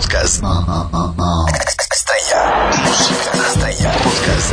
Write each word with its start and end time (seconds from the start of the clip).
podcast. 0.00 0.42
Estrella. 3.46 3.92
Podcast. 4.02 4.52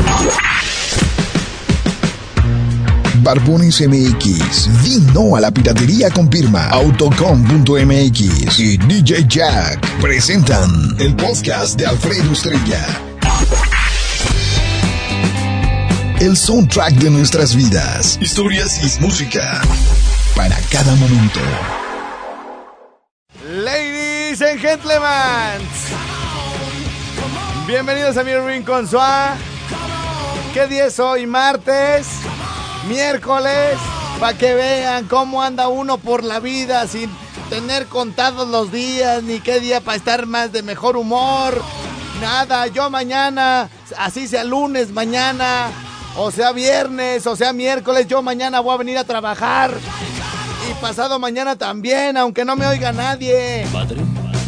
Barbones 3.23 3.81
MX, 3.81 4.83
Vino 4.83 5.35
a 5.37 5.41
la 5.41 5.51
piratería 5.51 6.09
con 6.09 6.29
firma 6.29 6.67
Autocom.mx 6.67 8.59
y 8.59 8.77
DJ 8.77 9.25
Jack 9.27 9.79
presentan 10.01 10.95
el 10.99 11.15
podcast 11.15 11.79
de 11.79 11.85
Alfredo 11.85 12.33
Estrella. 12.33 12.85
El 16.19 16.35
soundtrack 16.35 16.95
de 16.95 17.09
nuestras 17.09 17.55
vidas, 17.55 18.17
historias 18.21 18.81
y 18.83 18.99
música 19.01 19.61
para 20.35 20.57
cada 20.69 20.93
momento. 20.95 21.39
And 24.39 24.59
gentlemen, 24.59 25.67
bienvenidos 27.65 28.17
a 28.17 28.23
mi 28.23 28.35
Rincón 28.35 28.87
Suá. 28.87 29.35
¿Qué 30.53 30.67
día 30.67 30.85
es 30.85 30.99
hoy? 30.99 31.25
Martes, 31.25 32.07
miércoles, 32.87 33.77
para 34.19 34.37
que 34.37 34.53
vean 34.53 35.07
cómo 35.07 35.41
anda 35.41 35.69
uno 35.69 35.97
por 35.97 36.23
la 36.23 36.39
vida 36.39 36.85
sin 36.87 37.09
tener 37.49 37.87
contados 37.87 38.47
los 38.47 38.71
días, 38.71 39.23
ni 39.23 39.39
qué 39.39 39.59
día 39.59 39.81
para 39.81 39.97
estar 39.97 40.27
más 40.27 40.51
de 40.51 40.61
mejor 40.61 40.97
humor. 40.97 41.59
Nada, 42.21 42.67
yo 42.67 42.91
mañana, 42.91 43.69
así 43.97 44.27
sea 44.27 44.43
lunes, 44.43 44.91
mañana, 44.91 45.71
o 46.15 46.29
sea 46.29 46.51
viernes, 46.51 47.25
o 47.25 47.35
sea 47.35 47.53
miércoles, 47.53 48.07
yo 48.07 48.21
mañana 48.21 48.59
voy 48.59 48.75
a 48.75 48.77
venir 48.77 48.99
a 48.99 49.03
trabajar. 49.03 49.71
Y 50.69 50.73
pasado 50.75 51.17
mañana 51.17 51.55
también, 51.55 52.17
aunque 52.17 52.45
no 52.45 52.55
me 52.55 52.67
oiga 52.67 52.91
nadie. 52.91 53.65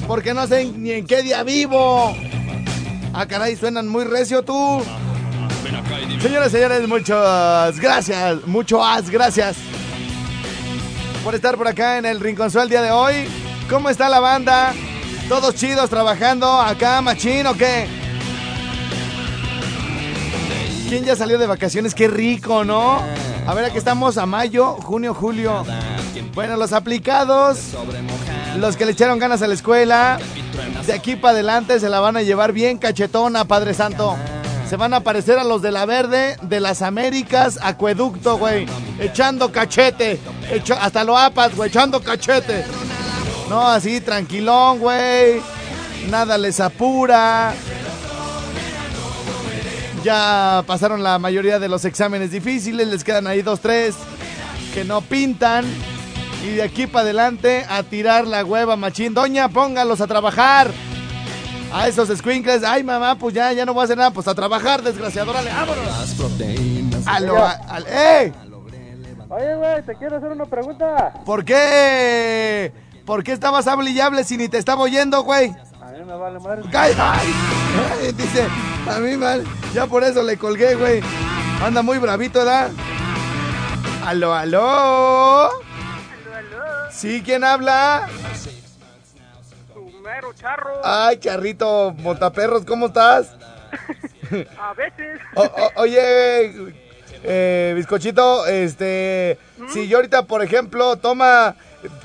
Porque 0.09 0.33
no 0.33 0.47
sé 0.47 0.65
ni 0.65 0.89
en 0.89 1.05
qué 1.05 1.21
día 1.21 1.43
vivo. 1.43 2.15
Ah, 3.13 3.27
caray, 3.27 3.55
suenan 3.55 3.87
muy 3.87 4.05
recio 4.05 4.41
tú. 4.41 4.81
Señoras 6.19 6.47
y 6.47 6.51
señores, 6.51 6.87
muchas 6.87 7.79
gracias, 7.79 8.47
muchas 8.47 9.07
gracias 9.11 9.57
por 11.23 11.35
estar 11.35 11.57
por 11.57 11.67
acá 11.67 11.99
en 11.99 12.07
el 12.07 12.19
Rinconzuelo 12.19 12.63
el 12.63 12.69
día 12.71 12.81
de 12.81 12.89
hoy. 12.89 13.27
¿Cómo 13.69 13.87
está 13.91 14.09
la 14.09 14.19
banda? 14.19 14.73
¿Todos 15.27 15.53
chidos 15.53 15.91
trabajando 15.91 16.59
acá, 16.59 17.03
machín 17.03 17.45
o 17.45 17.53
qué? 17.53 17.87
¿Quién 20.89 21.05
ya 21.05 21.15
salió 21.15 21.37
de 21.37 21.45
vacaciones? 21.45 21.93
Qué 21.93 22.07
rico, 22.07 22.65
¿no? 22.65 22.99
A 23.45 23.53
ver, 23.53 23.65
aquí 23.65 23.77
estamos 23.77 24.17
a 24.17 24.25
mayo, 24.25 24.71
junio, 24.81 25.13
julio. 25.13 25.63
Bueno, 26.33 26.55
los 26.57 26.73
aplicados, 26.73 27.59
los 28.57 28.77
que 28.77 28.85
le 28.85 28.91
echaron 28.91 29.19
ganas 29.19 29.41
a 29.41 29.47
la 29.47 29.53
escuela, 29.53 30.19
de 30.85 30.93
aquí 30.93 31.15
para 31.15 31.33
adelante 31.33 31.79
se 31.79 31.89
la 31.89 31.99
van 31.99 32.17
a 32.17 32.21
llevar 32.21 32.53
bien 32.53 32.77
cachetona, 32.77 33.45
Padre 33.45 33.73
Santo. 33.73 34.15
Se 34.69 34.75
van 34.75 34.93
a 34.93 34.99
parecer 34.99 35.39
a 35.39 35.43
los 35.43 35.61
de 35.61 35.71
la 35.71 35.85
verde, 35.85 36.37
de 36.43 36.59
las 36.59 36.83
Américas, 36.83 37.57
acueducto, 37.61 38.37
güey. 38.37 38.67
Echando 38.99 39.51
cachete. 39.51 40.19
Hasta 40.79 41.03
lo 41.03 41.17
apas, 41.17 41.55
güey, 41.55 41.69
echando 41.69 42.01
cachete. 42.01 42.63
No, 43.49 43.67
así, 43.67 43.99
tranquilón, 43.99 44.79
güey. 44.79 45.41
Nada 46.09 46.37
les 46.37 46.59
apura. 46.59 47.53
Ya 50.03 50.63
pasaron 50.67 51.01
la 51.01 51.17
mayoría 51.17 51.59
de 51.59 51.67
los 51.67 51.83
exámenes 51.83 52.31
difíciles, 52.31 52.87
les 52.87 53.03
quedan 53.03 53.27
ahí 53.27 53.41
dos, 53.41 53.59
tres 53.59 53.95
que 54.73 54.83
no 54.85 55.01
pintan. 55.01 55.65
Y 56.43 56.51
de 56.55 56.63
aquí 56.63 56.87
para 56.87 57.03
adelante 57.03 57.65
a 57.69 57.83
tirar 57.83 58.25
la 58.25 58.45
hueva, 58.45 58.75
machín. 58.75 59.13
Doña, 59.13 59.49
póngalos 59.49 59.99
a 60.01 60.07
trabajar. 60.07 60.71
A 61.73 61.87
esos 61.87 62.09
squinkles. 62.17 62.63
Ay, 62.63 62.83
mamá, 62.83 63.15
pues 63.15 63.33
ya, 63.35 63.51
ya 63.53 63.65
no 63.65 63.73
voy 63.73 63.81
a 63.81 63.83
hacer 63.85 63.97
nada. 63.97 64.11
Pues 64.11 64.27
a 64.27 64.33
trabajar, 64.33 64.81
desgraciado. 64.81 65.31
Órale, 65.31 65.51
vámonos. 65.51 66.15
Aló, 67.05 67.37
a- 67.37 67.51
al- 67.69 67.85
¡Ey! 67.87 68.33
Oye, 69.29 69.55
güey, 69.55 69.85
te 69.85 69.95
quiero 69.95 70.17
hacer 70.17 70.31
una 70.31 70.45
pregunta. 70.45 71.13
¿Por 71.25 71.45
qué? 71.45 72.71
¿Por 73.05 73.23
qué 73.23 73.33
estabas 73.33 73.67
hable 73.67 73.91
y 73.91 73.99
hable 73.99 74.23
si 74.23 74.37
ni 74.37 74.47
te 74.49 74.57
estaba 74.57 74.81
oyendo, 74.81 75.21
güey? 75.23 75.49
A 75.81 75.91
mí 75.91 76.03
me 76.05 76.15
vale 76.15 76.39
madre. 76.39 76.63
¡Ay, 76.73 76.93
ay! 76.97 77.33
Ay, 78.01 78.11
Dice, 78.13 78.47
a 78.89 78.97
mí 78.99 79.15
mal. 79.17 79.43
Ya 79.73 79.85
por 79.85 80.03
eso 80.03 80.23
le 80.23 80.37
colgué, 80.37 80.73
güey. 80.75 81.01
Anda 81.63 81.83
muy 81.83 81.97
bravito, 81.99 82.39
¿verdad? 82.39 82.71
Aló, 84.05 84.33
aló. 84.33 85.49
¿Sí? 86.99 87.21
¿Quién 87.23 87.43
habla? 87.45 88.07
Tu 89.73 89.85
mero 90.01 90.33
charro. 90.33 90.81
Ay, 90.83 91.17
charrito, 91.17 91.93
montaperros, 91.99 92.65
¿cómo 92.65 92.87
estás? 92.87 93.31
A 94.59 94.73
veces. 94.73 95.19
O- 95.35 95.43
o- 95.43 95.71
oye, 95.81 96.73
eh, 97.23 97.73
bizcochito, 97.75 98.45
este, 98.47 99.37
si 99.71 99.87
yo 99.87 99.97
ahorita, 99.97 100.23
por 100.23 100.43
ejemplo, 100.43 100.97
toma, 100.97 101.55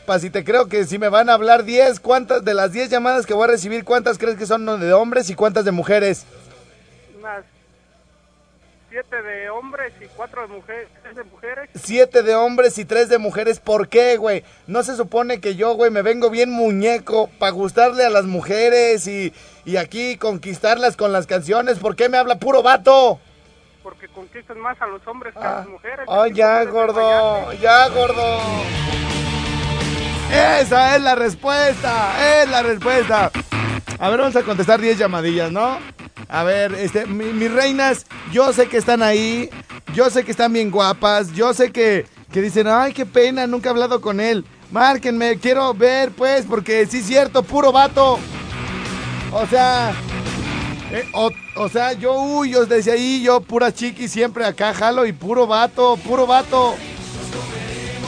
para 0.07 0.21
si 0.21 0.31
te 0.31 0.45
creo 0.45 0.67
que 0.69 0.85
si 0.85 0.99
me 0.99 1.09
van 1.09 1.29
a 1.29 1.35
hablar 1.35 1.65
10, 1.65 1.99
¿cuántas 2.01 2.45
de 2.45 2.55
las 2.55 2.73
10 2.73 2.89
llamadas 2.91 3.27
que 3.27 3.35
voy 3.35 3.45
a 3.45 3.49
recibir, 3.49 3.85
cuántas 3.85 4.17
crees 4.17 4.37
que 4.39 4.47
son 4.47 4.65
de 4.81 4.93
hombres 4.93 5.29
y 5.29 5.35
cuántas 5.35 5.65
de 5.65 5.73
mujeres? 5.73 6.25
Unas 7.19 7.45
siete 8.95 9.23
de 9.23 9.51
hombres 9.51 9.93
y 10.01 10.07
cuatro 10.07 10.43
de 10.43 10.47
mujeres. 10.55 10.89
tres 11.03 11.17
de 11.17 11.25
mujeres. 11.25 11.71
Siete 11.75 12.23
de 12.23 12.37
hombres 12.37 12.79
y 12.79 12.85
tres 12.85 13.09
de 13.09 13.19
mujeres, 13.19 13.59
¿por 13.59 13.89
qué, 13.89 14.17
güey? 14.17 14.45
No 14.69 14.85
se 14.85 14.95
supone 14.95 15.41
que 15.41 15.57
yo, 15.57 15.75
güey, 15.75 15.91
me 15.91 16.03
vengo 16.03 16.31
bien 16.31 16.53
muñeco 16.53 17.29
para 17.41 17.51
gustarle 17.51 18.05
a 18.05 18.11
las 18.11 18.25
mujeres 18.25 19.09
y, 19.09 19.35
y 19.65 19.79
aquí 19.79 20.17
conquistarlas 20.17 20.97
con 20.97 21.11
las 21.11 21.27
canciones. 21.27 21.81
¿Por 21.81 21.97
qué 21.97 22.09
me 22.09 22.19
habla 22.19 22.39
puro 22.39 22.63
vato? 22.63 23.19
Porque 23.83 24.07
conquistan 24.07 24.61
más 24.61 24.81
a 24.81 24.87
los 24.87 25.05
hombres 25.09 25.35
que 25.35 25.41
a 25.41 25.55
las 25.57 25.67
mujeres. 25.67 26.05
Oh, 26.07 26.27
ya, 26.29 26.63
gordo, 26.63 27.53
ya, 27.55 27.89
gordo. 27.89 28.39
Esa 30.31 30.95
es 30.95 31.03
la 31.03 31.17
respuesta, 31.17 32.43
es 32.43 32.49
la 32.49 32.63
respuesta. 32.63 33.33
A 33.99 34.09
ver, 34.09 34.21
vamos 34.21 34.37
a 34.37 34.43
contestar 34.45 34.81
10 34.81 34.99
llamadillas, 34.99 35.51
¿no? 35.51 35.81
A 36.35 36.43
ver, 36.43 36.75
este, 36.75 37.07
mi- 37.07 37.33
mis 37.33 37.49
reinas, 37.49 38.07
yo 38.33 38.53
sé 38.53 38.67
que 38.67 38.77
están 38.77 39.03
ahí, 39.05 39.49
yo 39.95 40.11
sé 40.11 40.25
que 40.25 40.33
están 40.33 40.53
bien 40.53 40.69
guapas, 40.73 41.33
yo 41.33 41.55
sé 41.55 41.71
que, 41.71 42.07
que 42.33 42.43
dicen, 42.43 42.67
ay, 42.67 42.93
qué 42.93 43.07
pena, 43.07 43.47
nunca 43.47 43.69
he 43.69 43.71
hablado 43.71 44.01
con 44.01 44.19
él. 44.19 44.45
Márquenme, 44.73 45.39
quiero 45.39 45.73
ver, 45.75 46.11
pues, 46.11 46.45
porque 46.45 46.87
sí 46.87 46.99
es 46.99 47.07
cierto, 47.07 47.45
puro 47.45 47.71
vato. 47.71 48.19
O 49.33 49.47
sea, 49.47 49.93
eh, 50.91 51.09
o, 51.13 51.69
sea, 51.69 51.93
yo 51.93 52.15
huyo 52.21 52.67
desde 52.67 52.91
ahí, 52.91 53.23
yo 53.23 53.41
pura 53.41 53.73
chiqui 53.73 54.09
siempre 54.09 54.45
acá 54.45 54.75
jalo 54.75 55.07
y 55.07 55.13
puro 55.13 55.47
vato, 55.47 55.97
puro 55.99 56.27
vato. 56.27 56.75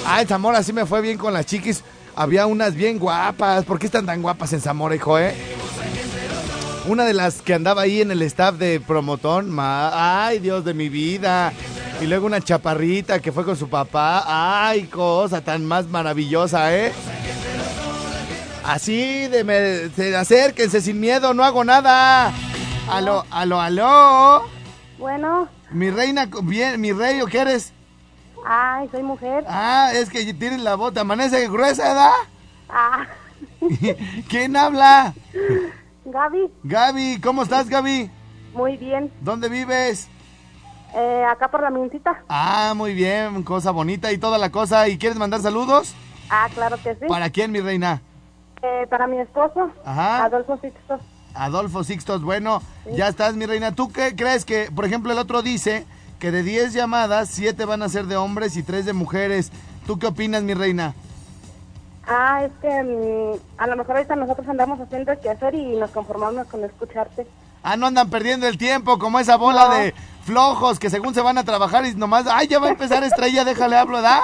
Ay, 0.05 0.27
Zamora 0.27 0.65
sí 0.65 0.73
me 0.73 0.85
fue 0.85 1.01
bien 1.01 1.17
con 1.17 1.33
las 1.33 1.47
chiquis. 1.47 1.85
Había 2.17 2.47
unas 2.47 2.75
bien 2.75 2.99
guapas. 2.99 3.65
¿Por 3.65 3.79
qué 3.79 3.87
están 3.87 4.07
tan 4.07 4.21
guapas 4.21 4.53
en 4.53 4.61
Zamora, 4.61 4.97
hijo, 4.97 5.17
eh? 5.17 5.33
Una 6.89 7.05
de 7.05 7.15
las 7.15 7.43
que 7.43 7.55
andaba 7.55 7.83
ahí 7.83 8.01
en 8.01 8.11
el 8.13 8.23
staff 8.23 8.57
de 8.57 8.81
promotón. 8.81 9.51
ma- 9.51 10.27
Ay, 10.27 10.39
Dios 10.39 10.65
de 10.65 10.73
mi 10.75 10.89
vida. 10.89 11.53
Y 12.01 12.07
luego 12.07 12.27
una 12.27 12.41
chaparrita 12.41 13.19
que 13.21 13.33
fue 13.33 13.45
con 13.45 13.57
su 13.57 13.69
papá. 13.69 14.23
Ay, 14.69 14.85
cosa 14.85 15.41
tan 15.41 15.65
más 15.65 15.87
maravillosa, 15.89 16.75
¿eh? 16.77 16.93
Así 18.65 19.27
de, 19.29 19.43
me, 19.45 19.55
de 19.55 20.17
acérquense 20.17 20.81
sin 20.81 21.01
miedo, 21.01 21.33
no 21.35 21.45
hago 21.45 21.65
nada. 21.65 22.33
Aló, 22.91 23.25
aló, 23.31 23.61
aló. 23.61 24.45
Bueno, 24.99 25.49
Mi 25.71 25.91
reina, 25.91 26.29
bien, 26.43 26.81
mi 26.81 26.93
rey, 26.93 27.21
¿o 27.21 27.27
qué 27.27 27.39
eres? 27.41 27.73
ay, 28.49 28.89
soy 28.93 29.03
mujer. 29.03 29.45
Ah, 29.49 29.91
es 29.93 30.09
que 30.09 30.33
tienes 30.35 30.61
la 30.61 30.77
bota, 30.77 31.01
amanece 31.01 31.49
gruesa, 31.49 31.83
¿verdad? 31.89 32.11
Ah, 32.69 33.07
¿Quién 34.29 34.57
habla? 34.57 35.15
Gaby, 36.11 36.51
Gaby, 36.63 37.21
¿cómo 37.21 37.43
estás, 37.43 37.69
Gaby? 37.69 38.11
muy 38.55 38.77
bien. 38.79 39.13
¿Dónde 39.21 39.49
vives? 39.51 40.09
Eh, 40.95 41.25
acá 41.29 41.51
por 41.51 41.61
la 41.63 41.69
mincita. 41.69 42.23
Ah, 42.29 42.73
muy 42.75 42.95
bien, 42.95 43.43
cosa 43.43 43.71
bonita 43.71 44.13
y 44.13 44.19
toda 44.19 44.39
la 44.39 44.51
cosa. 44.51 44.89
¿Y 44.89 44.97
quieres 44.97 45.19
mandar 45.19 45.41
saludos? 45.43 45.95
Ah, 46.31 46.49
claro 46.55 46.79
que 46.83 46.95
sí. 46.95 47.07
¿Para 47.07 47.29
quién, 47.29 47.51
mi 47.53 47.61
reina? 47.61 48.01
Eh, 48.63 48.87
para 48.89 49.07
mi 49.07 49.19
esposo, 49.19 49.71
Ajá. 49.85 50.25
Adolfo 50.25 50.57
Sixto. 50.63 50.99
Adolfo 51.35 51.85
Sixtos, 51.85 52.23
bueno, 52.23 52.63
ya 52.91 53.09
estás, 53.09 53.35
mi 53.35 53.45
reina. 53.45 53.73
¿Tú 53.75 53.93
qué 53.93 54.17
crees 54.17 54.47
que, 54.47 54.71
por 54.75 54.87
ejemplo, 54.87 55.13
el 55.13 55.19
otro 55.19 55.43
dice 55.43 55.85
que 56.19 56.31
de 56.31 56.43
10 56.43 56.73
llamadas, 56.73 57.29
7 57.31 57.65
van 57.67 57.83
a 57.83 57.91
ser 57.91 58.07
de 58.07 58.17
hombres 58.17 58.57
y 58.57 58.63
3 58.63 58.87
de 58.87 58.95
mujeres? 58.95 59.53
¿Tú 59.87 59.99
qué 59.99 60.07
opinas, 60.07 60.43
mi 60.45 60.55
reina? 60.55 60.95
Ah, 62.09 62.45
es 62.45 62.53
que 62.61 62.69
mm, 62.83 63.61
a 63.61 63.67
lo 63.67 63.77
mejor 63.77 63.97
ahorita 63.97 64.17
nosotros 64.17 64.49
andamos 64.49 64.81
haciendo 64.81 65.13
qué 65.21 65.31
hacer 65.31 65.55
y 65.55 65.77
nos 65.77 65.91
conformamos 65.91 66.47
con 66.47 66.63
escucharte. 66.65 67.27
Ah, 67.63 67.77
no 67.77 67.87
andan 67.87 68.09
perdiendo 68.11 68.47
el 68.47 68.59
tiempo 68.59 68.99
como 68.99 69.19
esa 69.19 69.37
bola 69.37 69.69
No. 69.69 69.75
de 69.75 69.95
flojos 70.25 70.79
que 70.79 70.89
según 70.89 71.15
se 71.15 71.21
van 71.21 71.37
a 71.39 71.45
trabajar 71.45 71.85
y 71.85 71.95
nomás, 71.95 72.27
ay, 72.31 72.47
ya 72.47 72.59
va 72.61 72.69
a 72.69 72.71
empezar 72.71 73.03
estrella, 73.03 73.45
déjale 73.45 73.77
hablo, 73.77 74.03
¿da? 74.03 74.21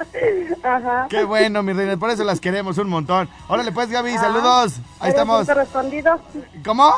Ajá. 0.64 1.06
Qué 1.08 1.24
bueno, 1.24 1.62
mi 1.62 1.72
reina, 1.72 1.96
por 1.96 2.10
eso 2.10 2.24
las 2.24 2.40
queremos 2.40 2.78
un 2.78 2.88
montón. 2.88 3.28
Órale 3.48 3.70
pues, 3.72 3.88
Gaby, 3.88 4.14
saludos. 4.18 4.74
Ahí 5.00 5.10
¿Eres 5.10 5.14
estamos. 5.14 5.46
bien 5.46 5.56
correspondido? 5.56 6.20
¿Cómo? 6.64 6.92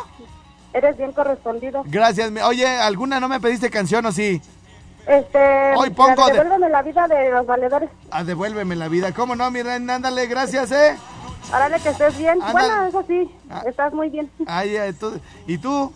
¿Eres 0.73 0.97
bien 0.97 1.13
correspondido? 1.13 1.83
Gracias. 1.87 2.31
Oye, 2.45 2.67
¿alguna 2.67 3.21
no 3.21 3.29
me 3.29 3.41
pediste 3.41 3.71
canción 3.71 4.05
o 4.07 4.13
sí? 4.13 4.41
Este... 5.07 5.75
Hoy 5.77 5.91
pongo 5.91 6.15
la 6.17 6.27
de 6.27 6.33
Devuélveme 6.33 6.69
la 6.71 6.83
vida 6.83 7.09
de 7.09 7.31
los 7.31 7.47
valedores. 7.47 7.91
Ah, 8.11 8.25
devuélveme 8.25 8.75
la 8.77 8.89
vida. 8.89 9.13
¿Cómo 9.13 9.37
no, 9.37 9.51
mi 9.51 9.63
reina? 9.63 9.97
Ándale, 9.97 10.27
gracias, 10.27 10.71
¿eh? 10.73 10.97
Órale, 11.53 11.79
que 11.81 11.91
estés 11.91 12.17
bien. 12.17 12.41
Ándale. 12.43 12.53
Bueno, 12.69 12.85
eso 12.87 13.05
sí, 13.07 13.31
Ah. 13.51 13.63
estás 13.67 13.93
muy 13.93 14.09
bien. 14.09 14.31
Ay, 14.47 14.77
ay, 14.77 14.93
tú- 14.95 15.21
¿Y 15.47 15.59
tú? 15.59 15.93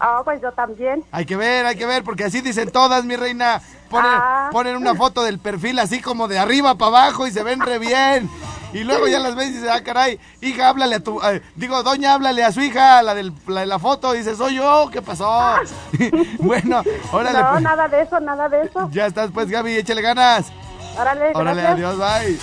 Ah, 0.00 0.20
pues 0.24 0.40
yo 0.40 0.50
también. 0.52 1.04
Hay 1.12 1.26
que 1.26 1.36
ver, 1.36 1.66
hay 1.66 1.76
que 1.76 1.86
ver, 1.86 2.02
porque 2.04 2.24
así 2.24 2.40
dicen 2.40 2.70
todas, 2.70 3.04
mi 3.04 3.14
reina. 3.16 3.60
Ponen, 3.90 4.10
Ah. 4.12 4.48
ponen 4.52 4.76
una 4.76 4.94
foto 4.94 5.22
del 5.22 5.38
perfil 5.38 5.78
así 5.78 6.00
como 6.00 6.28
de 6.28 6.38
arriba 6.38 6.74
para 6.76 6.88
abajo 6.88 7.26
y 7.26 7.30
se 7.32 7.42
ven 7.42 7.60
re 7.60 7.78
bien. 7.78 8.30
Y 8.74 8.84
luego 8.84 9.08
ya 9.08 9.18
las 9.18 9.34
ves 9.34 9.48
y 9.48 9.52
dices, 9.52 9.70
ah, 9.72 9.82
caray, 9.82 10.20
hija, 10.42 10.68
háblale 10.68 10.96
a 10.96 11.00
tu... 11.00 11.18
eh, 11.22 11.40
digo, 11.56 11.82
doña, 11.82 12.12
háblale 12.12 12.44
a 12.44 12.52
su 12.52 12.60
hija, 12.60 13.02
la, 13.02 13.14
del, 13.14 13.32
la 13.46 13.60
de 13.60 13.66
la 13.66 13.78
foto. 13.78 14.14
Y 14.14 14.18
dice, 14.18 14.36
soy 14.36 14.56
yo, 14.56 14.90
¿qué 14.92 15.00
pasó? 15.00 15.54
bueno, 16.38 16.82
órale, 17.12 17.38
no, 17.40 17.50
pues. 17.52 17.62
nada 17.62 17.88
de 17.88 18.02
eso, 18.02 18.20
nada 18.20 18.48
de 18.50 18.62
eso. 18.64 18.88
Ya 18.92 19.06
estás, 19.06 19.30
pues, 19.32 19.48
Gaby, 19.48 19.76
échale 19.78 20.02
ganas. 20.02 20.52
Órale, 20.98 21.30
Órale, 21.34 21.62
gracias. 21.62 21.88
adiós, 21.92 21.98
bye. 21.98 22.38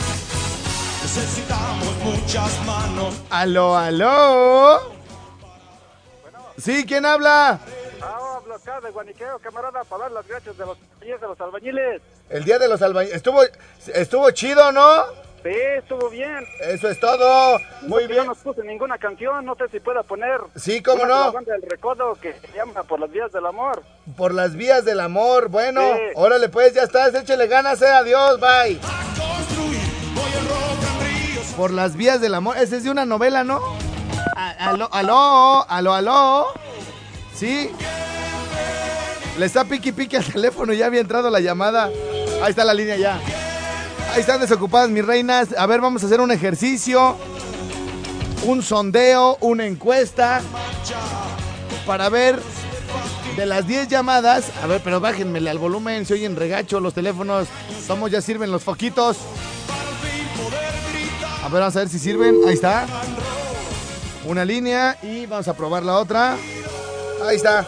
Necesitamos 1.03 1.95
muchas 2.03 2.65
manos. 2.65 3.21
Aló, 3.29 3.77
aló. 3.77 4.79
Sí, 6.57 6.85
¿quién 6.87 7.05
habla? 7.05 7.59
Ah, 8.05 8.37
hablo 8.37 8.55
acá 8.55 8.79
de 8.81 8.91
Guaniqueo, 8.91 9.39
camarada, 9.39 9.83
para 9.83 10.03
dar 10.03 10.11
las 10.11 10.27
gracias 10.27 10.57
de 10.57 10.65
los 10.65 10.77
días 11.01 11.19
de 11.19 11.27
los 11.27 11.39
albañiles. 11.41 12.01
El 12.29 12.43
día 12.45 12.59
de 12.59 12.67
los 12.67 12.81
albañiles. 12.81 13.17
Estuvo, 13.17 13.41
estuvo 13.93 14.29
chido, 14.31 14.71
¿no? 14.71 15.03
Sí, 15.43 15.51
estuvo 15.77 16.09
bien. 16.09 16.43
Eso 16.61 16.89
es 16.89 16.99
todo. 16.99 17.59
Muy 17.83 18.03
Yo 18.03 18.09
bien. 18.09 18.25
no 18.25 18.33
puse 18.35 18.63
ninguna 18.63 18.97
canción, 18.97 19.45
no 19.45 19.55
sé 19.55 19.67
si 19.69 19.79
pueda 19.79 20.01
poner. 20.01 20.39
Sí, 20.55 20.81
cómo 20.81 21.03
una 21.03 21.13
de 21.13 21.19
no. 21.19 21.25
La 21.25 21.31
banda 21.31 21.53
del 21.53 21.61
recodo 21.69 22.15
que 22.15 22.33
se 22.33 22.47
llama 22.55 22.81
Por 22.83 22.99
las 22.99 23.11
vías 23.11 23.31
del 23.31 23.45
amor. 23.45 23.83
Por 24.17 24.33
las 24.33 24.55
vías 24.55 24.85
del 24.85 24.99
amor. 24.99 25.49
Bueno, 25.49 25.81
Sí. 25.93 26.01
órale 26.15 26.49
pues, 26.49 26.73
ya 26.73 26.83
estás. 26.83 27.13
Échale 27.13 27.45
ganas, 27.47 27.79
eh. 27.83 27.87
Adiós, 27.91 28.39
bye. 28.39 28.79
Por 31.55 31.71
las 31.71 31.95
vías 31.95 32.19
del 32.21 32.33
amor. 32.33 32.57
Esa 32.57 32.75
es 32.77 32.83
de 32.83 32.89
una 32.89 33.05
novela, 33.05 33.43
¿no? 33.43 33.61
A- 34.35 34.69
Aló, 34.71 34.89
aló, 34.91 35.65
aló, 35.69 35.93
aló. 35.93 36.47
¿Sí? 37.37 37.69
Le 39.37 39.45
está 39.45 39.65
piqui 39.65 39.91
piqui 39.91 40.15
al 40.15 40.25
teléfono. 40.33 40.73
Ya 40.73 40.85
había 40.85 41.01
entrado 41.01 41.29
la 41.29 41.39
llamada. 41.39 41.89
Ahí 42.41 42.49
está 42.49 42.63
la 42.63 42.73
línea 42.73 42.95
ya. 42.97 43.19
Ahí 44.13 44.21
están 44.21 44.39
desocupadas 44.39 44.89
mis 44.89 45.05
reinas. 45.05 45.49
A 45.57 45.65
ver, 45.65 45.81
vamos 45.81 46.03
a 46.03 46.05
hacer 46.05 46.21
un 46.21 46.31
ejercicio. 46.31 47.17
Un 48.45 48.61
sondeo, 48.61 49.37
una 49.41 49.65
encuesta. 49.65 50.41
Para 51.85 52.09
ver 52.09 52.39
de 53.35 53.45
las 53.45 53.67
10 53.67 53.89
llamadas, 53.89 54.45
a 54.63 54.67
ver, 54.67 54.81
pero 54.83 55.01
bájenmele 55.01 55.49
al 55.49 55.59
volumen, 55.59 56.05
se 56.05 56.13
oyen 56.13 56.37
regacho 56.37 56.79
los 56.79 56.93
teléfonos, 56.93 57.47
somos 57.85 58.09
ya 58.09 58.21
sirven 58.21 58.49
los 58.49 58.63
foquitos. 58.63 59.17
A 61.43 61.49
ver, 61.49 61.59
vamos 61.59 61.75
a 61.75 61.79
ver 61.79 61.89
si 61.89 61.99
sirven, 61.99 62.37
ahí 62.47 62.53
está. 62.53 62.85
Una 64.25 64.45
línea 64.45 64.97
y 65.03 65.25
vamos 65.25 65.47
a 65.47 65.53
probar 65.53 65.83
la 65.83 65.97
otra. 65.99 66.37
Ahí 67.23 67.35
está. 67.37 67.65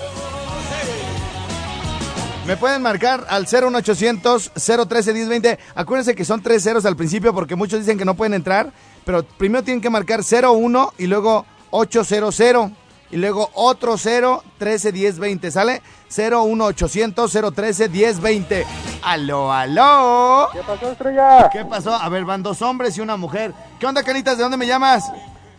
Me 2.46 2.56
pueden 2.56 2.82
marcar 2.82 3.26
al 3.30 3.44
01800 3.46 4.52
013 4.54 5.14
1020. 5.14 5.60
Acuérdense 5.76 6.16
que 6.16 6.24
son 6.24 6.42
tres 6.42 6.64
ceros 6.64 6.86
al 6.86 6.96
principio 6.96 7.34
porque 7.34 7.56
muchos 7.56 7.80
dicen 7.80 7.98
que 7.98 8.06
no 8.06 8.14
pueden 8.16 8.34
entrar, 8.34 8.72
pero 9.06 9.24
primero 9.24 9.64
tienen 9.64 9.82
que 9.82 9.90
marcar 9.90 10.22
01 10.22 10.94
y 10.98 11.08
luego 11.08 11.46
800 11.72 12.72
y 13.10 13.18
luego 13.18 13.50
otro 13.54 13.98
0 13.98 14.44
13 14.58 14.92
10 14.92 15.20
20, 15.20 15.52
¿sale? 15.52 15.82
01800 16.10 17.32
013 17.54 17.90
10 17.90 18.22
20. 18.22 18.66
Aló, 19.04 19.52
aló. 19.52 20.50
¿Qué 20.54 20.60
pasó, 20.60 20.92
Estrella? 20.92 21.50
¿Qué 21.52 21.66
pasó? 21.66 21.94
A 21.94 22.08
ver, 22.10 22.24
van 22.24 22.44
dos 22.44 22.62
hombres 22.62 22.98
y 22.98 23.02
una 23.02 23.18
mujer. 23.18 23.54
¿Qué 23.80 23.86
onda, 23.86 24.04
canitas? 24.04 24.38
¿De 24.38 24.44
dónde 24.44 24.58
me 24.58 24.68
llamas? 24.68 25.04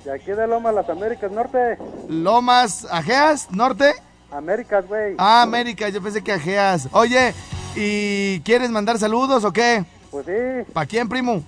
De 0.09 0.15
aquí 0.15 0.31
de 0.31 0.47
Loma, 0.47 0.73
las 0.73 0.89
Américas 0.89 1.31
Norte. 1.31 1.77
Lomas, 2.09 2.87
Ajeas, 2.91 3.47
Norte. 3.51 3.93
Américas, 4.33 4.89
güey. 4.89 5.15
Ah, 5.19 5.43
América, 5.43 5.91
yo 5.91 6.01
pensé 6.03 6.25
que 6.25 6.33
Ajeas. 6.33 6.89
Oye, 6.93 7.35
¿y 7.77 8.41
quieres 8.41 8.71
mandar 8.71 8.97
saludos 8.97 9.45
o 9.45 9.53
qué? 9.53 9.85
Pues 10.11 10.25
sí, 10.25 10.73
¿Para 10.73 10.87
quién, 10.87 11.11
primo? 11.11 11.43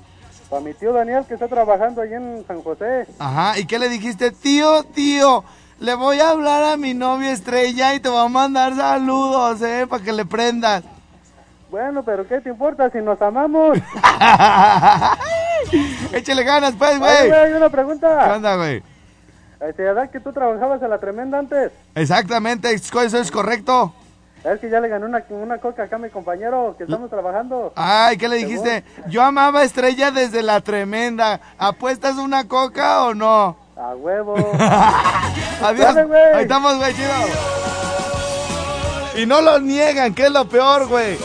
para 0.51 0.61
mi 0.61 0.75
tío 0.75 0.93
Daniel 0.93 1.25
que 1.27 1.33
está 1.33 1.49
trabajando 1.49 2.03
ahí 2.03 2.13
en 2.13 2.45
San 2.47 2.63
José. 2.63 3.07
Ajá, 3.19 3.59
¿y 3.59 3.65
qué 3.65 3.79
le 3.79 3.89
dijiste? 3.89 4.31
Tío, 4.31 4.83
tío, 4.83 5.43
le 5.79 5.95
voy 5.95 6.21
a 6.21 6.29
hablar 6.29 6.63
a 6.65 6.77
mi 6.77 6.93
novia 6.93 7.33
estrella 7.33 7.95
y 7.95 8.01
te 8.01 8.11
voy 8.11 8.23
a 8.23 8.29
mandar 8.29 8.77
saludos, 8.77 9.63
¿eh? 9.63 9.87
Para 9.89 10.05
que 10.05 10.13
le 10.13 10.27
prendas. 10.27 10.85
Bueno, 11.71 12.03
pero 12.03 12.29
¿qué 12.29 12.43
te 12.43 12.51
importa 12.51 12.91
si 12.91 12.99
nos 12.99 13.23
amamos? 13.23 13.79
Échale 16.13 16.45
ganas, 16.45 16.75
pues, 16.79 16.99
güey. 16.99 17.31
hay 17.31 17.53
una 17.53 17.67
¿Qué 17.67 17.71
pregunta. 17.71 18.35
onda, 18.35 18.57
güey? 18.57 18.83
Este, 19.61 19.83
¿verdad 19.83 20.11
que 20.11 20.21
tú 20.21 20.33
trabajabas 20.33 20.83
en 20.83 20.91
la 20.91 20.99
tremenda 20.99 21.39
antes? 21.39 21.71
Exactamente, 21.95 22.73
eso 22.73 23.19
es 23.19 23.31
correcto. 23.31 23.95
Es 24.43 24.59
que 24.59 24.71
ya 24.71 24.81
le 24.81 24.89
gané 24.89 25.05
una, 25.05 25.23
una 25.29 25.59
coca 25.59 25.83
acá 25.83 25.97
a 25.97 25.99
mi 25.99 26.09
compañero 26.09 26.75
que 26.79 26.85
estamos 26.85 27.11
trabajando. 27.11 27.75
Ay, 27.77 28.17
¿qué 28.17 28.27
le 28.27 28.37
dijiste? 28.37 28.85
Yo 29.09 29.23
amaba 29.23 29.63
Estrella 29.65 30.11
desde 30.11 30.43
la 30.43 30.63
tremenda. 30.63 31.41
¿Apuestas 31.59 32.17
una 32.17 32.49
coca 32.49 33.05
o 33.05 33.13
no? 33.15 33.57
A 33.77 33.95
huevo. 33.97 34.35
Adiós. 35.63 35.95
Dale, 35.95 36.05
güey. 36.05 36.23
Ahí 36.35 36.43
estamos, 36.43 36.79
güey, 36.79 36.95
chido. 36.95 37.13
Y 39.17 39.27
no 39.27 39.43
lo 39.43 39.61
niegan, 39.61 40.15
que 40.15 40.25
es 40.25 40.31
lo 40.31 40.49
peor, 40.49 40.87
güey. 40.89 41.19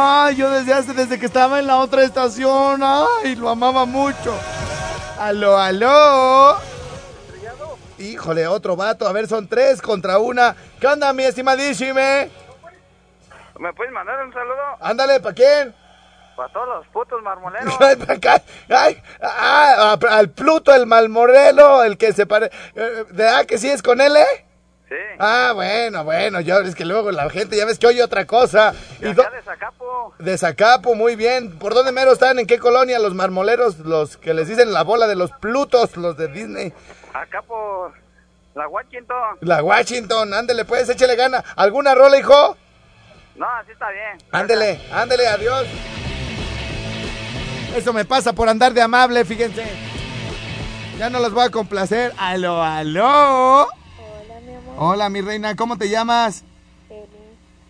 Ay, 0.00 0.36
yo 0.36 0.48
desde 0.48 0.72
hace, 0.72 0.92
desde 0.94 1.18
que 1.18 1.26
estaba 1.26 1.58
en 1.58 1.66
la 1.66 1.78
otra 1.78 2.04
estación, 2.04 2.80
ay, 2.84 3.34
lo 3.34 3.48
amaba 3.48 3.84
mucho. 3.84 4.32
Aló, 5.18 5.58
aló. 5.58 6.56
Híjole, 7.98 8.46
otro 8.46 8.76
vato. 8.76 9.08
A 9.08 9.12
ver, 9.12 9.26
son 9.26 9.48
tres 9.48 9.82
contra 9.82 10.20
una. 10.20 10.54
¿Qué 10.78 10.86
onda, 10.86 11.12
mi 11.12 11.24
estimadísime? 11.24 12.30
¿Me 13.58 13.72
puedes 13.72 13.92
mandar 13.92 14.24
un 14.24 14.32
saludo? 14.32 14.62
Ándale, 14.80 15.18
¿para 15.18 15.34
quién? 15.34 15.74
Para 16.36 16.52
todos 16.52 16.68
los 16.68 16.86
putos 16.88 17.20
marmoleros. 17.20 17.74
Ay, 17.80 17.96
acá. 18.08 18.40
Ay, 18.68 19.02
ah, 19.20 19.98
al 20.10 20.30
Pluto, 20.30 20.72
el 20.72 20.86
Malmorelo, 20.86 21.82
el 21.82 21.98
que 21.98 22.12
se 22.12 22.24
parece. 22.24 22.54
¿Verdad 23.10 23.46
que 23.46 23.58
sí 23.58 23.68
es 23.68 23.82
con 23.82 24.00
él, 24.00 24.16
eh? 24.16 24.47
Sí. 24.88 24.94
Ah, 25.18 25.52
bueno, 25.54 26.02
bueno, 26.04 26.40
yo 26.40 26.60
es 26.60 26.74
que 26.74 26.86
luego 26.86 27.10
la 27.10 27.28
gente 27.28 27.56
ya 27.56 27.66
ves 27.66 27.78
que 27.78 27.86
oye 27.86 28.02
otra 28.02 28.24
cosa. 28.26 28.72
Y 29.00 29.04
de 29.04 29.14
Zacapo. 29.44 30.14
de 30.18 30.38
Zacapo, 30.38 30.94
muy 30.94 31.14
bien. 31.14 31.58
¿Por 31.58 31.74
dónde 31.74 31.92
mero 31.92 32.12
están? 32.12 32.38
¿En 32.38 32.46
qué 32.46 32.58
colonia 32.58 32.98
los 32.98 33.14
marmoleros? 33.14 33.80
Los 33.80 34.16
que 34.16 34.32
les 34.32 34.48
dicen 34.48 34.72
la 34.72 34.82
bola 34.84 35.06
de 35.06 35.14
los 35.14 35.30
Plutos, 35.32 35.96
los 35.98 36.16
de 36.16 36.28
Disney. 36.28 36.72
Acá 37.12 37.42
por 37.42 37.92
la 38.54 38.66
Washington. 38.66 39.36
La 39.40 39.62
Washington, 39.62 40.32
ándele 40.32 40.64
pues, 40.64 40.88
échele 40.88 41.16
gana. 41.16 41.44
¿Alguna 41.56 41.94
rola, 41.94 42.18
hijo? 42.18 42.56
No, 43.36 43.46
así 43.60 43.72
está 43.72 43.90
bien. 43.90 44.18
Ándele, 44.32 44.80
ándele, 44.90 45.28
adiós. 45.28 45.66
Eso 47.76 47.92
me 47.92 48.04
pasa 48.06 48.32
por 48.32 48.48
andar 48.48 48.72
de 48.72 48.80
amable, 48.80 49.24
fíjense. 49.24 49.64
Ya 50.98 51.10
no 51.10 51.20
los 51.20 51.32
voy 51.32 51.44
a 51.44 51.50
complacer. 51.50 52.12
Aló, 52.18 52.62
aló. 52.62 53.68
Hola, 54.80 55.08
mi 55.08 55.20
reina, 55.20 55.56
¿cómo 55.56 55.76
te 55.76 55.88
llamas? 55.88 56.44
Eli, 56.88 57.06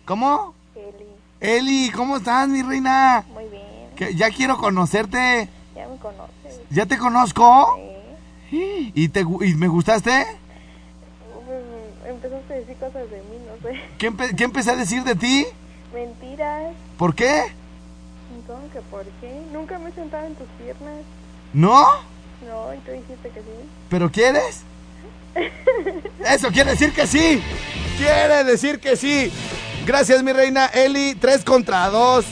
¿Cómo? 0.05 0.53
Eli. 0.75 1.07
Eli, 1.39 1.89
¿cómo 1.91 2.17
estás, 2.17 2.47
mi 2.47 2.61
reina? 2.61 3.25
Muy 3.33 3.45
bien. 3.45 4.15
Ya 4.15 4.29
quiero 4.29 4.57
conocerte. 4.57 5.49
Ya 5.75 5.87
me 5.87 5.97
conoces. 5.97 6.61
¿Ya 6.69 6.85
te 6.85 6.97
conozco? 6.99 7.75
¿Eh? 7.79 8.91
¿Y, 8.93 9.09
te, 9.09 9.21
y 9.21 9.55
me 9.55 9.67
gustaste? 9.67 10.25
Pues, 11.45 11.63
empezaste 12.07 12.53
a 12.53 12.57
decir 12.57 12.75
cosas 12.77 13.09
de 13.09 13.17
mí, 13.17 13.37
no 13.47 13.67
sé. 13.69 13.79
¿Qué, 13.97 14.11
empe- 14.11 14.35
qué 14.35 14.43
empecé 14.43 14.71
a 14.71 14.75
decir 14.75 15.03
de 15.03 15.15
ti? 15.15 15.47
Mentiras. 15.93 16.73
¿Por 16.97 17.15
qué? 17.15 17.45
¿Cómo 18.45 18.69
que 18.71 18.81
por 18.81 19.03
qué? 19.19 19.41
Nunca 19.51 19.79
me 19.79 19.89
he 19.89 19.93
sentado 19.93 20.27
en 20.27 20.35
tus 20.35 20.47
piernas. 20.63 21.01
¿No? 21.53 21.85
No, 22.47 22.73
y 22.73 22.77
tú 22.79 22.91
dijiste 22.91 23.29
que 23.29 23.39
sí. 23.41 23.69
¿Pero 23.89 24.11
quieres? 24.11 24.63
Eso 26.25 26.49
quiere 26.49 26.71
decir 26.71 26.93
que 26.93 27.07
sí. 27.07 27.41
Quiere 27.97 28.43
decir 28.43 28.79
que 28.79 28.95
sí. 28.95 29.31
Gracias, 29.85 30.21
mi 30.23 30.31
reina 30.33 30.67
Eli. 30.67 31.15
Tres 31.15 31.43
contra 31.43 31.87
dos. 31.89 32.25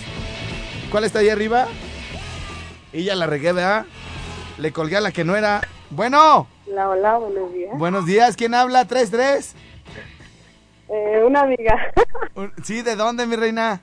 ¿Cuál 0.91 1.03
está 1.03 1.19
ahí 1.19 1.29
arriba? 1.29 1.67
Y 2.93 3.03
ya 3.03 3.15
la 3.15 3.27
regué, 3.27 3.51
¿verdad? 3.51 3.85
Le 4.57 4.71
colgué 4.71 4.97
a 4.97 5.01
la 5.01 5.11
que 5.11 5.23
no 5.23 5.35
era. 5.35 5.61
Bueno, 5.89 6.47
Hola, 6.69 6.89
hola, 6.89 7.17
buenos 7.17 7.53
días. 7.53 7.77
buenos 7.77 8.05
días. 8.05 8.35
¿Quién 8.35 8.53
habla? 8.53 8.85
¿Tres, 8.85 9.09
tres? 9.11 9.55
Eh, 10.89 11.21
una 11.25 11.41
amiga. 11.41 11.77
Sí, 12.63 12.81
¿de 12.81 12.95
dónde, 12.95 13.25
mi 13.25 13.35
reina? 13.35 13.81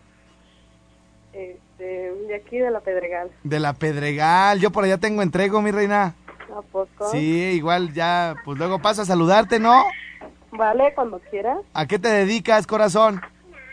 Este, 1.33 1.85
de 1.85 2.35
aquí 2.37 2.59
de 2.59 2.71
la 2.71 2.81
Pedregal. 2.81 3.31
De 3.43 3.59
la 3.59 3.73
Pedregal. 3.73 4.61
Yo 4.61 4.71
por 4.71 4.85
allá 4.85 4.99
tengo 4.99 5.23
entrego, 5.23 5.61
mi 5.61 5.71
reina. 5.71 6.15
¿A 6.57 6.63
poco? 6.63 7.11
Sí, 7.11 7.53
igual 7.57 7.93
ya, 7.93 8.37
pues 8.45 8.59
luego 8.59 8.79
paso 8.79 9.03
a 9.03 9.05
saludarte, 9.05 9.59
¿no? 9.59 9.85
Vale, 10.53 10.95
cuando 10.95 11.21
quieras. 11.31 11.59
¿A 11.73 11.87
qué 11.87 11.99
te 11.99 12.09
dedicas, 12.09 12.67
corazón? 12.67 13.21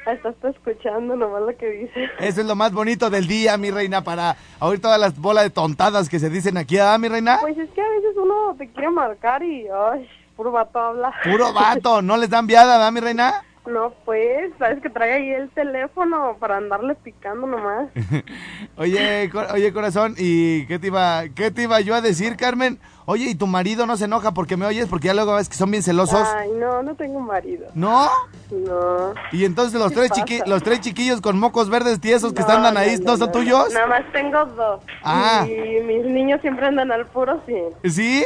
Estás 0.07 0.33
escuchando 0.43 1.15
nomás 1.15 1.43
lo 1.43 1.55
que 1.55 1.67
dice. 1.67 2.09
Eso 2.19 2.41
es 2.41 2.47
lo 2.47 2.55
más 2.55 2.71
bonito 2.71 3.11
del 3.11 3.27
día, 3.27 3.55
mi 3.57 3.69
reina, 3.69 4.03
para 4.03 4.35
oír 4.59 4.81
todas 4.81 4.99
las 4.99 5.15
bolas 5.19 5.43
de 5.43 5.51
tontadas 5.51 6.09
que 6.09 6.17
se 6.17 6.31
dicen 6.31 6.57
aquí, 6.57 6.79
¿ah, 6.79 6.97
mi 6.97 7.07
reina? 7.07 7.37
Pues 7.39 7.55
es 7.55 7.69
que 7.69 7.81
a 7.81 7.89
veces 7.89 8.15
uno 8.17 8.55
te 8.57 8.67
quiere 8.69 8.89
marcar 8.89 9.43
y, 9.43 9.67
ay, 9.67 10.09
puro 10.35 10.51
vato 10.51 10.79
habla. 10.79 11.13
Puro 11.23 11.53
vato, 11.53 12.01
¿no 12.01 12.17
les 12.17 12.31
dan 12.31 12.47
viada, 12.47 12.87
¿ah, 12.87 12.89
mi 12.89 12.99
reina? 12.99 13.43
No, 13.67 13.93
pues, 14.05 14.51
sabes 14.57 14.81
que 14.81 14.89
trae 14.89 15.13
ahí 15.13 15.29
el 15.31 15.49
teléfono 15.51 16.35
para 16.39 16.57
andarle 16.57 16.95
picando 16.95 17.45
nomás. 17.45 17.89
Oye, 18.77 19.29
cor- 19.31 19.47
oye, 19.53 19.71
corazón, 19.71 20.15
¿y 20.17 20.65
qué 20.65 20.79
te 20.79 20.87
iba, 20.87 21.23
qué 21.35 21.51
te 21.51 21.63
iba 21.63 21.79
yo 21.81 21.93
a 21.93 22.01
decir, 22.01 22.37
Carmen? 22.37 22.79
Oye, 23.05 23.25
¿y 23.25 23.35
tu 23.35 23.45
marido 23.47 23.85
no 23.85 23.97
se 23.97 24.05
enoja 24.05 24.31
porque 24.33 24.57
me 24.57 24.65
oyes? 24.65 24.87
Porque 24.87 25.07
ya 25.07 25.13
luego 25.13 25.35
ves 25.35 25.49
que 25.49 25.55
son 25.55 25.69
bien 25.69 25.83
celosos. 25.83 26.27
Ay, 26.35 26.49
no, 26.59 26.81
no 26.81 26.95
tengo 26.95 27.19
marido. 27.19 27.67
¿No? 27.75 28.09
No. 28.51 29.13
Y 29.31 29.45
entonces 29.45 29.79
los 29.79 29.89
¿Qué 29.91 29.95
tres, 30.07 30.11
chiqui- 30.11 30.45
los 30.47 30.63
tres 30.63 30.81
chiquillos 30.81 31.21
con 31.21 31.37
mocos 31.37 31.69
verdes 31.69 31.99
tiesos 31.99 32.33
que 32.33 32.41
No, 32.41 32.47
están 32.47 32.77
ahí, 32.77 32.97
¿no, 32.99 33.11
no, 33.11 33.17
son 33.17 33.31
tuyos? 33.31 33.71
Nada 33.73 33.87
más 33.87 34.11
tengo 34.11 34.43
dos. 34.45 34.83
Ah. 35.03 35.45
Y 35.47 35.83
mis 35.83 36.05
niños 36.05 36.41
siempre 36.41 36.65
andan 36.67 36.91
al 36.91 37.05
puro 37.07 37.41
sí. 37.45 37.55
¿Sí? 37.89 38.23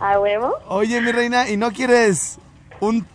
¿A 0.00 0.18
huevo? 0.18 0.54
Oye, 0.68 1.00
mi 1.00 1.12
reina, 1.12 1.48
¿y 1.48 1.56
no 1.56 1.70
quieres 1.70 2.38
un 2.80 3.06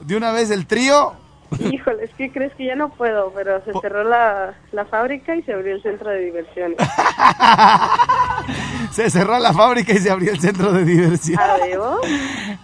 de 0.00 0.16
una 0.16 0.32
vez 0.32 0.50
el 0.50 0.66
trío? 0.66 1.12
Híjole, 1.58 2.04
es 2.04 2.10
que 2.14 2.30
crees 2.30 2.52
que 2.54 2.66
ya 2.66 2.74
no 2.74 2.90
puedo, 2.90 3.32
pero 3.34 3.64
se 3.64 3.72
cerró 3.80 4.04
la, 4.04 4.54
la 4.72 4.84
fábrica 4.84 5.34
y 5.34 5.42
se 5.42 5.52
abrió 5.52 5.74
el 5.74 5.82
centro 5.82 6.10
de 6.10 6.20
diversiones. 6.20 6.78
Se 8.92 9.10
cerró 9.10 9.38
la 9.38 9.52
fábrica 9.52 9.92
y 9.92 9.98
se 9.98 10.10
abrió 10.10 10.32
el 10.32 10.40
centro 10.40 10.72
de 10.72 10.84
diversión. 10.84 11.38
¿A 11.38 11.56
huevo? 11.56 12.00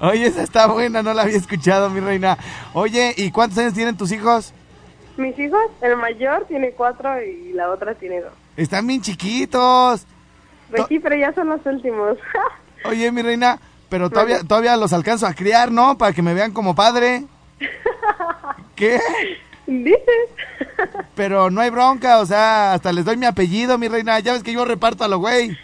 Oye, 0.00 0.26
esa 0.26 0.42
está 0.42 0.66
buena, 0.66 1.02
no 1.02 1.12
la 1.12 1.22
había 1.22 1.36
escuchado, 1.36 1.90
mi 1.90 2.00
reina. 2.00 2.38
Oye, 2.72 3.12
¿y 3.16 3.30
cuántos 3.30 3.58
años 3.58 3.74
tienen 3.74 3.96
tus 3.96 4.10
hijos? 4.10 4.52
Mis 5.16 5.38
hijos, 5.38 5.60
el 5.82 5.96
mayor 5.96 6.46
tiene 6.46 6.72
cuatro 6.72 7.22
y 7.22 7.52
la 7.52 7.70
otra 7.70 7.94
tiene 7.94 8.20
dos. 8.20 8.32
Están 8.56 8.86
bien 8.86 9.02
chiquitos. 9.02 10.06
Pues 10.70 10.84
sí, 10.88 10.98
pero 10.98 11.14
ya 11.16 11.32
son 11.34 11.50
los 11.50 11.64
últimos. 11.66 12.16
Oye, 12.84 13.12
mi 13.12 13.22
reina, 13.22 13.60
pero 13.94 14.10
todavía, 14.10 14.40
todavía 14.42 14.76
los 14.76 14.92
alcanzo 14.92 15.24
a 15.24 15.34
criar, 15.34 15.70
¿no? 15.70 15.96
Para 15.96 16.12
que 16.12 16.20
me 16.20 16.34
vean 16.34 16.50
como 16.50 16.74
padre. 16.74 17.26
¿Qué? 18.74 18.98
Dices. 19.68 20.02
Pero 21.14 21.48
no 21.48 21.60
hay 21.60 21.70
bronca, 21.70 22.18
o 22.18 22.26
sea, 22.26 22.72
hasta 22.72 22.92
les 22.92 23.04
doy 23.04 23.16
mi 23.16 23.26
apellido, 23.26 23.78
mi 23.78 23.86
reina. 23.86 24.18
Ya 24.18 24.32
ves 24.32 24.42
que 24.42 24.52
yo 24.52 24.64
reparto 24.64 25.04
a 25.04 25.08
lo 25.08 25.18
güey. 25.18 25.56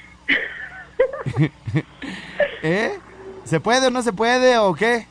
¿Eh? 2.63 3.01
¿Se 3.47 3.59
puede 3.59 3.89
o 3.89 3.91
no 3.91 4.01
se 4.01 4.13
puede 4.13 4.59
o 4.59 4.75
qué? 4.75 5.09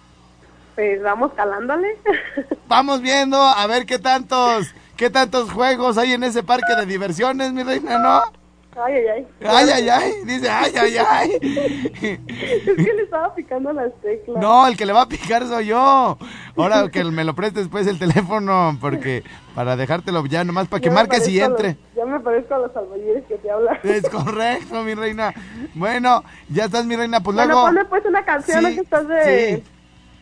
Pues 0.75 1.03
vamos 1.03 1.33
calándole. 1.33 1.89
Vamos 2.69 3.01
viendo 3.01 3.37
a 3.37 3.67
ver 3.67 3.85
qué 3.85 3.99
tantos, 3.99 4.73
qué 4.95 5.09
tantos 5.09 5.51
juegos 5.51 5.97
hay 5.97 6.13
en 6.13 6.23
ese 6.23 6.41
parque 6.41 6.73
de 6.73 6.85
diversiones, 6.85 7.51
mi 7.51 7.63
reina, 7.63 7.97
¿no? 7.97 8.38
Ay, 8.77 8.93
ay, 8.93 9.07
ay. 9.07 9.27
Ay, 9.45 9.69
ay, 9.73 9.89
ay, 9.89 10.11
dice, 10.25 10.49
ay, 10.49 10.71
ay, 10.79 10.97
ay. 10.97 11.31
Es 11.41 12.75
que 12.75 12.93
le 12.95 13.03
estaba 13.03 13.33
picando 13.35 13.73
las 13.73 13.91
teclas. 14.01 14.37
No, 14.41 14.67
el 14.67 14.77
que 14.77 14.85
le 14.85 14.93
va 14.93 15.01
a 15.01 15.07
picar 15.07 15.45
soy 15.47 15.67
yo. 15.67 16.17
Ahora 16.55 16.87
que 16.89 17.03
me 17.03 17.23
lo 17.23 17.33
prestes 17.35 17.63
después 17.63 17.87
el 17.87 17.97
teléfono, 17.99 18.77
porque 18.79 19.23
para 19.55 19.75
dejártelo 19.75 20.25
ya 20.27 20.43
nomás 20.43 20.67
para 20.67 20.81
que 20.81 20.91
marques 20.91 21.27
y 21.27 21.39
los- 21.39 21.49
entre. 21.49 21.77
ya 21.95 22.05
me 22.05 22.19
parezco 22.19 22.53
a 22.55 22.59
los 22.59 22.75
albañiles 22.75 23.25
que 23.25 23.35
te 23.37 23.49
hablan. 23.51 23.77
Es 23.83 24.07
correcto, 24.09 24.83
mi 24.83 24.93
reina. 24.93 25.33
Bueno, 25.73 26.23
ya 26.49 26.65
estás, 26.65 26.85
mi 26.85 26.95
reina, 26.95 27.21
pues 27.21 27.35
Bueno, 27.35 27.51
luego. 27.53 27.67
ponme 27.67 27.85
pues 27.85 28.05
una 28.05 28.23
canción 28.23 28.63
¿no? 28.63 28.69
que 28.69 28.79
estás 28.81 29.07
de, 29.07 29.63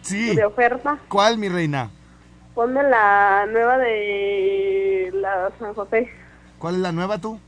sí, 0.02 0.30
sí. 0.30 0.36
de 0.36 0.46
oferta. 0.46 0.98
¿Cuál, 1.10 1.38
mi 1.38 1.50
reina? 1.50 1.92
Ponme 2.56 2.82
la 2.82 3.46
nueva 3.52 3.78
de 3.78 5.12
la 5.14 5.52
San 5.60 5.74
José. 5.76 6.10
¿Cuál 6.58 6.76
es 6.76 6.82
la 6.82 6.92
nueva 6.92 7.20
tú? 7.20 7.40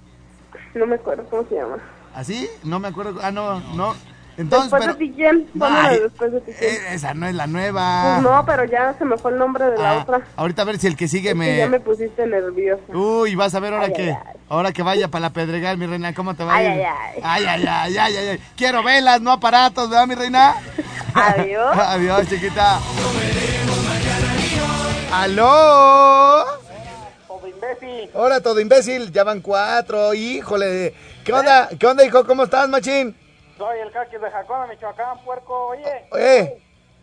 No 0.76 0.86
me 0.86 0.96
acuerdo 0.96 1.24
cómo 1.30 1.46
se 1.50 1.56
llama. 1.56 1.78
¿Así? 2.16 2.50
No 2.64 2.80
me 2.80 2.88
acuerdo. 2.88 3.20
Ah, 3.22 3.32
no, 3.32 3.60
no. 3.76 3.96
Entonces, 4.38 4.72
después 4.72 4.82
pero. 4.82 4.94
de 4.94 5.00
ti 5.00 5.14
quién. 5.16 5.46
Pónmela 5.58 5.84
Ay, 5.90 5.96
de 5.98 6.04
después 6.04 6.32
de 6.32 6.38
eh, 6.48 6.80
esa 6.92 7.14
no 7.14 7.28
es 7.28 7.36
la 7.36 7.46
nueva. 7.46 8.04
Pues 8.22 8.24
no, 8.24 8.46
pero 8.46 8.64
ya 8.64 8.96
se 8.98 9.04
me 9.04 9.18
fue 9.18 9.32
el 9.32 9.38
nombre 9.38 9.66
de 9.66 9.78
la 9.78 9.92
Ah, 9.92 9.98
otra. 9.98 10.22
ahorita 10.38 10.62
a 10.62 10.66
ver 10.66 10.80
si 10.80 10.88
el 10.88 10.96
que 10.96 11.10
sigue 11.10 11.30
Es 11.30 11.34
que 11.34 11.40
me. 11.40 11.58
ya 11.58 11.68
me 11.68 11.80
pusiste 11.82 12.26
nerviosa. 12.26 12.82
Uy, 12.94 13.36
vas 13.36 13.54
a 13.54 13.60
ver 13.60 13.74
ahora 13.74 13.88
Ay, 13.88 13.94
que. 13.94 14.04
ay, 14.04 14.18
ay. 14.28 14.36
Ahora 14.48 14.72
que 14.72 14.82
vaya 14.82 15.10
para 15.10 15.24
la 15.24 15.30
Pedregal, 15.34 15.78
mi 15.78 15.88
reina, 15.88 16.14
¿cómo 16.14 16.36
te 16.36 16.46
va 16.46 16.54
a 16.54 16.58
Ay, 16.58 16.66
ir? 16.68 16.72
ay, 16.72 16.84
ay. 16.86 17.22
Ay, 17.22 17.46
ay, 17.46 17.66
ay, 17.68 17.98
ay, 17.98 18.16
ay, 18.18 18.28
ay. 18.30 18.40
Quiero 18.56 18.82
velas, 18.82 19.20
no 19.20 19.32
aparatos, 19.34 19.90
¿verdad, 19.90 20.08
mi 20.08 20.16
reina? 20.16 20.56
Adiós. 21.14 21.78
Adiós, 21.78 22.28
chiquita. 22.30 22.80
¡Aló! 25.12 26.46
Imbécil. 27.70 28.10
Hola, 28.14 28.42
todo 28.42 28.60
imbécil. 28.60 29.12
Ya 29.12 29.24
van 29.24 29.42
cuatro, 29.42 30.14
híjole. 30.14 30.94
¿Qué 31.24 31.32
onda? 31.34 31.70
¿Qué 31.80 31.86
onda, 31.86 32.04
hijo? 32.04 32.26
¿Cómo 32.26 32.44
estás, 32.44 32.68
machín? 32.68 33.16
Soy 33.58 33.80
el 33.80 33.92
caqui 33.92 34.18
de 34.18 34.32
Jacona, 34.32 34.68
Michoacán, 34.68 35.20
puerco. 35.24 35.68
Oye, 35.68 36.06
Eh, 36.18 36.62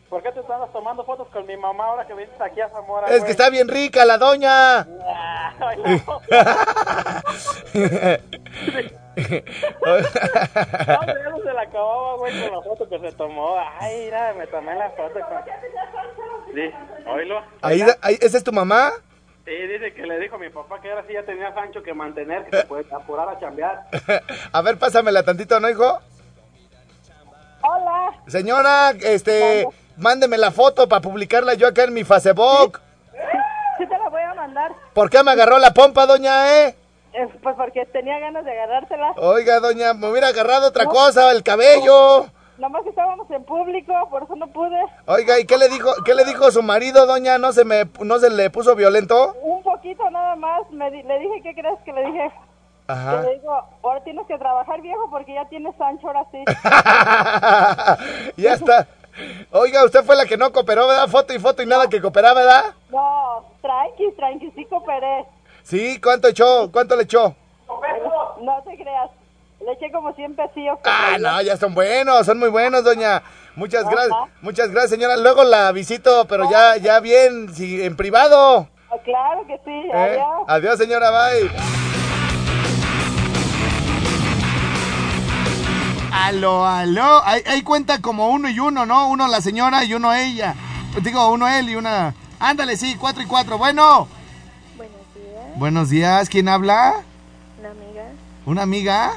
¿por 0.08 0.22
qué 0.22 0.32
te 0.32 0.40
andas 0.40 0.72
tomando 0.72 1.04
fotos 1.04 1.28
con 1.28 1.46
mi 1.46 1.56
mamá 1.56 1.84
ahora 1.84 2.06
que 2.06 2.14
viniste 2.14 2.42
aquí 2.42 2.60
a 2.60 2.68
Zamora? 2.70 3.06
es 3.08 3.22
que 3.24 3.30
está 3.30 3.48
bien 3.50 3.68
rica 3.68 4.04
la 4.04 4.18
doña. 4.18 4.84
No. 4.84 6.20
No, 9.86 9.96
ya 11.06 11.30
no 11.30 11.38
se 11.42 11.52
la 11.54 11.62
acababa, 11.62 12.16
güey, 12.16 12.42
con 12.42 12.52
la 12.52 12.62
foto 12.62 12.88
que 12.88 12.98
se 12.98 13.12
tomó. 13.12 13.56
Ay, 13.80 14.04
mira, 14.04 14.34
me 14.36 14.46
tomé 14.46 14.74
la 14.74 14.90
foto 14.90 15.20
con... 15.20 16.54
Sí, 16.54 16.70
oílo. 17.08 17.42
Ahí, 17.62 17.82
ahí, 18.02 18.18
¿Esa 18.20 18.36
es 18.38 18.44
tu 18.44 18.52
mamá? 18.52 18.92
Sí, 19.46 19.52
dice 19.52 19.94
que 19.94 20.02
le 20.02 20.18
dijo 20.18 20.34
a 20.34 20.38
mi 20.40 20.50
papá 20.50 20.80
que 20.80 20.90
ahora 20.90 21.04
sí 21.06 21.12
ya 21.12 21.22
tenía 21.22 21.54
Sancho 21.54 21.80
que 21.80 21.94
mantener, 21.94 22.44
que 22.46 22.56
se 22.56 22.66
puede 22.66 22.84
apurar 22.92 23.28
a 23.28 23.38
chambear. 23.38 23.84
A 24.52 24.60
ver, 24.60 24.76
pásamela 24.76 25.22
tantito, 25.22 25.60
¿no, 25.60 25.70
hijo? 25.70 26.00
Hola. 27.62 28.12
Señora, 28.26 28.90
este, 28.90 29.64
mándeme 29.96 30.36
la 30.36 30.50
foto 30.50 30.88
para 30.88 31.00
publicarla 31.00 31.54
yo 31.54 31.68
acá 31.68 31.84
en 31.84 31.94
mi 31.94 32.02
Facebook. 32.02 32.80
Sí 33.78 33.86
te 33.86 33.96
la 33.96 34.08
voy 34.08 34.22
a 34.22 34.34
mandar. 34.34 34.72
¿Por 34.92 35.08
qué 35.10 35.22
me 35.22 35.30
agarró 35.30 35.60
la 35.60 35.72
pompa, 35.72 36.06
doña, 36.06 36.64
eh? 36.64 36.74
Eh, 37.12 37.28
pues 37.40 37.54
porque 37.56 37.86
tenía 37.86 38.18
ganas 38.18 38.44
de 38.44 38.50
agarrársela. 38.50 39.12
Oiga, 39.16 39.60
doña, 39.60 39.94
me 39.94 40.10
hubiera 40.10 40.28
agarrado 40.28 40.66
otra 40.66 40.86
cosa, 40.86 41.30
el 41.30 41.44
cabello. 41.44 42.26
Nomás 42.58 42.82
que 42.84 42.88
estábamos 42.90 43.30
en 43.30 43.44
público, 43.44 43.92
por 44.10 44.22
eso 44.22 44.34
no 44.36 44.46
pude. 44.48 44.80
Oiga, 45.06 45.38
¿y 45.38 45.44
qué 45.44 45.58
le 45.58 45.68
dijo, 45.68 45.90
qué 46.04 46.14
le 46.14 46.24
dijo 46.24 46.50
su 46.50 46.62
marido, 46.62 47.04
doña? 47.06 47.36
¿No 47.38 47.52
se 47.52 47.64
me, 47.64 47.84
no 48.00 48.18
se 48.18 48.30
le 48.30 48.48
puso 48.50 48.74
violento? 48.74 49.34
Un 49.42 49.62
poquito 49.62 50.08
nada 50.10 50.36
más. 50.36 50.62
Me 50.70 50.90
di- 50.90 51.02
le 51.02 51.18
dije, 51.18 51.42
¿qué 51.42 51.54
crees 51.54 51.78
que 51.84 51.92
le 51.92 52.04
dije? 52.06 52.30
Ajá. 52.88 53.22
Le 53.22 53.34
digo, 53.34 53.52
ahora 53.82 54.02
tienes 54.04 54.26
que 54.26 54.38
trabajar 54.38 54.80
viejo 54.80 55.10
porque 55.10 55.34
ya 55.34 55.44
tienes 55.48 55.74
Sancho 55.76 56.06
ahora 56.06 56.24
sí. 56.30 56.42
ya 58.42 58.54
está. 58.54 58.86
Oiga, 59.50 59.84
usted 59.84 60.04
fue 60.04 60.14
la 60.16 60.26
que 60.26 60.36
no 60.36 60.52
cooperó, 60.52 60.86
¿verdad? 60.86 61.08
Foto 61.08 61.34
y 61.34 61.38
foto 61.38 61.62
y 61.62 61.66
nada 61.66 61.88
que 61.88 62.00
cooperaba, 62.00 62.40
¿verdad? 62.40 62.64
No, 62.90 63.44
tranqui, 63.62 64.12
tranqui, 64.16 64.50
sí 64.54 64.64
cooperé. 64.66 65.24
Sí, 65.62 66.00
¿cuánto 66.00 66.28
echó? 66.28 66.70
¿Cuánto 66.70 66.94
le 66.96 67.02
echó? 67.04 67.34
Le 69.66 69.72
eché 69.72 69.90
como 69.90 70.12
100 70.14 70.36
pesillos. 70.36 70.78
Ah, 70.84 71.16
no, 71.20 71.42
ya 71.42 71.56
son 71.56 71.74
buenos, 71.74 72.24
son 72.24 72.38
muy 72.38 72.50
buenos, 72.50 72.84
doña. 72.84 73.20
Muchas 73.56 73.82
Ajá. 73.84 73.90
gracias, 73.90 74.16
muchas 74.40 74.70
gracias, 74.70 74.90
señora. 74.92 75.16
Luego 75.16 75.42
la 75.42 75.72
visito, 75.72 76.24
pero 76.28 76.48
ya, 76.48 76.76
ya 76.76 77.00
bien, 77.00 77.52
sí, 77.52 77.82
en 77.82 77.96
privado. 77.96 78.68
Ah, 78.90 78.94
Claro 79.04 79.44
que 79.48 79.56
sí, 79.64 79.70
¿eh? 79.72 79.92
adiós. 79.92 80.44
Adiós, 80.46 80.78
señora, 80.78 81.10
bye. 81.10 81.50
Aló, 86.12 86.64
aló. 86.64 87.22
Ahí, 87.24 87.42
ahí 87.46 87.62
cuenta 87.62 88.00
como 88.00 88.28
uno 88.30 88.48
y 88.48 88.58
uno, 88.60 88.86
¿no? 88.86 89.08
Uno 89.08 89.26
la 89.28 89.40
señora 89.40 89.84
y 89.84 89.94
uno 89.94 90.14
ella. 90.14 90.54
Pues 90.92 91.04
digo, 91.04 91.28
uno 91.30 91.48
él 91.48 91.68
y 91.70 91.74
una. 91.76 92.14
Ándale, 92.38 92.76
sí, 92.76 92.96
cuatro 92.98 93.22
y 93.22 93.26
cuatro. 93.26 93.58
Bueno. 93.58 94.06
Buenos 94.76 94.96
días, 95.14 95.56
Buenos 95.58 95.90
días, 95.90 96.28
¿quién 96.28 96.48
habla? 96.48 97.02
una 97.58 97.70
amiga. 97.70 98.04
¿Una 98.46 98.62
amiga? 98.62 99.12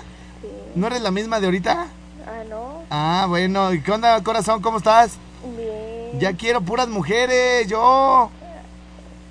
¿No 0.79 0.87
eres 0.87 1.01
la 1.01 1.11
misma 1.11 1.41
de 1.41 1.47
ahorita? 1.47 1.87
Ah, 2.25 2.43
no. 2.49 2.83
Ah, 2.89 3.25
bueno. 3.27 3.73
¿Y 3.73 3.81
qué 3.81 3.91
onda, 3.91 4.23
corazón? 4.23 4.61
¿Cómo 4.61 4.77
estás? 4.77 5.17
Bien. 5.57 6.21
Ya 6.21 6.31
quiero 6.31 6.61
puras 6.61 6.87
mujeres, 6.87 7.67
yo. 7.67 8.31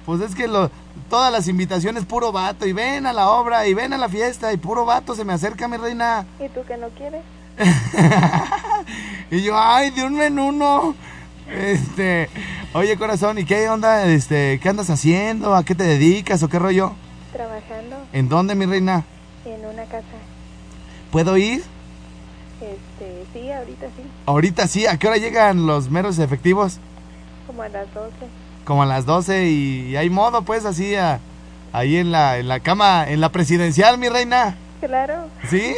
Pues 0.05 0.21
es 0.21 0.35
que 0.35 0.47
lo, 0.47 0.71
todas 1.09 1.33
las 1.33 1.49
invitaciones 1.49 2.05
puro 2.05 2.33
vato. 2.33 2.67
Y 2.67 2.75
ven 2.75 3.07
a 3.07 3.15
la 3.15 3.31
obra, 3.31 3.67
y 3.67 3.73
ven 3.73 3.95
a 3.95 3.97
la 3.97 4.11
fiesta, 4.11 4.53
y 4.53 4.59
puro 4.59 4.85
vato 4.85 5.15
se 5.15 5.25
me 5.25 5.33
acerca, 5.33 5.69
mi 5.69 5.79
reina. 5.79 6.27
¿Y 6.39 6.51
tú 6.51 6.61
que 6.67 6.77
no 6.77 6.89
quieres? 6.91 7.23
y 9.31 9.43
yo, 9.43 9.59
ay, 9.59 9.89
de 9.89 10.05
uno 10.05 10.23
en 10.23 10.39
uno. 10.39 10.95
Este, 11.51 12.29
oye, 12.75 12.99
corazón, 12.99 13.39
¿y 13.39 13.47
qué 13.47 13.71
onda? 13.71 14.05
Este, 14.05 14.61
¿qué 14.63 14.69
andas 14.69 14.91
haciendo? 14.91 15.55
¿A 15.55 15.65
qué 15.65 15.75
te 15.75 15.85
dedicas 15.85 16.43
o 16.43 16.49
qué 16.51 16.59
rollo? 16.59 16.93
Trabajando 17.33 17.97
¿En 18.13 18.29
dónde, 18.29 18.55
mi 18.55 18.67
reina? 18.67 19.05
en 19.47 19.65
una 19.65 19.85
casa. 19.85 20.05
¿Puedo 21.11 21.37
ir? 21.37 21.63
Este, 22.61 23.25
sí, 23.33 23.51
ahorita 23.53 23.87
sí, 23.87 24.03
Ahorita 24.27 24.67
sí. 24.67 24.87
¿A 24.87 24.99
qué 24.99 25.07
hora 25.09 25.17
llegan 25.17 25.67
los 25.67 25.91
meros 25.91 26.19
efectivos? 26.19 26.79
como 27.47 27.63
a 27.63 27.69
las 27.69 27.93
12. 27.95 28.11
Como 28.65 28.83
a 28.83 28.87
las 28.87 29.07
12 29.07 29.47
y, 29.49 29.87
y 29.91 29.97
hay 29.97 30.11
modo, 30.11 30.43
pues, 30.43 30.67
así, 30.67 30.95
a- 30.97 31.19
ahí 31.73 31.97
en 31.97 32.13
la, 32.13 32.37
en 32.39 32.47
la 32.49 32.61
cama, 32.61 33.09
en 33.09 33.21
la 33.23 33.31
presidencial, 33.31 33.97
mi 33.97 34.09
reina. 34.11 34.57
Claro, 34.81 35.15
¿Sí? 35.49 35.75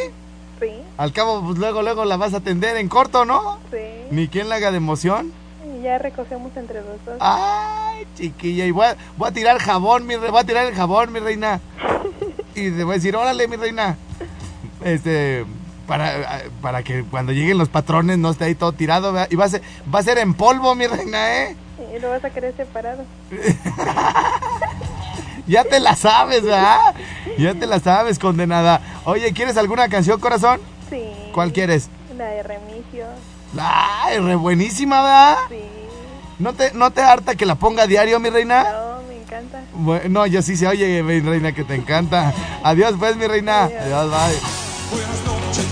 sí, 0.58 0.66
Al 0.98 1.12
cabo, 1.12 1.42
pues 1.42 1.58
luego, 1.58 1.82
luego 1.82 2.04
la 2.04 2.16
vas 2.16 2.34
a 2.34 2.38
atender 2.38 2.76
en 2.76 2.88
corto, 2.88 3.24
¿no? 3.24 3.58
sí. 3.70 3.76
Ni 4.10 4.26
quien 4.26 4.48
la 4.48 4.56
haga 4.56 4.72
de 4.72 4.78
emoción. 4.78 5.32
Y 5.78 5.82
ya 5.82 5.98
recogemos 5.98 6.50
entre 6.56 6.80
los 6.80 7.04
dos. 7.06 7.16
Ay, 7.20 8.04
chiquilla, 8.16 8.66
y 8.66 8.72
voy 8.72 8.86
a, 8.86 8.96
voy 9.16 9.28
a 9.28 9.32
tirar 9.32 9.58
jabón, 9.58 10.06
mi 10.08 10.16
re- 10.16 10.30
voy 10.30 10.40
a 10.40 10.44
tirar 10.44 10.66
el 10.66 10.74
jabón, 10.74 11.12
mi 11.12 11.20
reina. 11.20 11.60
Y 12.56 12.72
te 12.72 12.82
voy 12.82 12.94
a 12.94 12.96
decir, 12.96 13.14
órale, 13.14 13.46
mi 13.46 13.54
reina. 13.54 13.96
Este, 14.84 15.44
para, 15.86 16.42
para 16.62 16.82
que 16.82 17.02
cuando 17.04 17.32
lleguen 17.32 17.58
los 17.58 17.68
patrones 17.68 18.18
no 18.18 18.30
esté 18.30 18.44
ahí 18.44 18.54
todo 18.54 18.72
tirado, 18.72 19.12
¿verdad? 19.12 19.28
Y 19.30 19.36
va 19.36 19.46
a 19.46 19.48
ser, 19.48 19.62
va 19.92 19.98
a 19.98 20.02
ser 20.02 20.18
en 20.18 20.34
polvo, 20.34 20.74
mi 20.74 20.86
reina, 20.86 21.42
¿eh? 21.42 21.56
Y 21.96 21.98
lo 21.98 22.10
vas 22.10 22.24
a 22.24 22.30
querer 22.30 22.54
separado. 22.56 23.04
Ya 25.46 25.64
te 25.64 25.80
la 25.80 25.96
sabes, 25.96 26.42
¿verdad? 26.42 26.94
Ya 27.36 27.54
te 27.54 27.66
la 27.66 27.80
sabes, 27.80 28.20
condenada. 28.20 28.80
Oye, 29.04 29.32
¿quieres 29.32 29.56
alguna 29.56 29.88
canción, 29.88 30.20
corazón? 30.20 30.60
Sí. 30.88 31.02
¿Cuál 31.32 31.52
quieres? 31.52 31.88
La 32.16 32.26
de 32.26 32.44
Remigio. 32.44 33.06
Ay, 33.58 34.18
re 34.18 34.36
buenísima, 34.36 35.02
¿verdad? 35.02 35.36
Sí. 35.48 35.64
¿No 36.38 36.52
te, 36.52 36.72
¿No 36.72 36.92
te 36.92 37.02
harta 37.02 37.34
que 37.34 37.46
la 37.46 37.56
ponga 37.56 37.82
a 37.82 37.86
diario, 37.88 38.20
mi 38.20 38.30
reina? 38.30 38.62
No, 38.62 39.02
me 39.08 39.16
encanta. 39.20 39.60
Bueno, 39.74 40.08
no, 40.08 40.26
yo 40.26 40.40
sí 40.40 40.56
se 40.56 40.68
oye, 40.68 41.02
mi 41.02 41.18
reina, 41.18 41.50
que 41.50 41.64
te 41.64 41.74
encanta. 41.74 42.32
Adiós, 42.62 42.94
pues, 42.96 43.16
mi 43.16 43.26
reina. 43.26 43.64
Adiós. 43.64 43.82
Adiós, 43.82 44.10
bye. 44.10 44.59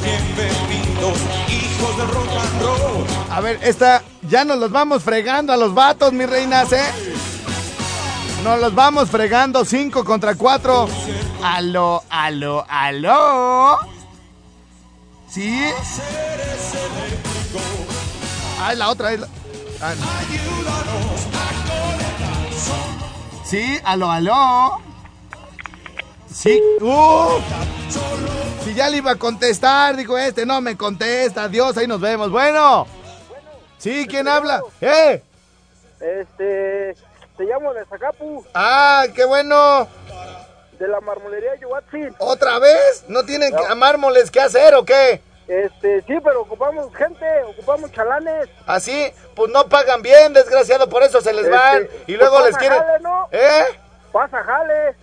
Bienvenidos, 0.08 1.18
hijos 1.48 1.96
del 1.98 2.08
rock 2.08 2.28
and 2.28 2.62
roll. 2.62 3.06
A 3.30 3.40
ver, 3.40 3.58
esta, 3.62 4.02
ya 4.22 4.44
nos 4.44 4.56
los 4.58 4.70
vamos 4.70 5.02
fregando 5.02 5.52
a 5.52 5.56
los 5.58 5.74
vatos, 5.74 6.14
mis 6.14 6.28
reinas, 6.28 6.72
¿eh? 6.72 6.84
Nos 8.42 8.58
los 8.58 8.74
vamos 8.74 9.10
fregando, 9.10 9.66
cinco 9.66 10.04
contra 10.04 10.34
cuatro. 10.34 10.88
Aló, 11.42 12.02
aló, 12.08 12.64
aló. 12.68 13.78
¿Sí? 15.28 15.62
Ah, 18.60 18.72
es 18.72 18.78
la 18.78 18.88
otra. 18.88 19.12
Es 19.12 19.20
la... 19.20 19.28
ah, 19.82 19.94
no. 19.94 20.06
Sí, 23.44 23.78
aló, 23.84 24.10
aló. 24.10 24.78
Sí. 26.32 26.58
¡Uh! 26.80 27.40
Si 28.64 28.74
ya 28.74 28.88
le 28.90 28.98
iba 28.98 29.12
a 29.12 29.16
contestar, 29.16 29.96
digo 29.96 30.18
este, 30.18 30.44
no 30.44 30.60
me 30.60 30.76
contesta. 30.76 31.44
Adiós, 31.44 31.76
ahí 31.76 31.86
nos 31.86 32.00
vemos. 32.00 32.30
Bueno. 32.30 32.86
Sí, 33.78 34.06
¿quién 34.08 34.26
habla? 34.28 34.60
¡Eh! 34.80 35.22
Este, 36.00 36.94
te 37.36 37.44
llamo 37.44 37.72
de 37.74 37.84
Zacapu, 37.86 38.44
¡Ah, 38.54 39.04
qué 39.14 39.24
bueno! 39.24 39.88
de 40.78 40.86
la 40.86 41.00
marmolería 41.00 41.56
Yuatzin. 41.56 42.14
¿Otra 42.18 42.60
vez? 42.60 43.04
¿No 43.08 43.24
tienen 43.24 43.52
que- 43.54 43.74
mármoles 43.74 44.30
que 44.30 44.40
hacer 44.40 44.74
o 44.76 44.84
qué? 44.84 45.20
Este, 45.48 46.02
sí, 46.02 46.14
pero 46.22 46.42
ocupamos 46.42 46.94
gente, 46.94 47.24
ocupamos 47.48 47.90
chalanes. 47.90 48.48
Así, 48.66 49.10
pues 49.34 49.50
no 49.50 49.66
pagan 49.68 50.02
bien, 50.02 50.32
desgraciado, 50.34 50.88
por 50.88 51.02
eso 51.02 51.20
se 51.20 51.32
les 51.32 51.46
Este, 51.46 51.56
van. 51.56 51.82
Y 52.06 52.16
pues 52.16 52.18
luego 52.18 52.46
les 52.46 52.56
quieren... 52.58 52.78
jale, 52.78 53.00
¿no? 53.00 53.28
¿Eh? 53.32 53.64
Pasa 54.12 54.40
jale, 54.44 54.94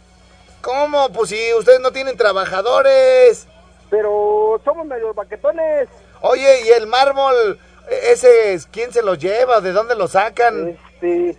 ¿Cómo? 0.65 1.10
Pues 1.10 1.29
si 1.29 1.53
ustedes 1.53 1.79
no 1.79 1.91
tienen 1.91 2.17
trabajadores. 2.17 3.48
pero 3.91 4.60
somos 4.65 4.84
medio 4.88 5.13
baquetones. 5.13 5.88
Oye, 6.22 6.62
¿y 6.65 6.69
el 6.69 6.88
mármol, 6.88 7.60
e- 7.88 8.12
ese, 8.13 8.59
quién 8.72 8.92
se 8.92 9.03
lo 9.03 9.13
lleva? 9.13 9.61
¿De 9.61 9.72
dónde 9.74 9.94
lo 9.96 10.07
sacan? 10.07 10.70
Este, 10.70 11.37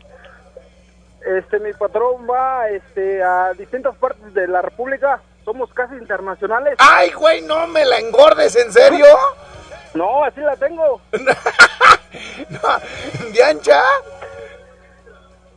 este, 1.27 1.59
mi 1.59 1.73
patrón 1.73 2.25
va, 2.31 2.69
este, 2.69 3.21
a 3.21 3.53
distintas 3.55 3.97
partes 3.97 4.33
de 4.33 4.47
la 4.47 4.63
república. 4.63 5.21
Somos 5.45 5.73
casi 5.75 5.97
internacionales. 5.97 6.77
¡Ay, 6.79 7.11
güey, 7.11 7.43
no 7.43 7.67
me 7.67 7.85
la 7.85 7.99
engordes, 7.99 8.55
¿en 8.55 8.73
serio? 8.73 9.07
No, 9.95 10.23
así 10.25 10.41
la 10.41 10.55
tengo. 10.57 11.01
No, 12.49 13.31
¿Diancha? 13.33 13.83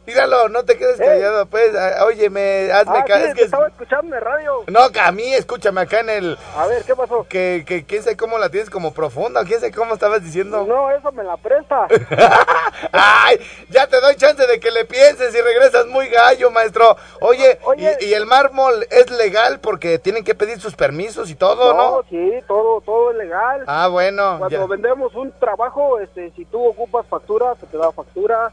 Míralo, 0.10 0.50
no 0.50 0.63
te 0.65 0.76
quedes 0.78 0.98
callado, 0.98 1.45
pues. 1.45 1.72
Óyeme, 2.04 2.72
hazme 2.72 2.98
Ah, 3.00 3.06
ca- 3.08 3.17
sí, 3.17 3.24
es 3.26 3.30
te 3.30 3.36
que... 3.36 3.43
estaba 3.45 3.67
escuchando 3.67 4.15
en 4.15 4.22
radio. 4.24 4.63
No, 4.67 4.80
a 5.02 5.12
mí, 5.12 5.34
escúchame 5.34 5.82
acá 5.82 6.00
en 6.00 6.10
el... 6.10 6.38
A 6.58 6.65
ver, 6.65 6.84
¿qué 6.84 6.95
pasó? 6.95 7.28
Que, 7.30 7.63
que 7.67 7.86
quién 7.86 8.02
sabe 8.02 8.17
cómo 8.17 8.39
la 8.39 8.50
tienes 8.50 8.69
como 8.72 8.91
profunda, 8.93 9.43
quién 9.45 9.60
sabe 9.60 9.72
cómo 9.72 9.93
estabas 9.93 10.24
diciendo. 10.24 10.65
No, 10.67 10.89
eso 10.89 11.12
me 11.12 11.24
la 11.24 11.38
presta. 11.38 11.88
Ay, 12.91 13.39
ya 13.69 13.88
te 13.88 14.00
doy 14.02 14.15
chance 14.15 14.45
de 14.45 14.60
que 14.60 14.72
le 14.72 14.86
pienses 14.86 15.34
y 15.36 15.41
regresas 15.41 15.86
muy 15.88 16.08
gallo, 16.10 16.50
maestro. 16.52 16.98
Oye, 17.22 17.60
Oye. 17.65 17.98
Y, 18.02 18.06
y 18.06 18.13
el 18.13 18.26
mármol 18.26 18.86
es 18.89 19.10
legal 19.12 19.60
porque 19.60 20.00
tienen 20.00 20.24
que 20.24 20.36
pedir 20.36 20.60
sus 20.60 20.76
permisos 20.76 21.30
y 21.30 21.36
todo, 21.36 21.74
¿no? 21.74 21.91
No, 21.98 22.04
sí, 22.10 22.32
todo, 22.48 22.82
todo 22.82 23.12
es 23.12 23.17
legal. 23.17 23.63
Ah, 23.67 23.88
bueno. 23.88 24.38
Cuando 24.39 24.58
ya. 24.60 24.65
vendemos 24.65 25.13
un 25.15 25.32
trabajo, 25.39 26.00
este, 26.00 26.32
si 26.36 26.45
tú 26.45 26.63
ocupas 26.65 27.06
factura, 27.08 27.56
se 27.60 27.65
te 27.67 27.78
da 27.78 27.91
factura. 27.91 28.52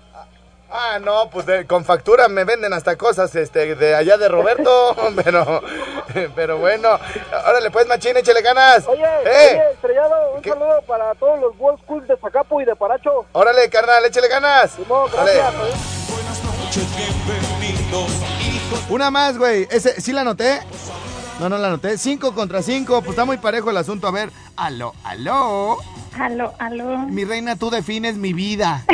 Ah, 0.71 0.99
no, 1.01 1.31
pues 1.31 1.47
de- 1.47 1.67
con 1.67 1.85
factura 1.85 2.29
me 2.29 2.45
venden 2.45 2.73
hasta 2.73 2.97
cosas 2.97 3.35
este, 3.37 3.75
de 3.77 3.95
allá 3.95 4.17
de 4.19 4.29
Roberto, 4.29 4.97
pero, 5.25 5.63
pero 6.35 6.59
bueno. 6.59 6.99
Órale, 7.49 7.71
pues, 7.71 7.87
machín, 7.87 8.17
échale 8.17 8.43
ganas. 8.43 8.87
Oye, 8.89 9.05
¡Eh! 9.05 9.51
oye, 9.53 9.71
estrellado, 9.75 10.33
un 10.35 10.43
¿Qué? 10.43 10.51
saludo 10.51 10.83
para 10.87 11.15
todos 11.15 11.39
los 11.41 11.53
World 11.59 11.81
Schools 11.83 12.09
de 12.09 12.17
Zacapu 12.17 12.61
y 12.61 12.65
de 12.65 12.75
Paracho. 12.75 13.27
Órale, 13.33 13.71
carnal, 13.71 14.05
échale 14.05 14.29
ganas. 14.29 14.73
Órale. 14.89 15.35
gracias. 15.35 16.11
Buenas 16.11 16.43
noches, 16.45 16.85
bienvenidos, 17.27 18.11
hijos 18.41 18.81
Una 18.91 19.11
más, 19.11 19.39
güey. 19.39 19.69
Ese, 19.71 20.01
¿Sí 20.01 20.13
la 20.13 20.23
anoté? 20.23 20.61
No, 21.39 21.49
no 21.49 21.59
la 21.59 21.69
anoté. 21.69 21.97
Cinco 21.99 22.35
contra 22.35 22.63
cinco. 22.63 23.01
Pues 23.01 23.11
está 23.11 23.25
muy 23.25 23.37
parejo 23.37 23.71
el 23.71 23.77
asunto. 23.77 24.07
A 24.09 24.11
ver, 24.11 24.31
aló, 24.57 24.95
aló. 25.05 25.79
Aló, 26.19 26.55
aló. 26.59 26.99
Mi 27.09 27.25
reina, 27.25 27.57
tú 27.57 27.71
defines 27.71 28.17
mi 28.17 28.33
vida. 28.33 28.85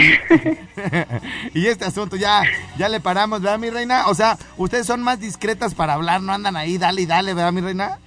y 1.55 1.67
este 1.67 1.85
asunto 1.85 2.17
ya, 2.17 2.43
ya 2.77 2.89
le 2.89 3.01
paramos, 3.01 3.41
¿verdad, 3.43 3.59
mi 3.59 3.71
reina? 3.71 4.09
O 4.09 4.15
sea, 4.15 4.37
ustedes 4.57 4.87
son 4.87 5.03
más 5.03 5.21
discretas 5.21 5.75
para 5.75 5.95
hablar, 5.95 6.21
no 6.21 6.33
andan 6.33 6.57
ahí, 6.57 6.79
dale 6.79 7.03
y 7.03 7.07
dale, 7.07 7.35
¿verdad, 7.35 7.53
mi 7.53 7.61
reina? 7.61 7.99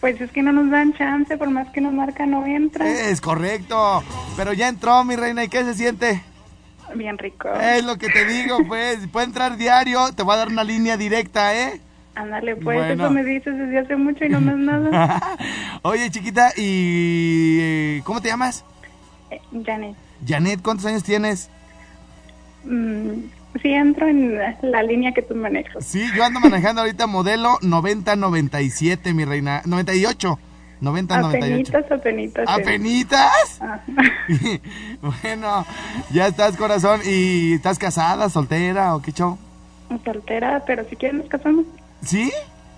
Pues 0.00 0.20
es 0.20 0.30
que 0.32 0.42
no 0.42 0.52
nos 0.52 0.70
dan 0.70 0.92
chance, 0.94 1.36
por 1.38 1.50
más 1.50 1.70
que 1.70 1.80
nos 1.80 1.92
marca 1.92 2.26
no 2.26 2.44
entra. 2.44 2.88
Es 2.88 3.20
correcto. 3.20 4.02
Pero 4.36 4.52
ya 4.52 4.68
entró, 4.68 5.02
mi 5.04 5.16
reina, 5.16 5.44
¿y 5.44 5.48
qué 5.48 5.64
se 5.64 5.74
siente? 5.74 6.22
Bien 6.94 7.16
rico. 7.16 7.48
Es 7.54 7.84
lo 7.84 7.96
que 7.96 8.08
te 8.08 8.26
digo, 8.26 8.58
pues. 8.68 9.06
Puede 9.08 9.26
entrar 9.26 9.56
diario, 9.56 10.12
te 10.12 10.22
voy 10.22 10.34
a 10.34 10.38
dar 10.38 10.48
una 10.48 10.64
línea 10.64 10.96
directa, 10.96 11.54
¿eh? 11.54 11.80
Ándale, 12.14 12.56
pues 12.56 12.78
Bueno. 12.78 13.04
eso 13.04 13.10
me 13.12 13.24
dices 13.24 13.56
desde 13.58 13.78
hace 13.78 13.96
mucho 13.96 14.24
y 14.24 14.28
no 14.28 14.40
más 14.40 14.56
nada. 14.56 15.36
Oye, 15.82 16.10
chiquita, 16.10 16.52
¿y 16.56 17.58
eh, 17.60 18.02
cómo 18.04 18.20
te 18.20 18.28
llamas? 18.28 18.64
Eh, 19.30 19.40
Janet, 19.64 19.96
Janet, 20.26 20.60
¿cuántos 20.62 20.86
años 20.86 21.02
tienes? 21.02 21.50
mm, 22.64 23.10
sí 23.60 23.68
entro 23.68 24.08
en 24.08 24.38
la, 24.38 24.82
línea 24.82 25.12
que 25.12 25.22
tú 25.22 25.34
manejas. 25.34 25.84
Sí, 25.84 26.06
yo 26.16 26.24
ando 26.24 26.40
manejando 26.40 26.82
ahorita 26.82 27.06
modelo 27.06 27.58
9097, 27.62 29.12
mi 29.12 29.24
reina. 29.24 29.62
98. 29.64 30.38
9098. 30.80 31.76
Apenitas, 31.76 31.92
apenitas. 31.92 32.44
sí. 32.46 32.60
¿Apenitas? 32.62 33.58
Ah, 33.60 33.80
bueno, 35.22 35.66
ya 36.10 36.26
estás, 36.26 36.56
corazón. 36.56 37.00
¿Y 37.04 37.54
estás 37.54 37.78
casada, 37.78 38.28
soltera 38.28 38.94
o 38.94 39.02
qué 39.02 39.12
show? 39.12 39.38
soltera, 40.04 40.62
pero 40.66 40.84
si 40.88 40.96
quieres 40.96 41.18
nos 41.18 41.28
casamos. 41.28 41.66
¿Sí? 42.06 42.32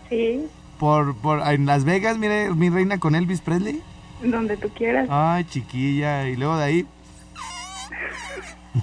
Sí, 0.09 0.47
Por, 0.79 1.17
por, 1.17 1.41
en 1.49 1.67
Las 1.67 1.85
Vegas, 1.85 2.19
mire, 2.19 2.51
mi 2.53 2.71
reina 2.71 2.99
con 2.99 3.15
Elvis 3.15 3.41
Presley. 3.41 3.83
donde 4.23 4.57
tú 4.57 4.69
quieras. 4.71 5.09
Ay, 5.11 5.45
chiquilla. 5.45 6.29
Y 6.29 6.37
luego 6.37 6.57
de 6.57 6.65
ahí. 6.65 6.87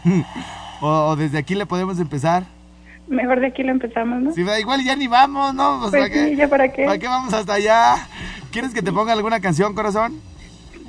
o, 0.81 0.87
o 0.87 1.15
desde 1.15 1.37
aquí 1.37 1.55
le 1.55 1.65
podemos 1.65 1.99
empezar. 1.99 2.43
Mejor 3.07 3.39
de 3.41 3.47
aquí 3.47 3.63
lo 3.63 3.71
empezamos, 3.71 4.21
¿no? 4.21 4.33
Sí, 4.33 4.41
igual 4.59 4.83
ya 4.83 4.95
ni 4.95 5.07
vamos, 5.07 5.53
¿no? 5.53 5.79
Pues 5.81 5.91
¿para 5.91 6.05
sí, 6.07 6.11
qué? 6.11 6.35
¿ya 6.35 6.47
para 6.47 6.71
qué? 6.71 6.85
¿Para 6.85 6.97
qué 6.97 7.07
vamos 7.07 7.33
hasta 7.33 7.53
allá? 7.53 8.07
¿Quieres 8.51 8.73
que 8.73 8.81
te 8.81 8.91
ponga 8.91 9.13
alguna 9.13 9.39
canción, 9.39 9.73
corazón? 9.75 10.19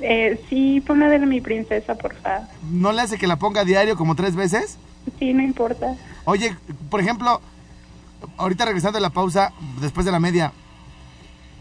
Eh, 0.01 0.39
sí, 0.49 0.81
pon 0.81 0.99
la 0.99 1.09
de 1.09 1.19
mi 1.19 1.41
princesa, 1.41 1.95
por 1.95 2.15
favor. 2.15 2.47
¿No 2.71 2.91
le 2.91 3.01
hace 3.01 3.17
que 3.17 3.27
la 3.27 3.37
ponga 3.37 3.61
a 3.61 3.65
diario 3.65 3.95
como 3.97 4.15
tres 4.15 4.35
veces? 4.35 4.77
Sí, 5.19 5.33
no 5.33 5.41
importa. 5.43 5.95
Oye, 6.23 6.55
por 6.89 6.99
ejemplo, 6.99 7.41
ahorita 8.37 8.65
regresando 8.65 8.97
a 8.97 9.01
la 9.01 9.09
pausa, 9.09 9.53
después 9.81 10.05
de 10.05 10.11
la 10.11 10.19
media, 10.19 10.51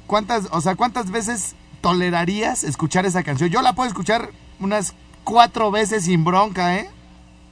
¿cuántas, 0.06 0.48
o 0.50 0.60
sea, 0.60 0.74
cuántas 0.74 1.10
veces 1.10 1.54
tolerarías 1.80 2.64
escuchar 2.64 3.06
esa 3.06 3.22
canción? 3.22 3.50
Yo 3.50 3.62
la 3.62 3.74
puedo 3.74 3.88
escuchar 3.88 4.30
unas 4.60 4.94
cuatro 5.24 5.70
veces 5.70 6.04
sin 6.04 6.24
bronca, 6.24 6.76
¿eh? 6.76 6.88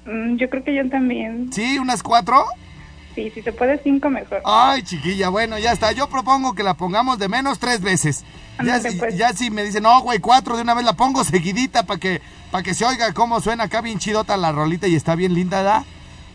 Mm, 0.06 0.36
yo 0.36 0.48
creo 0.50 0.64
que 0.64 0.74
yo 0.74 0.88
también. 0.88 1.52
¿Sí? 1.52 1.78
¿Unas 1.78 2.02
cuatro? 2.02 2.44
Sí, 3.14 3.30
si 3.30 3.42
se 3.42 3.52
puede 3.52 3.78
cinco 3.82 4.08
mejor. 4.08 4.40
Ay, 4.44 4.82
chiquilla, 4.82 5.28
bueno, 5.28 5.58
ya 5.58 5.72
está. 5.72 5.92
Yo 5.92 6.08
propongo 6.08 6.54
que 6.54 6.62
la 6.62 6.74
pongamos 6.74 7.18
de 7.18 7.28
menos 7.28 7.58
tres 7.58 7.82
veces. 7.82 8.24
Ya, 8.64 8.80
si, 8.80 8.96
pues. 8.96 9.16
ya 9.16 9.32
si 9.32 9.50
me 9.50 9.64
dicen, 9.64 9.82
no, 9.82 10.00
güey, 10.00 10.18
cuatro, 10.18 10.56
de 10.56 10.62
una 10.62 10.74
vez 10.74 10.84
la 10.84 10.94
pongo 10.94 11.24
seguidita 11.24 11.84
para 11.84 12.00
que, 12.00 12.20
para 12.50 12.62
que 12.62 12.74
se 12.74 12.84
oiga 12.84 13.12
cómo 13.12 13.40
suena 13.40 13.64
acá 13.64 13.80
bien 13.80 13.98
chidota 13.98 14.36
la 14.36 14.52
rolita 14.52 14.86
y 14.88 14.94
está 14.94 15.14
bien 15.14 15.34
linda, 15.34 15.62
¿da? 15.62 15.84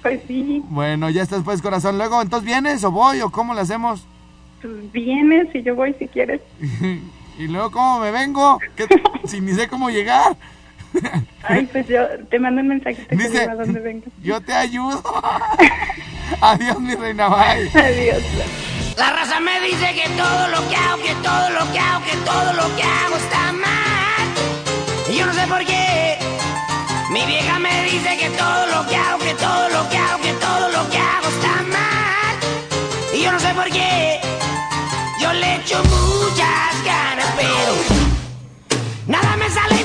pues 0.08 0.22
sí. 0.28 0.64
Bueno, 0.70 1.10
ya 1.10 1.24
estás 1.24 1.44
pues, 1.44 1.62
corazón. 1.62 1.98
Luego, 1.98 2.22
¿entonces 2.22 2.46
vienes 2.46 2.84
o 2.84 2.92
voy 2.92 3.22
o 3.22 3.30
cómo 3.30 3.54
le 3.54 3.62
hacemos? 3.62 4.06
Pues 4.62 4.92
vienes 4.92 5.54
y 5.54 5.62
yo 5.62 5.76
voy 5.76 5.94
si 6.00 6.08
quieres. 6.08 6.42
¿Y 7.38 7.48
luego 7.48 7.72
cómo 7.72 8.00
me 8.00 8.12
vengo? 8.12 8.60
si 9.26 9.42
ni 9.42 9.54
sé 9.54 9.68
cómo 9.68 9.90
llegar. 9.90 10.36
Ay, 11.44 11.68
pues 11.72 11.88
yo 11.88 12.04
te 12.30 12.40
mando 12.40 12.62
un 12.62 12.70
mensajito 12.70 13.16
Dice, 13.16 13.44
a 13.44 13.56
dónde 13.56 13.80
vengo. 13.80 14.06
Yo 14.24 14.42
te 14.42 14.54
ayudo. 14.54 15.04
Adiós, 16.42 16.80
mi 16.80 16.96
reina, 16.96 17.28
bye. 17.28 17.70
Adiós. 17.80 18.24
La 18.98 19.12
raza 19.12 19.40
me 19.40 19.60
dice 19.62 19.94
que 19.94 20.10
todo 20.18 20.48
lo 20.48 20.70
que 20.70 20.76
hago, 20.76 21.04
que 21.04 21.14
todo 21.16 21.50
lo 21.52 21.72
que 21.72 21.80
hago, 21.80 22.06
que 22.06 22.18
todo 22.26 22.54
lo 22.54 22.76
que 22.76 22.84
hago 22.84 23.16
está 23.18 23.52
mal. 23.54 25.12
Y 25.12 25.18
yo 25.18 25.26
no 25.26 25.34
sé 25.34 25.46
por 25.48 25.64
qué. 25.66 26.37
Mi 27.18 27.26
vieja 27.26 27.58
me 27.58 27.84
dice 27.86 28.16
que 28.16 28.30
todo 28.30 28.68
lo 28.68 28.88
que 28.88 28.96
hago, 28.96 29.18
que 29.18 29.34
todo 29.34 29.70
lo 29.70 29.90
que 29.90 29.98
hago, 29.98 30.22
que 30.22 30.34
todo 30.34 30.70
lo 30.70 30.88
que 30.92 31.00
hago 31.00 31.28
está 31.30 31.64
mal. 31.64 32.36
Y 33.12 33.24
yo 33.24 33.32
no 33.32 33.40
sé 33.40 33.56
por 33.56 33.68
qué. 33.72 34.22
Yo 35.20 35.34
le 35.34 35.56
echo 35.56 35.84
muchas 35.86 36.84
ganas, 36.86 37.26
pero 37.36 37.74
nada 39.08 39.36
me 39.36 39.50
sale. 39.50 39.77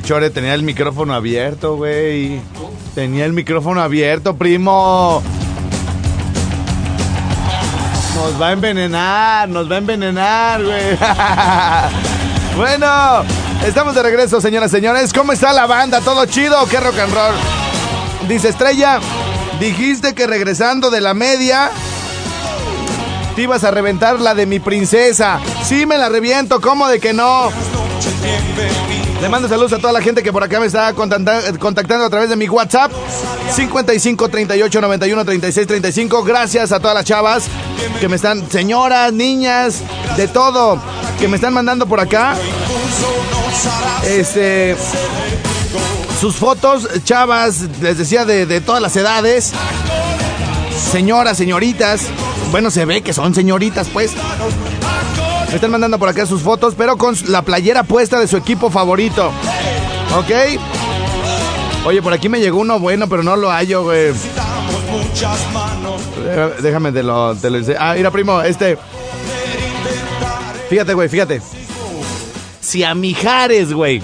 Chore, 0.00 0.30
tenía 0.30 0.54
el 0.54 0.62
micrófono 0.62 1.14
abierto, 1.14 1.76
güey. 1.76 2.40
Tenía 2.94 3.24
el 3.24 3.32
micrófono 3.32 3.82
abierto, 3.82 4.36
primo. 4.36 5.22
Nos 8.14 8.40
va 8.40 8.48
a 8.48 8.52
envenenar, 8.52 9.48
nos 9.48 9.70
va 9.70 9.74
a 9.74 9.78
envenenar, 9.78 10.62
güey. 10.62 10.96
bueno, 12.56 13.24
estamos 13.66 13.94
de 13.94 14.02
regreso, 14.02 14.40
señoras 14.40 14.70
y 14.70 14.76
señores. 14.76 15.12
¿Cómo 15.12 15.32
está 15.32 15.52
la 15.52 15.66
banda? 15.66 16.00
¿Todo 16.00 16.24
chido? 16.26 16.64
¿Qué 16.70 16.78
rock 16.78 16.98
and 16.98 17.12
roll? 17.12 17.34
Dice 18.28 18.48
Estrella, 18.48 19.00
dijiste 19.58 20.14
que 20.14 20.26
regresando 20.26 20.90
de 20.90 21.00
la 21.00 21.12
media 21.12 21.70
te 23.34 23.42
ibas 23.42 23.64
a 23.64 23.70
reventar 23.70 24.20
la 24.20 24.34
de 24.34 24.46
mi 24.46 24.60
princesa. 24.60 25.40
Sí, 25.64 25.86
me 25.86 25.98
la 25.98 26.08
reviento, 26.08 26.60
¿cómo 26.60 26.88
de 26.88 27.00
que 27.00 27.12
no? 27.12 27.50
Le 29.22 29.28
mando 29.28 29.48
saludos 29.48 29.72
a 29.72 29.78
toda 29.78 29.92
la 29.92 30.02
gente 30.02 30.20
que 30.20 30.32
por 30.32 30.42
acá 30.42 30.58
me 30.58 30.66
está 30.66 30.90
eh, 30.90 30.94
contactando 31.60 32.04
a 32.04 32.10
través 32.10 32.28
de 32.28 32.34
mi 32.34 32.48
WhatsApp. 32.48 32.90
55 33.54 34.28
38 34.28 34.80
91 34.80 35.24
36 35.24 35.66
35. 35.68 36.24
Gracias 36.24 36.72
a 36.72 36.80
todas 36.80 36.96
las 36.96 37.04
chavas 37.04 37.44
que 38.00 38.08
me 38.08 38.16
están, 38.16 38.50
señoras, 38.50 39.12
niñas, 39.12 39.82
de 40.16 40.26
todo, 40.26 40.76
que 41.20 41.28
me 41.28 41.36
están 41.36 41.54
mandando 41.54 41.86
por 41.86 42.00
acá. 42.00 42.34
Este. 44.04 44.76
Sus 46.20 46.34
fotos, 46.34 46.88
chavas, 47.04 47.60
les 47.80 47.98
decía, 47.98 48.24
de, 48.24 48.44
de 48.44 48.60
todas 48.60 48.82
las 48.82 48.96
edades. 48.96 49.52
Señoras, 50.90 51.38
señoritas. 51.38 52.06
Bueno, 52.50 52.72
se 52.72 52.84
ve 52.86 53.02
que 53.02 53.12
son 53.12 53.36
señoritas, 53.36 53.86
pues. 53.88 54.10
Me 55.52 55.56
están 55.56 55.70
mandando 55.70 55.98
por 55.98 56.08
acá 56.08 56.24
sus 56.26 56.40
fotos, 56.42 56.74
pero 56.76 56.96
con 56.96 57.14
la 57.28 57.42
playera 57.42 57.82
puesta 57.84 58.18
de 58.18 58.26
su 58.26 58.36
equipo 58.38 58.70
favorito. 58.70 59.30
¿Ok? 60.16 60.30
Oye, 61.84 62.00
por 62.00 62.12
aquí 62.14 62.28
me 62.30 62.40
llegó 62.40 62.58
uno 62.58 62.78
bueno, 62.80 63.06
pero 63.08 63.22
no 63.22 63.36
lo 63.36 63.50
hallo, 63.50 63.82
güey. 63.84 64.12
Deja- 66.24 66.48
Déjame 66.62 66.90
de 66.92 67.02
lo, 67.02 67.34
te 67.36 67.50
lo 67.50 67.58
Ah, 67.78 67.94
mira, 67.96 68.10
primo, 68.10 68.40
este. 68.40 68.78
Fíjate, 70.70 70.94
güey, 70.94 71.08
fíjate. 71.10 71.42
Si 72.60 72.82
a 72.82 72.94
Mijares, 72.94 73.72
güey. 73.74 74.02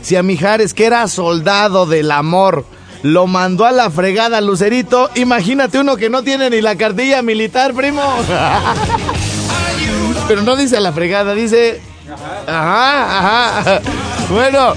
Si 0.00 0.16
a 0.16 0.22
Mijares, 0.22 0.72
que 0.72 0.86
era 0.86 1.06
soldado 1.08 1.84
del 1.84 2.10
amor, 2.10 2.64
lo 3.02 3.26
mandó 3.26 3.66
a 3.66 3.72
la 3.72 3.90
fregada 3.90 4.40
Lucerito, 4.40 5.10
imagínate 5.14 5.78
uno 5.78 5.96
que 5.98 6.08
no 6.08 6.22
tiene 6.22 6.48
ni 6.48 6.62
la 6.62 6.76
cartilla 6.76 7.20
militar, 7.20 7.74
primo. 7.74 8.02
Pero 10.30 10.42
no 10.42 10.54
dice 10.54 10.76
a 10.76 10.80
la 10.80 10.92
fregada, 10.92 11.34
dice. 11.34 11.80
Ajá, 12.46 13.58
ajá. 13.58 13.80
Bueno, 14.30 14.74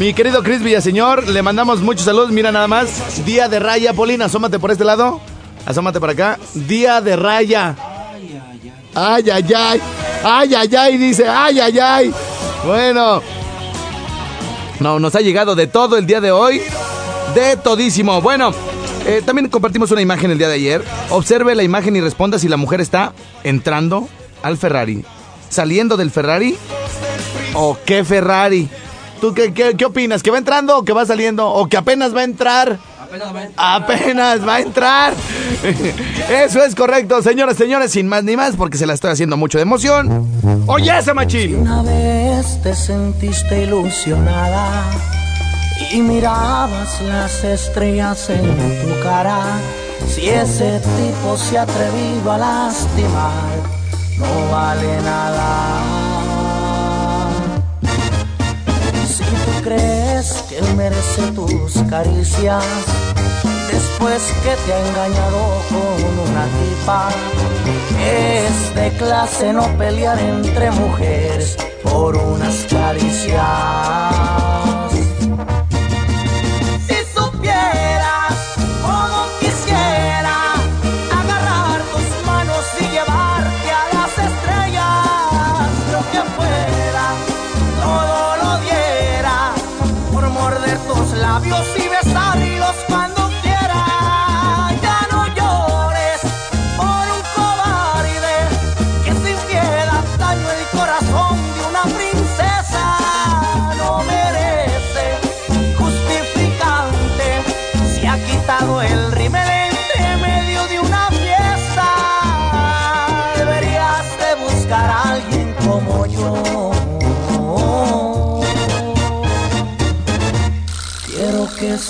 mi 0.00 0.12
querido 0.14 0.42
Chris 0.42 0.60
Villaseñor, 0.60 1.28
le 1.28 1.42
mandamos 1.42 1.80
muchos 1.80 2.04
saludos. 2.04 2.32
Mira 2.32 2.50
nada 2.50 2.66
más. 2.66 3.24
Día 3.24 3.48
de 3.48 3.60
raya, 3.60 3.92
Polina, 3.92 4.24
asómate 4.24 4.58
por 4.58 4.72
este 4.72 4.82
lado. 4.82 5.20
Asómate 5.64 6.00
para 6.00 6.14
acá. 6.14 6.38
Día 6.54 7.00
de 7.00 7.14
raya. 7.14 7.76
Ay, 8.96 9.30
ay, 9.30 9.46
ay. 9.56 9.80
Ay, 10.24 10.54
ay, 10.56 10.74
ay, 10.76 10.98
dice. 10.98 11.24
Ay, 11.28 11.60
ay, 11.60 11.78
ay. 11.78 12.14
Bueno. 12.66 13.22
No, 14.80 14.98
nos 14.98 15.14
ha 15.14 15.20
llegado 15.20 15.54
de 15.54 15.68
todo 15.68 15.96
el 15.96 16.04
día 16.04 16.20
de 16.20 16.32
hoy. 16.32 16.60
De 17.32 17.56
todísimo. 17.58 18.20
Bueno, 18.20 18.52
eh, 19.06 19.22
también 19.24 19.48
compartimos 19.48 19.92
una 19.92 20.00
imagen 20.00 20.32
el 20.32 20.38
día 20.38 20.48
de 20.48 20.54
ayer. 20.54 20.84
Observe 21.10 21.54
la 21.54 21.62
imagen 21.62 21.94
y 21.94 22.00
responda 22.00 22.40
si 22.40 22.48
la 22.48 22.56
mujer 22.56 22.80
está 22.80 23.12
entrando 23.44 24.08
al 24.42 24.56
Ferrari. 24.58 25.04
Saliendo 25.48 25.96
del 25.96 26.10
Ferrari. 26.10 26.56
¿O 27.54 27.76
qué 27.84 28.04
Ferrari? 28.04 28.68
¿Tú 29.20 29.34
qué, 29.34 29.52
qué, 29.52 29.76
qué 29.76 29.84
opinas? 29.84 30.22
¿Que 30.22 30.30
va 30.30 30.38
entrando 30.38 30.78
o 30.78 30.84
que 30.84 30.92
va 30.92 31.06
saliendo? 31.06 31.48
¿O 31.48 31.68
que 31.68 31.76
apenas 31.76 32.14
va 32.14 32.20
a 32.20 32.24
entrar? 32.24 32.78
Apenas 33.56 34.46
va 34.46 34.54
a 34.54 34.60
entrar. 34.60 35.12
Eso 36.30 36.64
es 36.64 36.74
correcto, 36.74 37.20
señoras, 37.20 37.56
señores, 37.56 37.92
sin 37.92 38.08
más 38.08 38.24
ni 38.24 38.36
más, 38.36 38.56
porque 38.56 38.78
se 38.78 38.86
la 38.86 38.94
estoy 38.94 39.10
haciendo 39.10 39.36
mucho 39.36 39.58
de 39.58 39.62
emoción. 39.62 40.26
Oye, 40.66 40.96
ese 40.96 41.12
machín. 41.12 41.56
Una 41.56 41.82
vez 41.82 42.62
te 42.62 42.74
sentiste 42.74 43.64
ilusionada 43.64 44.84
y 45.92 46.00
mirabas 46.00 47.02
las 47.02 47.44
estrellas 47.44 48.30
en 48.30 48.40
tu 48.40 49.02
cara. 49.02 49.40
Si 50.08 50.28
ese 50.28 50.80
tipo 50.80 51.36
se 51.36 51.58
ha 51.58 51.62
atrevido 51.62 52.32
a 52.32 52.38
lastimar, 52.38 53.81
no 54.22 54.50
vale 54.50 55.02
nada. 55.02 55.50
Si 59.06 59.24
tú 59.24 59.52
crees 59.62 60.44
que 60.48 60.58
él 60.58 60.76
merece 60.76 61.22
tus 61.32 61.72
caricias, 61.90 62.64
después 63.70 64.22
que 64.42 64.54
te 64.64 64.72
ha 64.72 64.88
engañado 64.88 65.40
con 65.68 65.98
una 66.28 66.44
tipa, 66.58 67.08
es 68.00 68.74
de 68.74 68.90
clase 68.98 69.52
no 69.52 69.66
pelear 69.78 70.18
entre 70.18 70.70
mujeres 70.70 71.56
por 71.82 72.16
unas 72.16 72.66
caricias. 72.70 73.42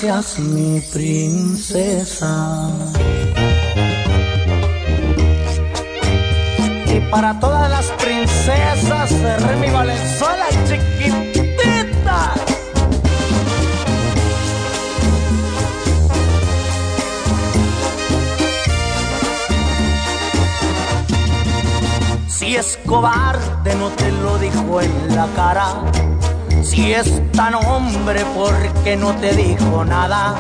Seas 0.03 0.37
mi 0.41 0.81
princesa. 0.81 2.69
Y 6.93 7.01
para 7.09 7.39
todas 7.39 7.71
las 7.71 7.87
princesas 8.03 9.11
de 9.23 9.37
Remy 9.37 9.71
Valenzuela, 9.71 10.47
chiquitita. 10.67 12.35
Si 22.27 22.57
es 22.57 22.77
cobarde 22.87 23.77
no 23.77 23.89
te 23.91 24.11
lo 24.11 24.37
dijo 24.39 24.81
en 24.81 25.15
la 25.15 25.29
cara. 25.37 26.12
Si 26.63 26.93
es 26.93 27.23
tan 27.33 27.55
hombre 27.55 28.25
porque 28.35 28.97
no 28.97 29.15
te 29.17 29.33
dijo 29.33 29.85
nada. 29.85 30.37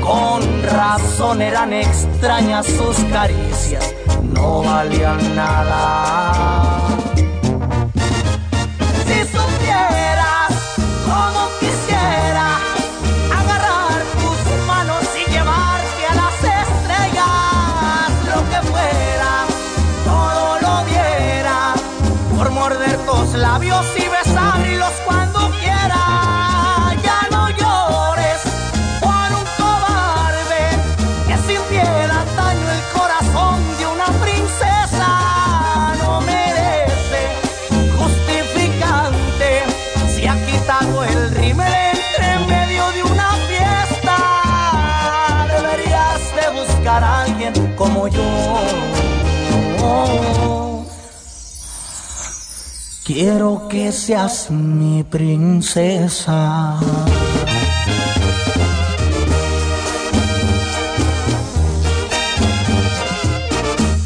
Con 0.00 0.62
razón 0.62 1.42
eran 1.42 1.72
extrañas 1.72 2.66
sus 2.66 2.96
caricias, 3.12 3.94
no 4.22 4.62
valían 4.62 5.36
nada. 5.36 6.88
Si 9.06 9.20
supieras 9.36 10.52
cómo 11.04 11.48
quisiera 11.60 12.56
agarrar 13.38 14.02
tus 14.20 14.66
manos 14.66 15.04
y 15.14 15.30
llevarte 15.30 16.02
a 16.10 16.14
las 16.22 16.38
estrellas, 16.64 18.10
lo 18.26 18.40
que 18.50 18.60
fuera, 18.72 19.32
todo 20.04 20.60
lo 20.60 20.84
diera 20.86 21.74
por 22.36 22.50
morder 22.50 22.96
tus 23.06 23.34
labios 23.34 23.86
y 23.96 23.99
yo. 48.08 49.10
Quiero 53.04 53.66
que 53.68 53.90
seas 53.90 54.50
mi 54.50 55.02
princesa. 55.02 56.78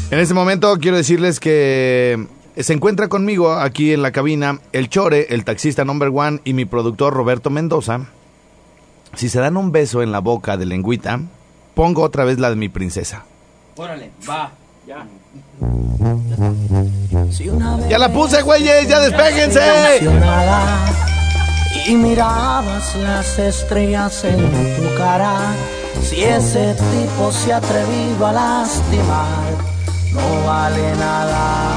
En 0.09 0.19
este 0.19 0.33
momento 0.33 0.77
quiero 0.79 0.97
decirles 0.97 1.39
que 1.39 2.25
se 2.57 2.73
encuentra 2.73 3.09
conmigo 3.09 3.51
aquí 3.51 3.91
en 3.91 4.01
la 4.01 4.11
cabina 4.11 4.59
el 4.71 4.89
Chore, 4.89 5.27
el 5.29 5.43
taxista 5.43 5.83
number 5.83 6.09
one 6.13 6.39
y 6.45 6.53
mi 6.53 6.65
productor 6.65 7.13
Roberto 7.13 7.49
Mendoza. 7.49 8.07
Si 9.13 9.29
se 9.29 9.39
dan 9.39 9.57
un 9.57 9.71
beso 9.71 10.01
en 10.01 10.11
la 10.11 10.19
boca 10.19 10.57
de 10.57 10.65
lengüita, 10.65 11.19
pongo 11.73 12.01
otra 12.01 12.23
vez 12.23 12.39
la 12.39 12.49
de 12.49 12.55
mi 12.55 12.69
princesa. 12.69 13.25
Órale, 13.77 14.11
va. 14.29 14.51
Ya. 14.87 15.05
Ya 17.89 17.97
la 17.97 18.09
puse, 18.13 18.41
güeyes, 18.41 18.87
ya 18.87 18.99
despéjense. 19.01 19.61
Y 21.85 21.95
mirabas 21.95 22.95
las 22.95 23.37
estrellas 23.37 24.23
en 24.23 24.37
tu 24.77 24.95
cara. 24.97 25.35
Si 26.01 26.23
ese 26.23 26.75
tipo 26.75 27.31
se 27.31 27.51
ha 27.51 27.57
atrevido 27.57 28.27
a 28.27 28.31
lastimar, 28.31 29.51
no 30.13 30.47
vale 30.47 30.95
nada. 30.95 31.73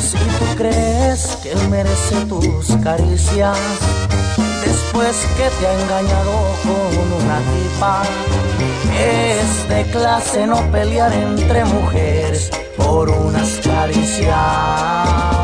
Si 0.00 0.16
tú 0.16 0.56
crees 0.56 1.38
que 1.42 1.52
él 1.52 1.68
merece 1.68 2.24
tus 2.26 2.76
caricias, 2.82 3.58
después 4.94 5.26
que 5.36 5.50
te 5.58 5.66
ha 5.66 5.82
engañado 5.82 6.32
con 6.62 7.12
una 7.22 7.38
tipa. 7.38 8.02
Es 8.96 9.68
de 9.68 9.82
clase 9.90 10.46
no 10.46 10.70
pelear 10.70 11.12
entre 11.12 11.64
mujeres 11.64 12.50
por 12.76 13.10
unas 13.10 13.60
caricias. 13.64 15.43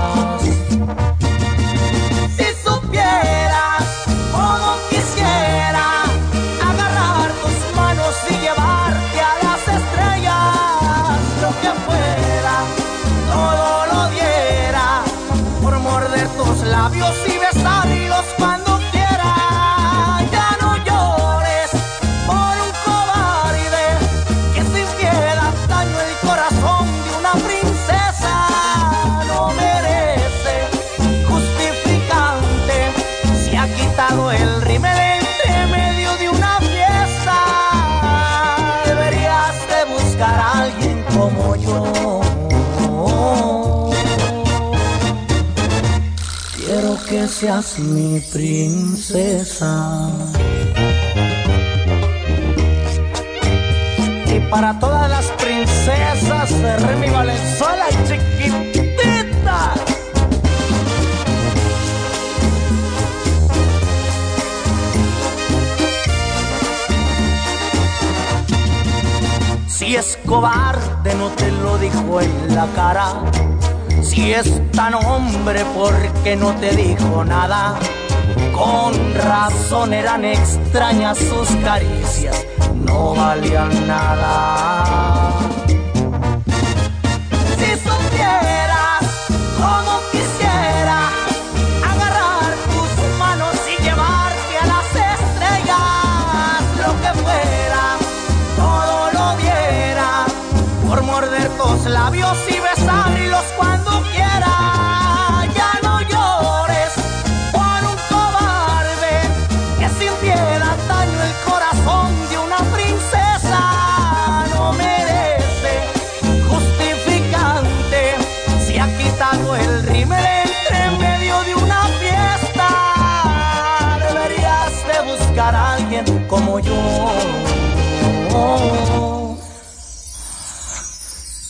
Seas 47.41 47.79
mi 47.79 48.21
princesa. 48.21 50.11
Y 54.27 54.41
para 54.51 54.79
todas 54.79 55.09
las 55.09 55.25
princesas 55.43 56.51
de 56.61 56.77
Remy 56.77 57.09
Valenzuela, 57.09 57.87
chiquitita. 58.07 59.73
Si 69.67 69.97
es 69.97 70.19
cobarde, 70.27 71.15
no 71.15 71.31
te 71.31 71.51
lo 71.53 71.79
dijo 71.79 72.21
en 72.21 72.55
la 72.55 72.67
cara. 72.75 73.60
Si 74.03 74.33
es 74.33 74.61
tan 74.73 74.95
hombre, 74.95 75.65
porque 75.77 76.37
no 76.37 76.55
te 76.57 76.75
dijo 76.75 77.25
nada? 77.25 77.79
Con 78.53 79.15
razón 79.15 79.95
eran 79.95 80.25
extrañas 80.25 81.19
sus 81.19 81.49
caricias, 81.65 82.47
no 82.75 83.15
valían 83.15 83.87
nada. 83.87 85.30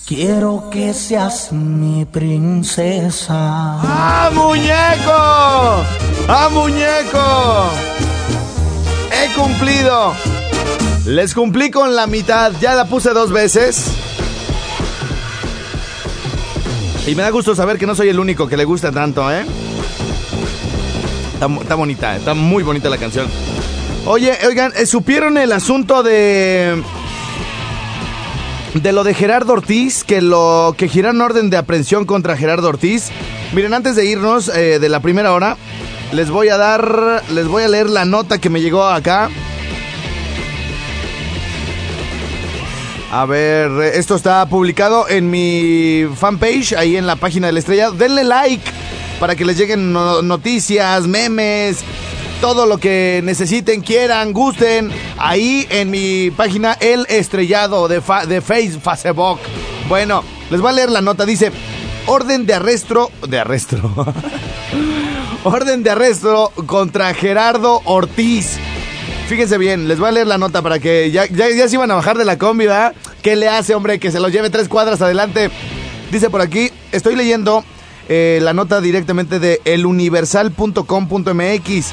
Quiero 0.06 0.68
que 0.70 0.92
seas 0.92 1.52
mi 1.52 2.04
princesa. 2.04 3.36
¡Ah, 3.36 4.30
muñeco! 4.34 5.84
¡Ah, 6.28 6.48
muñeco! 6.50 7.70
He 9.12 9.32
cumplido. 9.34 10.12
Les 11.06 11.32
cumplí 11.32 11.70
con 11.70 11.94
la 11.94 12.08
mitad. 12.08 12.52
Ya 12.60 12.74
la 12.74 12.86
puse 12.86 13.10
dos 13.10 13.30
veces. 13.30 13.86
Y 17.06 17.14
me 17.14 17.22
da 17.22 17.30
gusto 17.30 17.54
saber 17.54 17.78
que 17.78 17.86
no 17.86 17.94
soy 17.94 18.08
el 18.08 18.18
único 18.18 18.46
que 18.48 18.56
le 18.56 18.64
gusta 18.64 18.92
tanto, 18.92 19.30
¿eh? 19.32 19.44
Está, 21.34 21.74
bonita, 21.74 22.16
está 22.16 22.34
muy 22.34 22.62
bonita 22.62 22.90
la 22.90 22.98
canción. 22.98 23.26
Oye, 24.12 24.36
oigan, 24.44 24.72
¿eh, 24.76 24.86
¿supieron 24.86 25.38
el 25.38 25.52
asunto 25.52 26.02
de... 26.02 26.82
De 28.74 28.90
lo 28.92 29.04
de 29.04 29.14
Gerardo 29.14 29.52
Ortiz, 29.52 30.02
que 30.02 30.20
lo 30.20 30.74
que 30.76 30.88
giraron 30.88 31.20
orden 31.20 31.48
de 31.48 31.56
aprehensión 31.56 32.06
contra 32.06 32.36
Gerardo 32.36 32.68
Ortiz. 32.68 33.10
Miren, 33.52 33.72
antes 33.72 33.94
de 33.94 34.06
irnos 34.06 34.48
eh, 34.48 34.80
de 34.80 34.88
la 34.88 34.98
primera 34.98 35.32
hora, 35.32 35.56
les 36.10 36.28
voy 36.28 36.48
a 36.48 36.56
dar, 36.56 37.22
les 37.32 37.46
voy 37.46 37.62
a 37.62 37.68
leer 37.68 37.88
la 37.88 38.04
nota 38.04 38.38
que 38.38 38.50
me 38.50 38.60
llegó 38.60 38.82
acá. 38.84 39.30
A 43.12 43.26
ver, 43.26 43.70
eh, 43.80 43.92
esto 43.94 44.16
está 44.16 44.44
publicado 44.46 45.08
en 45.08 45.30
mi 45.30 46.06
fanpage, 46.16 46.72
ahí 46.72 46.96
en 46.96 47.06
la 47.06 47.14
página 47.14 47.46
de 47.46 47.52
la 47.52 47.60
estrella. 47.60 47.92
Denle 47.92 48.24
like 48.24 48.64
para 49.20 49.36
que 49.36 49.44
les 49.44 49.56
lleguen 49.56 49.92
no- 49.92 50.20
noticias, 50.22 51.06
memes, 51.06 51.84
todo 52.40 52.66
lo 52.66 52.78
que 52.78 53.20
necesiten, 53.22 53.82
quieran, 53.82 54.32
gusten. 54.32 54.90
Ahí 55.18 55.66
en 55.70 55.90
mi 55.90 56.30
página 56.30 56.72
El 56.80 57.04
Estrellado 57.08 57.88
de, 57.88 58.02
de 58.28 58.40
Face, 58.40 58.80
Facebook. 58.80 59.38
Bueno, 59.88 60.24
les 60.50 60.60
voy 60.60 60.70
a 60.70 60.72
leer 60.72 60.90
la 60.90 61.02
nota. 61.02 61.26
Dice, 61.26 61.52
orden 62.06 62.46
de 62.46 62.54
arresto, 62.54 63.10
de 63.28 63.38
arresto. 63.38 63.76
orden 65.44 65.82
de 65.82 65.90
arresto 65.90 66.50
contra 66.66 67.12
Gerardo 67.12 67.82
Ortiz. 67.84 68.56
Fíjense 69.28 69.58
bien, 69.58 69.86
les 69.86 69.98
voy 69.98 70.08
a 70.08 70.12
leer 70.12 70.26
la 70.26 70.38
nota 70.38 70.62
para 70.62 70.78
que 70.78 71.10
ya, 71.10 71.26
ya, 71.26 71.50
ya 71.50 71.68
se 71.68 71.74
iban 71.76 71.90
a 71.90 71.94
bajar 71.94 72.16
de 72.16 72.24
la 72.24 72.38
combi, 72.38 72.64
¿verdad? 72.66 72.94
¿Qué 73.22 73.36
le 73.36 73.48
hace, 73.48 73.74
hombre, 73.74 74.00
que 74.00 74.10
se 74.10 74.18
los 74.18 74.32
lleve 74.32 74.48
tres 74.50 74.68
cuadras 74.68 75.02
adelante? 75.02 75.50
Dice 76.10 76.30
por 76.30 76.40
aquí, 76.40 76.70
estoy 76.90 77.16
leyendo 77.16 77.62
eh, 78.08 78.38
la 78.42 78.54
nota 78.54 78.80
directamente 78.80 79.38
de 79.38 79.60
eluniversal.com.mx. 79.64 81.92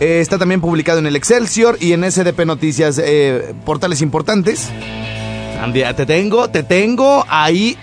Eh, 0.00 0.20
está 0.20 0.38
también 0.38 0.60
publicado 0.60 0.98
en 0.98 1.06
el 1.06 1.16
Excelsior 1.16 1.76
y 1.80 1.92
en 1.92 2.04
SDP 2.04 2.46
Noticias, 2.46 3.00
eh, 3.02 3.54
portales 3.64 4.00
importantes. 4.00 4.68
Andy, 5.62 5.82
te 5.96 6.06
tengo, 6.06 6.48
te 6.50 6.62
tengo 6.62 7.24
ahí 7.28 7.76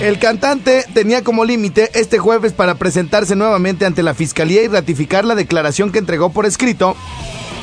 El 0.00 0.20
cantante 0.20 0.84
tenía 0.94 1.24
como 1.24 1.44
límite 1.44 1.90
este 1.92 2.18
jueves 2.18 2.52
para 2.52 2.76
presentarse 2.76 3.34
nuevamente 3.34 3.84
ante 3.84 4.04
la 4.04 4.14
fiscalía 4.14 4.62
y 4.62 4.68
ratificar 4.68 5.24
la 5.24 5.34
declaración 5.34 5.90
que 5.90 5.98
entregó 5.98 6.30
por 6.30 6.46
escrito 6.46 6.94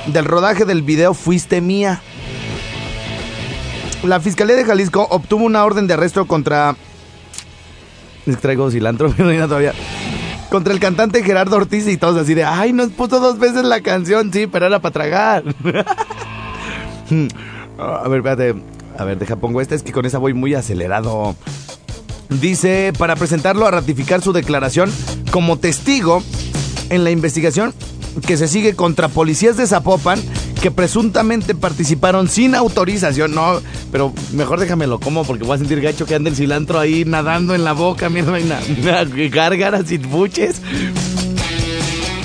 del 0.08 0.26
rodaje 0.26 0.66
del 0.66 0.82
video 0.82 1.14
Fuiste 1.14 1.62
Mía. 1.62 2.02
La 4.04 4.20
fiscalía 4.20 4.58
de 4.58 4.66
Jalisco 4.66 5.08
obtuvo 5.10 5.46
una 5.46 5.64
orden 5.64 5.88
de 5.88 5.94
arresto 5.94 6.26
contra. 6.26 6.76
Traigo 8.42 8.70
cilantro, 8.70 9.08
no 9.18 9.48
todavía. 9.48 9.74
Contra 10.50 10.74
el 10.74 10.80
cantante 10.80 11.24
Gerardo 11.24 11.58
Ortiz 11.58 11.88
y 11.88 11.98
todos 11.98 12.22
así 12.22 12.34
de. 12.34 12.44
¡Ay, 12.44 12.74
nos 12.74 12.90
puso 12.90 13.20
dos 13.20 13.40
veces 13.40 13.64
la 13.64 13.82
canción! 13.82 14.32
Sí, 14.32 14.48
pero 14.48 14.68
era 14.68 14.80
para 14.80 14.94
tragar. 14.94 15.44
A 17.78 18.08
ver, 18.08 18.20
espérate. 18.20 18.56
A 18.98 19.04
ver, 19.04 19.18
deja, 19.18 19.36
pongo 19.36 19.60
esta. 19.62 19.76
Es 19.76 19.84
que 19.84 19.92
con 19.92 20.06
esa 20.06 20.18
voy 20.18 20.34
muy 20.34 20.54
acelerado. 20.54 21.36
Dice, 22.30 22.94
para 22.98 23.16
presentarlo 23.16 23.68
a 23.68 23.72
ratificar 23.72 24.22
su 24.22 24.34
declaración 24.34 24.92
como 25.32 25.58
testigo 25.58 26.24
en 26.90 27.04
la 27.04 27.12
investigación 27.12 27.74
que 28.26 28.38
se 28.38 28.48
sigue 28.48 28.76
contra 28.76 29.10
policías 29.10 29.58
de 29.58 29.68
Zapopan 29.68 30.20
que 30.62 30.72
presuntamente 30.72 31.56
participaron 31.56 32.28
sin 32.28 32.56
autorización. 32.56 33.34
No, 33.36 33.62
pero 33.92 34.14
mejor 34.34 34.60
déjamelo 34.60 35.00
como 35.00 35.24
porque 35.24 35.44
voy 35.44 35.56
a 35.56 35.60
sentir 35.60 35.82
gacho 35.82 36.06
que 36.06 36.16
ande 36.16 36.30
el 36.30 36.36
cilantro 36.36 36.80
ahí 36.80 37.06
nadando 37.06 37.56
en 37.56 37.64
la 37.64 37.74
boca, 37.74 38.10
mira, 38.10 38.62
gárgaras 39.32 39.92
y 39.92 39.98
buches. 39.98 40.62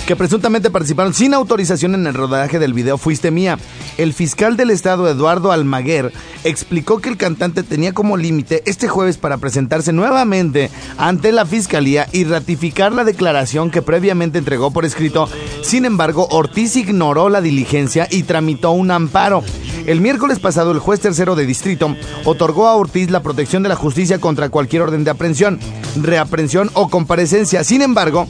Que 0.07 0.17
presuntamente 0.17 0.71
participaron 0.71 1.15
sin 1.15 1.35
autorización 1.35 1.95
en 1.95 2.07
el 2.07 2.15
rodaje 2.15 2.59
del 2.59 2.73
video 2.73 2.99
Fuiste 2.99 3.31
Mía. 3.31 3.59
El 4.03 4.15
fiscal 4.15 4.57
del 4.57 4.71
estado 4.71 5.09
Eduardo 5.09 5.53
Almaguer 5.53 6.11
explicó 6.45 7.01
que 7.01 7.11
el 7.11 7.19
cantante 7.19 7.63
tenía 7.63 7.93
como 7.93 8.17
límite 8.17 8.63
este 8.65 8.89
jueves 8.89 9.19
para 9.19 9.37
presentarse 9.37 9.93
nuevamente 9.93 10.71
ante 10.97 11.33
la 11.33 11.45
fiscalía 11.45 12.09
y 12.11 12.25
ratificar 12.25 12.93
la 12.93 13.05
declaración 13.05 13.71
que 13.71 13.83
previamente 13.83 14.39
entregó 14.39 14.71
por 14.71 14.87
escrito. 14.87 15.29
Sin 15.63 15.85
embargo, 15.85 16.27
Ortiz 16.31 16.77
ignoró 16.77 17.29
la 17.29 17.43
diligencia 17.43 18.09
y 18.11 18.23
tramitó 18.23 18.71
un 18.71 18.91
amparo. 18.91 19.45
El 19.85 20.01
miércoles 20.01 20.39
pasado, 20.39 20.73
el 20.73 20.79
juez 20.79 21.01
tercero 21.01 21.37
de 21.37 21.45
distrito 21.45 21.95
otorgó 22.25 22.69
a 22.69 22.77
Ortiz 22.77 23.11
la 23.11 23.23
protección 23.23 23.63
de 23.63 23.69
la 23.69 23.77
justicia 23.77 24.19
contra 24.19 24.49
cualquier 24.49 24.83
orden 24.83 25.05
de 25.05 25.11
aprehensión, 25.11 25.59
reaprehensión 26.01 26.71
o 26.73 26.89
comparecencia. 26.89 27.65
Sin 27.65 27.83
embargo, 27.83 28.27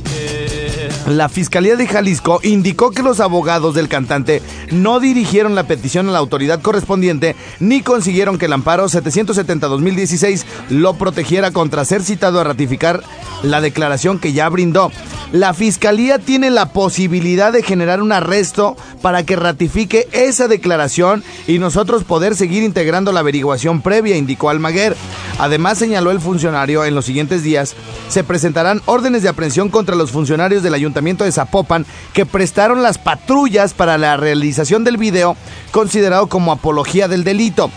la 1.06 1.28
Fiscalía 1.28 1.76
de 1.76 1.86
Jalisco 1.86 2.40
indicó 2.42 2.90
que 2.90 3.02
los 3.02 3.20
abogados 3.20 3.74
del 3.74 3.88
cantante 3.88 4.42
no 4.70 5.00
dirigieron 5.00 5.54
la 5.54 5.64
petición 5.64 6.08
a 6.08 6.12
la 6.12 6.18
autoridad 6.18 6.60
correspondiente 6.60 7.36
ni 7.58 7.80
consiguieron 7.80 8.38
que 8.38 8.46
el 8.46 8.52
amparo 8.52 8.86
770-2016 8.86 10.44
lo 10.68 10.94
protegiera 10.94 11.50
contra 11.52 11.84
ser 11.84 12.02
citado 12.02 12.40
a 12.40 12.44
ratificar 12.44 13.02
la 13.42 13.60
declaración 13.60 14.18
que 14.18 14.32
ya 14.32 14.48
brindó. 14.48 14.92
La 15.32 15.54
Fiscalía 15.54 16.18
tiene 16.18 16.50
la 16.50 16.72
posibilidad 16.72 17.52
de 17.52 17.62
generar 17.62 18.02
un 18.02 18.12
arresto 18.12 18.76
para 19.00 19.24
que 19.24 19.36
ratifique 19.36 20.08
esa 20.12 20.48
declaración 20.48 21.24
y 21.46 21.58
nosotros 21.58 22.04
poder 22.04 22.34
seguir 22.34 22.62
integrando 22.62 23.12
la 23.12 23.20
averiguación 23.20 23.80
previa, 23.80 24.16
indicó 24.16 24.50
Almaguer. 24.50 24.96
Además, 25.38 25.78
señaló 25.78 26.10
el 26.10 26.20
funcionario, 26.20 26.84
en 26.84 26.94
los 26.94 27.06
siguientes 27.06 27.42
días 27.42 27.74
se 28.08 28.24
presentarán 28.24 28.82
órdenes 28.86 29.22
de 29.22 29.28
aprehensión 29.28 29.68
contra 29.70 29.94
los 29.94 30.10
funcionarios 30.10 30.62
del 30.62 30.74
Ayuntamiento 30.74 30.89
de 31.24 31.32
Zapopan 31.32 31.86
que 32.12 32.26
prestaron 32.26 32.82
las 32.82 32.98
patrullas 32.98 33.74
para 33.74 33.98
la 33.98 34.16
realización 34.16 34.84
del 34.84 34.96
video 34.96 35.36
considerado 35.72 36.28
como 36.28 36.52
apología 36.52 37.08
del 37.08 37.24
delito. 37.24 37.70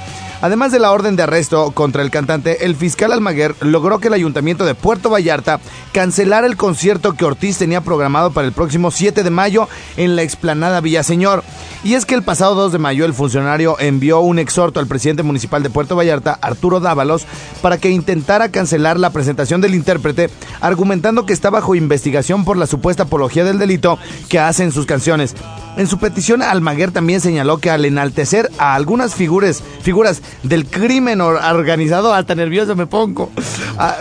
Además 0.43 0.73
de 0.73 0.79
la 0.79 0.91
orden 0.91 1.15
de 1.15 1.23
arresto 1.23 1.71
contra 1.71 2.01
el 2.01 2.11
cantante, 2.11 2.65
el 2.65 2.75
fiscal 2.75 3.13
Almaguer 3.13 3.55
logró 3.61 3.99
que 3.99 4.09
el 4.09 4.13
ayuntamiento 4.13 4.65
de 4.65 4.75
Puerto 4.75 5.09
Vallarta 5.09 5.61
cancelara 5.93 6.45
el 6.45 6.57
concierto 6.57 7.13
que 7.13 7.23
Ortiz 7.23 7.57
tenía 7.57 7.79
programado 7.79 8.31
para 8.31 8.45
el 8.45 8.51
próximo 8.51 8.91
7 8.91 9.23
de 9.23 9.29
mayo 9.29 9.69
en 9.95 10.17
la 10.17 10.21
explanada 10.21 10.81
Villaseñor. 10.81 11.45
Y 11.85 11.93
es 11.93 12.05
que 12.05 12.13
el 12.13 12.23
pasado 12.23 12.55
2 12.55 12.73
de 12.73 12.77
mayo 12.77 13.05
el 13.05 13.13
funcionario 13.13 13.77
envió 13.79 14.19
un 14.19 14.37
exhorto 14.37 14.81
al 14.81 14.87
presidente 14.87 15.23
municipal 15.23 15.63
de 15.63 15.69
Puerto 15.69 15.95
Vallarta, 15.95 16.37
Arturo 16.41 16.81
Dávalos, 16.81 17.25
para 17.61 17.77
que 17.77 17.91
intentara 17.91 18.49
cancelar 18.49 18.99
la 18.99 19.11
presentación 19.11 19.61
del 19.61 19.75
intérprete, 19.75 20.29
argumentando 20.59 21.25
que 21.25 21.31
está 21.31 21.51
bajo 21.51 21.73
investigación 21.73 22.43
por 22.43 22.57
la 22.57 22.67
supuesta 22.67 23.03
apología 23.03 23.45
del 23.45 23.59
delito 23.59 23.97
que 24.27 24.39
hace 24.39 24.65
en 24.65 24.73
sus 24.73 24.85
canciones. 24.85 25.35
En 25.75 25.87
su 25.87 25.97
petición, 25.97 26.43
Almaguer 26.43 26.91
también 26.91 27.19
señaló 27.19 27.57
que 27.57 27.71
al 27.71 27.85
enaltecer 27.85 28.51
a 28.59 28.75
algunas 28.75 29.15
figuras, 29.15 29.63
figuras 29.81 30.21
del 30.43 30.67
crimen 30.67 31.19
organizado, 31.19 32.13
hasta 32.13 32.35
nervioso 32.35 32.75
me 32.75 32.87
pongo. 32.87 33.31
Ah, 33.75 33.97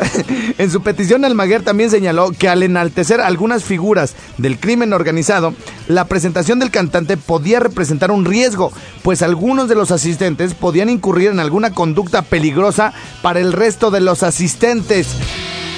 en 0.58 0.70
su 0.70 0.82
petición, 0.82 1.24
Almaguer 1.24 1.62
también 1.62 1.88
señaló 1.88 2.32
que 2.32 2.50
al 2.50 2.62
enaltecer 2.62 3.22
algunas 3.22 3.64
figuras 3.64 4.14
del 4.36 4.60
crimen 4.60 4.92
organizado, 4.92 5.54
la 5.88 6.04
presentación 6.04 6.58
del 6.58 6.70
cantante 6.70 7.16
podía 7.16 7.58
representar 7.58 8.10
un 8.10 8.26
riesgo, 8.26 8.70
pues 9.02 9.22
algunos 9.22 9.70
de 9.70 9.74
los 9.74 9.90
asistentes 9.90 10.52
podían 10.52 10.90
incurrir 10.90 11.30
en 11.30 11.40
alguna 11.40 11.72
conducta 11.72 12.20
peligrosa 12.20 12.92
para 13.22 13.40
el 13.40 13.54
resto 13.54 13.90
de 13.90 14.00
los 14.00 14.22
asistentes. 14.22 15.16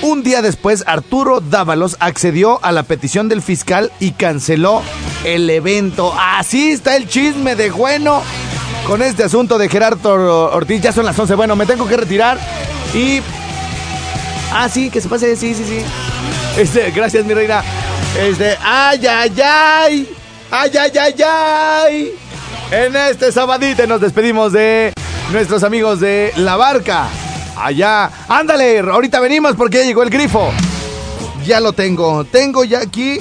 Un 0.05 0.23
día 0.23 0.43
después, 0.43 0.85
Arturo 0.87 1.41
Dávalos 1.41 1.97
accedió 1.99 2.63
a 2.63 2.73
la 2.73 2.83
petición 2.83 3.31
del 3.31 3.41
fiscal 3.41 3.91
y 4.01 4.11
canceló 4.11 4.83
el 5.25 5.49
evento. 5.49 6.15
Así 6.21 6.73
está 6.73 6.95
el 6.97 7.09
chisme 7.09 7.57
de 7.57 7.71
bueno 7.71 8.23
con 8.87 9.01
este 9.01 9.25
asunto 9.25 9.57
de 9.57 9.71
Gerardo 9.71 10.53
Ortiz. 10.53 10.83
Ya 10.83 10.93
son 10.93 11.07
las 11.07 11.19
11. 11.19 11.37
Bueno, 11.37 11.57
me 11.57 11.65
tengo 11.65 11.89
que 11.89 11.97
retirar 11.97 12.39
y... 12.93 13.23
Ah, 14.53 14.69
sí, 14.69 14.91
que 14.91 15.01
se 15.01 15.09
pase. 15.09 15.37
Sí, 15.37 15.55
sí, 15.55 15.65
sí. 15.65 15.81
Este, 16.59 16.91
gracias, 16.91 17.25
mi 17.25 17.33
reina. 17.33 17.63
Este, 18.21 18.59
ay, 18.63 19.07
ay, 19.07 19.33
ay. 19.43 20.09
Ay, 20.51 20.71
ay, 20.79 20.93
ay, 20.99 21.23
ay. 21.27 22.15
En 22.71 22.95
este 22.95 23.33
sabadito 23.33 23.87
nos 23.87 24.03
despedimos 24.03 24.53
de 24.53 24.93
nuestros 25.33 25.63
amigos 25.63 25.99
de 25.99 26.31
La 26.37 26.57
Barca. 26.57 27.09
Allá. 27.57 28.11
Ándale, 28.29 28.81
ahorita 28.81 29.21
venimos 29.21 29.55
porque 29.57 29.79
ya 29.79 29.85
llegó 29.85 30.03
el 30.03 30.11
grifo. 30.11 30.51
Ya 31.45 31.61
lo 31.61 31.73
tengo. 31.73 32.25
Tengo 32.25 32.65
ya 32.65 32.81
aquí 32.81 33.19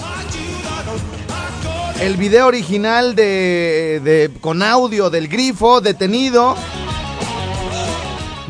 el 2.02 2.18
video 2.18 2.48
original 2.48 3.16
de, 3.16 4.02
de, 4.04 4.32
con 4.42 4.64
audio 4.64 5.10
del 5.10 5.28
grifo 5.28 5.82
detenido. 5.82 6.56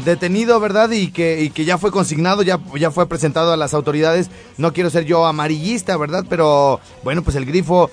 Detenido, 0.06 0.60
¿verdad? 0.60 0.92
Y 0.92 1.12
que, 1.12 1.42
y 1.42 1.50
que 1.50 1.64
ya 1.64 1.78
fue 1.78 1.92
consignado, 1.92 2.42
ya, 2.42 2.60
ya 2.78 2.92
fue 2.92 3.08
presentado 3.08 3.54
a 3.54 3.58
las 3.58 3.74
autoridades. 3.74 4.30
No 4.58 4.74
quiero 4.74 4.90
ser 4.90 5.06
yo 5.06 5.26
amarillista, 5.26 5.96
¿verdad? 5.98 6.26
Pero 6.30 6.80
bueno, 7.04 7.22
pues 7.22 7.36
el 7.36 7.46
grifo 7.46 7.90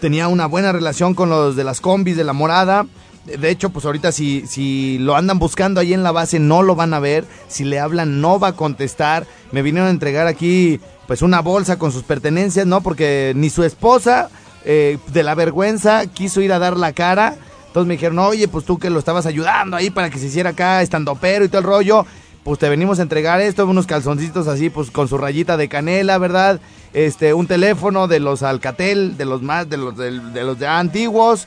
tenía 0.00 0.28
una 0.28 0.46
buena 0.46 0.72
relación 0.72 1.14
con 1.14 1.28
los 1.28 1.56
de 1.56 1.64
las 1.64 1.80
combis 1.80 2.16
de 2.16 2.24
la 2.24 2.32
morada. 2.32 2.86
De 3.24 3.50
hecho, 3.50 3.70
pues 3.70 3.84
ahorita 3.84 4.12
si, 4.12 4.46
si 4.46 4.98
lo 4.98 5.14
andan 5.14 5.38
buscando 5.38 5.80
ahí 5.80 5.92
en 5.92 6.02
la 6.02 6.10
base 6.10 6.38
no 6.38 6.62
lo 6.62 6.74
van 6.74 6.94
a 6.94 7.00
ver. 7.00 7.24
Si 7.48 7.64
le 7.64 7.78
hablan 7.78 8.20
no 8.20 8.40
va 8.40 8.48
a 8.48 8.56
contestar. 8.56 9.26
Me 9.52 9.62
vinieron 9.62 9.88
a 9.88 9.92
entregar 9.92 10.26
aquí 10.26 10.80
pues 11.06 11.22
una 11.22 11.40
bolsa 11.40 11.78
con 11.78 11.92
sus 11.92 12.02
pertenencias, 12.02 12.66
¿no? 12.66 12.82
Porque 12.82 13.32
ni 13.36 13.50
su 13.50 13.62
esposa 13.62 14.30
eh, 14.64 14.98
de 15.12 15.22
la 15.22 15.34
vergüenza 15.34 16.06
quiso 16.06 16.40
ir 16.40 16.52
a 16.52 16.58
dar 16.58 16.76
la 16.76 16.92
cara. 16.92 17.36
Entonces 17.66 17.86
me 17.86 17.94
dijeron, 17.94 18.18
oye, 18.20 18.48
pues 18.48 18.64
tú 18.64 18.78
que 18.78 18.90
lo 18.90 18.98
estabas 18.98 19.26
ayudando 19.26 19.76
ahí 19.76 19.90
para 19.90 20.10
que 20.10 20.18
se 20.18 20.26
hiciera 20.26 20.50
acá 20.50 20.82
estando 20.82 21.14
pero 21.14 21.44
y 21.44 21.48
todo 21.48 21.58
el 21.58 21.66
rollo. 21.66 22.06
Pues 22.42 22.58
te 22.58 22.70
venimos 22.70 22.98
a 22.98 23.02
entregar 23.02 23.40
esto, 23.40 23.66
unos 23.66 23.86
calzoncitos 23.86 24.48
así, 24.48 24.70
pues 24.70 24.90
con 24.90 25.08
su 25.08 25.18
rayita 25.18 25.58
de 25.58 25.68
canela, 25.68 26.16
¿verdad? 26.16 26.58
Este, 26.94 27.34
un 27.34 27.46
teléfono 27.46 28.08
de 28.08 28.18
los 28.18 28.42
Alcatel, 28.42 29.18
de 29.18 29.26
los 29.26 29.42
más, 29.42 29.68
de 29.68 29.76
los 29.76 29.96
de, 29.96 30.18
de 30.18 30.42
los 30.42 30.58
de 30.58 30.66
antiguos. 30.66 31.46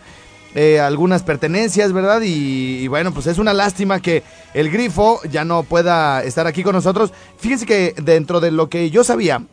Eh, 0.56 0.80
algunas 0.80 1.24
pertenencias, 1.24 1.94
¿verdad? 1.94 2.22
Y, 2.24 2.88
bueno, 2.88 3.12
pues 3.12 3.26
es 3.26 3.40
una 3.40 3.54
lástima 3.54 4.00
que 4.00 4.24
el 4.54 4.70
grifo 4.70 5.20
ya 5.30 5.44
no 5.44 5.64
pueda 5.64 6.24
estar 6.24 6.46
aquí 6.46 6.62
con 6.62 6.76
nosotros. 6.76 7.12
Fíjense 7.38 7.66
que 7.66 7.96
dentro 8.02 8.40
de 8.40 8.52
lo 8.52 8.70
que 8.70 8.92
yo 8.92 9.04
sabía, 9.04 9.44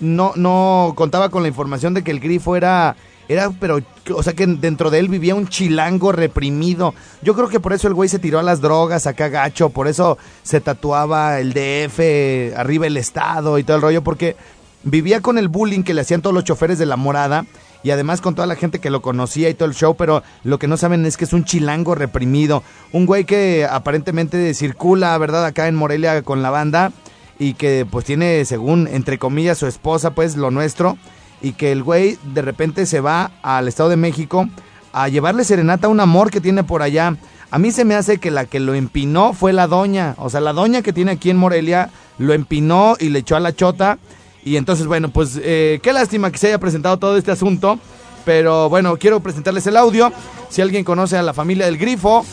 no, 0.00 0.32
no 0.36 0.92
contaba 0.96 1.30
con 1.30 1.42
la 1.42 1.48
información 1.48 1.94
de 1.94 2.04
que 2.04 2.10
el 2.10 2.20
grifo 2.20 2.56
era, 2.56 2.94
era, 3.28 3.50
pero, 3.58 3.80
o 4.14 4.22
sea 4.22 4.34
que 4.34 4.46
dentro 4.46 4.90
de 4.90 4.98
él 4.98 5.08
vivía 5.08 5.34
un 5.34 5.48
chilango 5.48 6.12
reprimido. 6.12 6.94
Yo 7.22 7.34
creo 7.34 7.48
que 7.48 7.60
por 7.60 7.72
eso 7.72 7.88
el 7.88 7.94
güey 7.94 8.10
se 8.10 8.18
tiró 8.18 8.38
a 8.38 8.42
las 8.42 8.60
drogas 8.60 9.06
acá 9.06 9.28
gacho, 9.28 9.70
por 9.70 9.88
eso 9.88 10.18
se 10.42 10.60
tatuaba 10.60 11.40
el 11.40 11.54
DF, 11.54 12.58
arriba 12.58 12.86
el 12.86 12.98
Estado 12.98 13.58
y 13.58 13.64
todo 13.64 13.76
el 13.76 13.82
rollo, 13.82 14.02
porque 14.02 14.36
vivía 14.82 15.22
con 15.22 15.38
el 15.38 15.48
bullying 15.48 15.82
que 15.82 15.94
le 15.94 16.02
hacían 16.02 16.20
todos 16.20 16.34
los 16.34 16.44
choferes 16.44 16.78
de 16.78 16.86
la 16.86 16.96
morada 16.96 17.46
y 17.82 17.90
además 17.90 18.20
con 18.20 18.34
toda 18.34 18.46
la 18.46 18.56
gente 18.56 18.78
que 18.78 18.90
lo 18.90 19.02
conocía 19.02 19.48
y 19.48 19.54
todo 19.54 19.68
el 19.68 19.74
show, 19.74 19.94
pero 19.96 20.22
lo 20.44 20.58
que 20.58 20.68
no 20.68 20.76
saben 20.76 21.06
es 21.06 21.16
que 21.16 21.24
es 21.24 21.32
un 21.32 21.44
chilango 21.44 21.94
reprimido, 21.94 22.62
un 22.92 23.06
güey 23.06 23.24
que 23.24 23.66
aparentemente 23.70 24.52
circula, 24.54 25.16
¿verdad?, 25.18 25.44
acá 25.44 25.68
en 25.68 25.76
Morelia 25.76 26.22
con 26.22 26.42
la 26.42 26.50
banda 26.50 26.92
y 27.38 27.54
que 27.54 27.86
pues 27.90 28.04
tiene, 28.04 28.44
según, 28.44 28.86
entre 28.86 29.18
comillas, 29.18 29.58
su 29.58 29.66
esposa, 29.66 30.10
pues 30.10 30.36
lo 30.36 30.50
nuestro, 30.50 30.98
y 31.40 31.52
que 31.52 31.72
el 31.72 31.82
güey 31.82 32.18
de 32.34 32.42
repente 32.42 32.84
se 32.84 33.00
va 33.00 33.30
al 33.42 33.66
Estado 33.66 33.88
de 33.88 33.96
México 33.96 34.46
a 34.92 35.08
llevarle 35.08 35.44
serenata 35.44 35.86
a 35.86 35.90
un 35.90 36.00
amor 36.00 36.30
que 36.30 36.40
tiene 36.40 36.64
por 36.64 36.82
allá. 36.82 37.16
A 37.50 37.58
mí 37.58 37.70
se 37.70 37.84
me 37.84 37.94
hace 37.94 38.18
que 38.18 38.30
la 38.30 38.44
que 38.44 38.60
lo 38.60 38.74
empinó 38.74 39.32
fue 39.32 39.52
la 39.52 39.66
doña, 39.66 40.14
o 40.18 40.28
sea, 40.28 40.40
la 40.40 40.52
doña 40.52 40.82
que 40.82 40.92
tiene 40.92 41.12
aquí 41.12 41.30
en 41.30 41.38
Morelia 41.38 41.90
lo 42.18 42.34
empinó 42.34 42.96
y 43.00 43.08
le 43.08 43.20
echó 43.20 43.36
a 43.36 43.40
la 43.40 43.54
chota 43.54 43.98
y 44.44 44.56
entonces, 44.56 44.86
bueno, 44.86 45.10
pues 45.10 45.38
eh, 45.42 45.80
qué 45.82 45.92
lástima 45.92 46.30
que 46.30 46.38
se 46.38 46.48
haya 46.48 46.58
presentado 46.58 46.98
todo 46.98 47.16
este 47.16 47.30
asunto. 47.30 47.78
Pero 48.24 48.68
bueno, 48.68 48.96
quiero 48.96 49.20
presentarles 49.20 49.66
el 49.66 49.76
audio. 49.76 50.12
Si 50.50 50.60
alguien 50.60 50.84
conoce 50.84 51.16
a 51.16 51.22
la 51.22 51.32
familia 51.32 51.66
del 51.66 51.78
Grifo, 51.78 52.24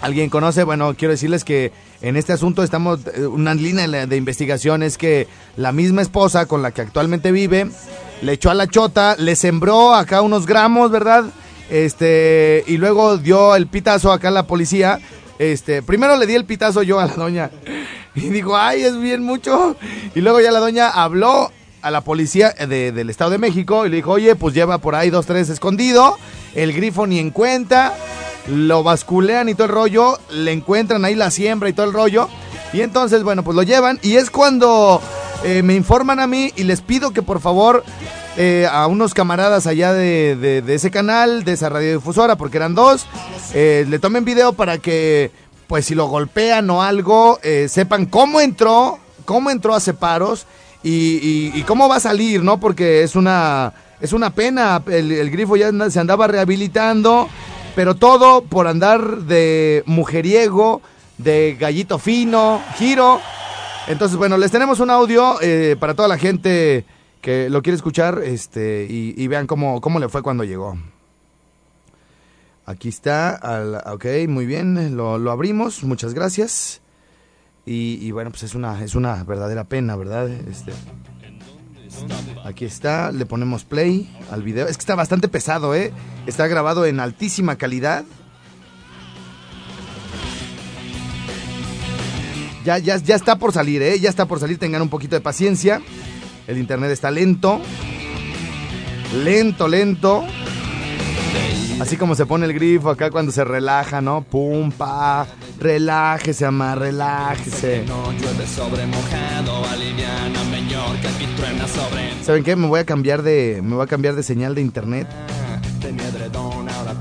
alguien 0.00 0.30
conoce, 0.30 0.64
bueno, 0.64 0.94
quiero 0.94 1.12
decirles 1.12 1.44
que 1.44 1.72
en 2.00 2.16
este 2.16 2.32
asunto 2.32 2.62
estamos, 2.62 3.00
una 3.30 3.54
línea 3.54 4.06
de 4.06 4.16
investigación 4.16 4.82
es 4.82 4.96
que 4.96 5.26
la 5.56 5.72
misma 5.72 6.02
esposa 6.02 6.46
con 6.46 6.62
la 6.62 6.70
que 6.70 6.82
actualmente 6.82 7.32
vive, 7.32 7.68
le 8.22 8.32
echó 8.32 8.50
a 8.50 8.54
la 8.54 8.68
chota, 8.68 9.16
le 9.18 9.34
sembró 9.34 9.94
acá 9.94 10.22
unos 10.22 10.46
gramos, 10.46 10.90
¿verdad? 10.90 11.24
Este, 11.70 12.64
y 12.66 12.76
luego 12.76 13.18
dio 13.18 13.56
el 13.56 13.66
pitazo 13.66 14.12
acá 14.12 14.28
a 14.28 14.32
la 14.32 14.46
policía. 14.46 15.00
Este, 15.38 15.82
primero 15.82 16.16
le 16.16 16.26
di 16.26 16.34
el 16.34 16.44
pitazo 16.44 16.82
yo 16.82 17.00
a 17.00 17.06
la 17.06 17.14
doña. 17.14 17.50
Y 18.14 18.28
dijo, 18.30 18.56
ay, 18.56 18.82
es 18.82 18.98
bien 19.00 19.22
mucho. 19.22 19.76
Y 20.14 20.20
luego 20.20 20.40
ya 20.40 20.50
la 20.50 20.58
doña 20.60 20.88
habló 20.90 21.50
a 21.82 21.90
la 21.90 22.00
policía 22.00 22.50
de, 22.50 22.90
del 22.92 23.10
Estado 23.10 23.30
de 23.30 23.38
México 23.38 23.86
y 23.86 23.90
le 23.90 23.96
dijo, 23.96 24.10
oye, 24.12 24.34
pues 24.34 24.54
lleva 24.54 24.78
por 24.78 24.94
ahí 24.94 25.10
dos, 25.10 25.26
tres 25.26 25.48
escondido. 25.50 26.16
El 26.54 26.72
grifo 26.72 27.06
ni 27.06 27.18
en 27.20 27.30
cuenta. 27.30 27.94
Lo 28.48 28.82
basculean 28.82 29.48
y 29.48 29.54
todo 29.54 29.66
el 29.66 29.72
rollo. 29.72 30.18
Le 30.30 30.52
encuentran 30.52 31.04
ahí 31.04 31.14
la 31.14 31.30
siembra 31.30 31.68
y 31.68 31.72
todo 31.74 31.86
el 31.86 31.92
rollo. 31.92 32.28
Y 32.72 32.80
entonces, 32.80 33.22
bueno, 33.22 33.44
pues 33.44 33.54
lo 33.54 33.62
llevan. 33.62 33.98
Y 34.02 34.16
es 34.16 34.30
cuando 34.30 35.00
eh, 35.44 35.62
me 35.62 35.74
informan 35.74 36.18
a 36.18 36.26
mí 36.26 36.52
y 36.56 36.64
les 36.64 36.80
pido 36.80 37.12
que 37.12 37.22
por 37.22 37.40
favor 37.40 37.84
eh, 38.36 38.66
a 38.70 38.86
unos 38.88 39.14
camaradas 39.14 39.66
allá 39.66 39.92
de, 39.92 40.34
de- 40.62 40.74
ese 40.74 40.90
canal, 40.90 41.44
de 41.44 41.52
esa 41.52 41.68
radiodifusora, 41.68 42.36
porque 42.36 42.56
eran 42.56 42.74
dos. 42.74 43.06
eh, 43.54 43.84
le 43.88 43.98
tomen 43.98 44.24
video 44.24 44.52
para 44.52 44.78
que, 44.78 45.30
pues 45.68 45.84
si 45.84 45.94
lo 45.94 46.06
golpean 46.06 46.68
o 46.70 46.82
algo, 46.82 47.38
eh, 47.42 47.68
sepan 47.68 48.06
cómo 48.06 48.40
entró, 48.40 48.98
cómo 49.26 49.50
entró 49.50 49.74
a 49.74 49.80
separos 49.80 50.46
y, 50.82 51.62
cómo 51.64 51.88
va 51.88 51.96
a 51.96 52.00
salir, 52.00 52.42
¿no? 52.42 52.58
Porque 52.58 53.02
es 53.02 53.14
una, 53.14 53.74
es 54.00 54.14
una 54.14 54.30
pena. 54.30 54.82
El, 54.86 55.12
el 55.12 55.30
grifo 55.30 55.56
ya 55.56 55.70
se 55.90 56.00
andaba 56.00 56.26
rehabilitando, 56.26 57.28
pero 57.76 57.94
todo 57.94 58.42
por 58.42 58.66
andar 58.66 59.18
de 59.18 59.82
mujeriego, 59.84 60.80
de 61.18 61.56
gallito 61.60 61.98
fino, 61.98 62.62
giro. 62.78 63.20
Entonces, 63.86 64.16
bueno, 64.16 64.38
les 64.38 64.50
tenemos 64.50 64.80
un 64.80 64.90
audio 64.90 65.36
eh, 65.42 65.76
para 65.78 65.94
toda 65.94 66.08
la 66.08 66.16
gente 66.16 66.86
que 67.20 67.50
lo 67.50 67.62
quiere 67.62 67.76
escuchar 67.76 68.22
este, 68.24 68.86
y, 68.88 69.14
y 69.22 69.28
vean 69.28 69.46
cómo, 69.46 69.82
cómo 69.82 69.98
le 69.98 70.08
fue 70.08 70.22
cuando 70.22 70.44
llegó. 70.44 70.78
Aquí 72.68 72.90
está, 72.90 73.30
al- 73.34 73.76
ok, 73.86 74.04
muy 74.28 74.44
bien, 74.44 74.94
lo, 74.94 75.14
abrimos, 75.30 75.84
muchas 75.84 76.12
gracias. 76.12 76.82
Y, 77.64 77.98
y 78.02 78.10
bueno, 78.10 78.28
pues 78.30 78.42
es 78.42 78.54
una, 78.54 78.84
es 78.84 78.94
una 78.94 79.24
verdadera 79.24 79.64
pena, 79.64 79.96
¿verdad? 79.96 80.28
Este, 80.28 80.72
aquí 82.44 82.66
está, 82.66 83.10
le 83.10 83.24
ponemos 83.24 83.64
play 83.64 84.14
al 84.30 84.42
video. 84.42 84.66
Es 84.66 84.76
que 84.76 84.82
está 84.82 84.94
bastante 84.94 85.28
pesado, 85.28 85.74
¿eh? 85.74 85.94
Está 86.26 86.46
grabado 86.46 86.84
en 86.84 87.00
altísima 87.00 87.56
calidad. 87.56 88.04
Ya, 92.66 92.76
ya, 92.76 92.98
ya 92.98 93.16
está 93.16 93.36
por 93.38 93.54
salir, 93.54 93.80
¿eh? 93.80 93.98
Ya 93.98 94.10
está 94.10 94.26
por 94.26 94.40
salir, 94.40 94.58
tengan 94.58 94.82
un 94.82 94.90
poquito 94.90 95.16
de 95.16 95.22
paciencia. 95.22 95.80
El 96.46 96.58
internet 96.58 96.90
está 96.90 97.10
lento. 97.10 97.62
Lento, 99.24 99.68
lento. 99.68 100.22
Así 101.80 101.96
como 101.96 102.14
se 102.16 102.26
pone 102.26 102.44
el 102.44 102.52
grifo 102.52 102.90
acá 102.90 103.10
cuando 103.10 103.30
se 103.30 103.44
relaja, 103.44 104.00
¿no? 104.00 104.22
Pum, 104.22 104.72
pa. 104.72 105.26
Relájese, 105.60 106.44
ama, 106.44 106.74
relájese. 106.74 107.84
¿Saben 112.24 112.44
qué? 112.44 112.56
Me 112.56 112.66
voy 112.66 112.80
a 112.80 112.84
cambiar 112.84 113.22
de. 113.22 113.60
Me 113.62 113.76
voy 113.76 113.84
a 113.84 113.86
cambiar 113.86 114.16
de 114.16 114.22
señal 114.24 114.54
de 114.54 114.60
internet. 114.60 115.06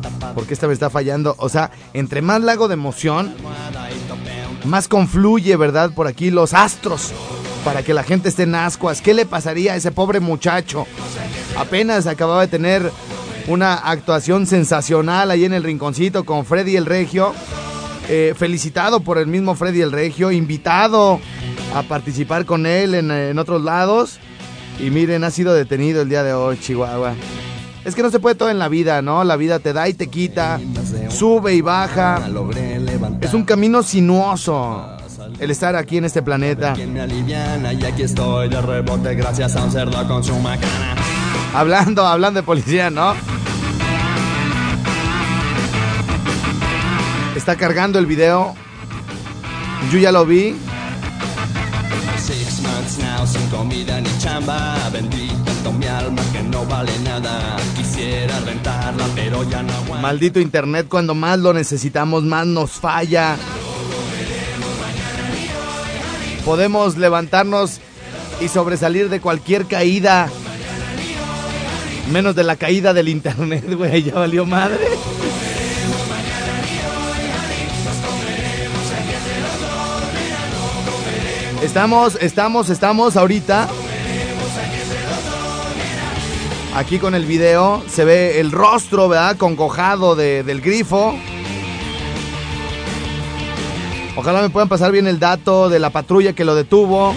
tapado 0.02 0.36
Porque 0.36 0.54
esta 0.54 0.68
me 0.68 0.74
está 0.74 0.90
fallando. 0.90 1.36
O 1.40 1.50
sea, 1.50 1.72
entre 1.94 2.22
más 2.22 2.42
la 2.42 2.52
hago 2.52 2.68
de 2.68 2.76
emoción, 2.76 3.34
más 4.64 4.88
confluye, 4.88 5.56
¿verdad? 5.56 5.92
Por 5.92 6.08
aquí 6.08 6.30
los 6.30 6.54
astros. 6.54 7.14
Para 7.66 7.84
que 7.84 7.94
la 7.94 8.04
gente 8.04 8.30
esté 8.30 8.44
en 8.44 8.56
ascuas. 8.56 9.02
¿Qué 9.02 9.14
le 9.14 9.26
pasaría 9.26 9.74
a 9.74 9.76
ese 9.76 9.92
pobre 9.92 10.20
muchacho? 10.20 10.86
Apenas 11.58 12.06
acababa 12.06 12.42
de 12.42 12.48
tener 12.48 12.92
una 13.48 13.76
actuación 13.76 14.45
sensacional 14.45 15.32
ahí 15.32 15.45
en 15.45 15.54
el 15.54 15.64
rinconcito 15.64 16.26
con 16.26 16.45
Freddy 16.45 16.76
el 16.76 16.86
Regio. 16.86 17.34
Eh, 18.10 18.34
felicitado 18.38 19.02
por 19.02 19.18
el 19.18 19.28
mismo 19.28 19.56
Freddy 19.56 19.82
el 19.82 19.91
Regio. 19.91 20.32
Invitado 20.32 21.20
a 21.76 21.84
participar 21.84 22.45
con 22.45 22.66
él 22.66 22.95
en, 22.95 23.12
en 23.12 23.39
otros 23.39 23.64
lados. 23.64 24.20
Y 24.80 24.89
miren, 24.91 25.24
ha 25.24 25.32
sido 25.32 25.54
detenido 25.54 26.02
el 26.02 26.10
día 26.10 26.24
de 26.24 26.34
hoy, 26.34 26.58
Chihuahua. 26.60 27.16
Es 27.88 27.95
que 27.95 28.04
no 28.04 28.10
se 28.10 28.20
puede 28.20 28.36
todo 28.36 28.50
en 28.50 28.60
la 28.60 28.68
vida, 28.68 29.02
¿no? 29.02 29.24
La 29.24 29.38
vida 29.38 29.60
te 29.60 29.72
da 29.72 29.88
y 29.88 29.93
te 29.93 30.08
quita, 30.08 30.60
sube 31.10 31.54
y 31.54 31.62
baja. 31.62 32.22
Es 33.22 33.34
un 33.34 33.45
camino 33.45 33.82
sinuoso 33.82 34.86
el 35.39 35.52
estar 35.52 35.76
aquí 35.78 35.98
en 35.98 36.04
este 36.04 36.22
planeta. 36.22 36.74
Hablando, 41.54 42.06
hablando 42.06 42.41
de 42.41 42.45
policía, 42.45 42.89
¿no? 42.89 43.14
Está 47.48 47.58
cargando 47.58 47.98
el 47.98 48.06
video. 48.06 48.54
Yo 49.89 50.00
ya 50.00 50.12
lo 50.12 50.26
vi. 50.26 50.54
Six 52.18 52.62
months 52.62 52.98
now 53.00 53.26
sin 53.26 53.48
comida 53.48 54.02
ni 54.02 54.10
chamba 54.20 54.78
Vendí 54.91 55.30
tanto 55.45 55.72
mi 55.72 55.86
alma 55.86 56.22
que 56.34 56.43
no 56.43 56.66
vale 56.66 56.91
nada 57.06 57.56
Quisiera 57.78 58.38
rentarla 58.41 59.06
pero 59.16 59.50
ya 59.50 59.64
no 59.64 59.72
aguanto 59.72 60.02
Maldito 60.02 60.41
internet, 60.41 60.88
cuando 60.89 61.16
más 61.16 61.39
lo 61.39 61.54
necesitamos, 61.54 62.24
más 62.24 62.45
nos 62.45 62.72
falla. 62.72 63.38
Podemos 66.43 66.98
levantarnos 66.98 67.80
y 68.41 68.50
sobresalir 68.50 69.08
de 69.08 69.22
cualquier 69.22 69.68
caída. 69.68 70.28
Menos 72.12 72.36
de 72.36 72.43
la 72.43 72.58
caída 72.58 72.93
del 72.93 73.08
internet, 73.08 73.74
güey, 73.74 74.04
ya 74.04 74.16
valió 74.16 74.45
madre. 74.45 74.86
Estamos, 81.62 82.18
estamos, 82.22 82.70
estamos 82.70 83.18
ahorita. 83.18 83.68
Aquí 86.76 86.99
con 86.99 87.16
el 87.16 87.26
video 87.26 87.84
se 87.89 88.05
ve 88.05 88.39
el 88.39 88.51
rostro, 88.51 89.10
¿verdad? 89.10 89.38
Concojado 89.38 90.16
de- 90.16 90.43
del 90.43 90.62
grifo. 90.62 91.16
Ojalá 94.16 94.41
me 94.41 94.49
puedan 94.49 94.70
pasar 94.70 94.91
bien 94.91 95.08
el 95.08 95.20
dato 95.20 95.70
de 95.70 95.80
la 95.80 95.89
patrulla 95.89 96.34
que 96.34 96.45
lo 96.45 96.55
detuvo. 96.55 97.16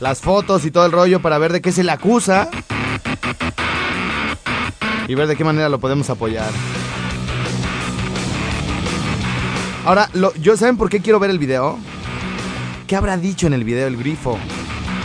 Las 0.00 0.20
fotos 0.20 0.64
y 0.64 0.70
todo 0.72 0.84
el 0.86 0.92
rollo 0.92 1.22
para 1.22 1.38
ver 1.38 1.52
de 1.52 1.60
qué 1.62 1.70
se 1.70 1.84
le 1.84 1.92
acusa. 1.92 2.48
Y 5.06 5.14
ver 5.14 5.28
de 5.28 5.36
qué 5.36 5.44
manera 5.44 5.68
lo 5.68 5.78
podemos 5.78 6.10
apoyar. 6.10 6.50
Ahora, 9.84 10.08
yo, 10.40 10.56
¿saben 10.56 10.76
por 10.76 10.88
qué 10.88 11.00
quiero 11.00 11.18
ver 11.18 11.30
el 11.30 11.40
video? 11.40 11.76
¿Qué 12.86 12.94
habrá 12.94 13.16
dicho 13.16 13.48
en 13.48 13.52
el 13.52 13.64
video 13.64 13.88
el 13.88 13.96
grifo? 13.96 14.38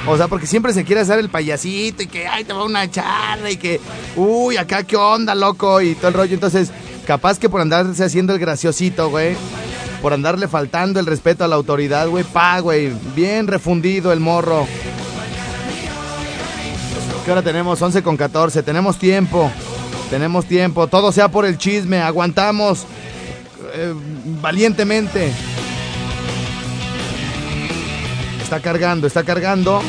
O 0.07 0.15
sea, 0.17 0.27
porque 0.27 0.45
siempre 0.45 0.71
se 0.71 0.83
quiere 0.83 1.01
hacer 1.01 1.17
el 1.19 1.29
payasito 1.29 2.03
y 2.03 2.07
que, 2.07 2.27
ay, 2.27 2.43
te 2.43 2.53
va 2.53 2.63
una 2.63 2.89
charla 2.89 3.49
y 3.49 3.57
que, 3.57 3.81
uy, 4.15 4.55
acá 4.57 4.83
qué 4.83 4.95
onda, 4.95 5.33
loco, 5.33 5.81
y 5.81 5.95
todo 5.95 6.09
el 6.09 6.13
rollo. 6.13 6.33
Entonces, 6.35 6.71
capaz 7.07 7.39
que 7.39 7.49
por 7.49 7.59
andarse 7.59 8.03
haciendo 8.03 8.33
el 8.33 8.39
graciosito, 8.39 9.09
güey, 9.09 9.35
por 10.01 10.13
andarle 10.13 10.47
faltando 10.47 10.99
el 10.99 11.07
respeto 11.07 11.43
a 11.43 11.47
la 11.47 11.55
autoridad, 11.55 12.07
güey, 12.07 12.23
pa, 12.23 12.59
güey, 12.59 12.93
bien 13.15 13.47
refundido 13.47 14.13
el 14.13 14.19
morro. 14.19 14.67
¿Qué 17.25 17.31
hora 17.31 17.41
tenemos? 17.41 17.81
11 17.81 18.03
con 18.03 18.15
14, 18.15 18.63
tenemos 18.63 18.97
tiempo, 18.99 19.51
tenemos 20.09 20.45
tiempo, 20.45 20.87
todo 20.87 21.11
sea 21.11 21.29
por 21.29 21.45
el 21.45 21.57
chisme, 21.57 21.99
aguantamos 21.99 22.85
eh, 23.77 23.93
valientemente. 24.41 25.31
Está 28.41 28.59
cargando, 28.59 29.07
está 29.07 29.23
cargando. 29.23 29.81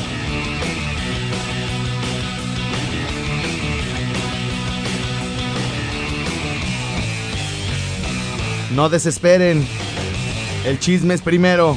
No 8.74 8.88
desesperen. 8.88 9.66
El 10.64 10.78
chisme 10.78 11.14
es 11.14 11.22
primero. 11.22 11.76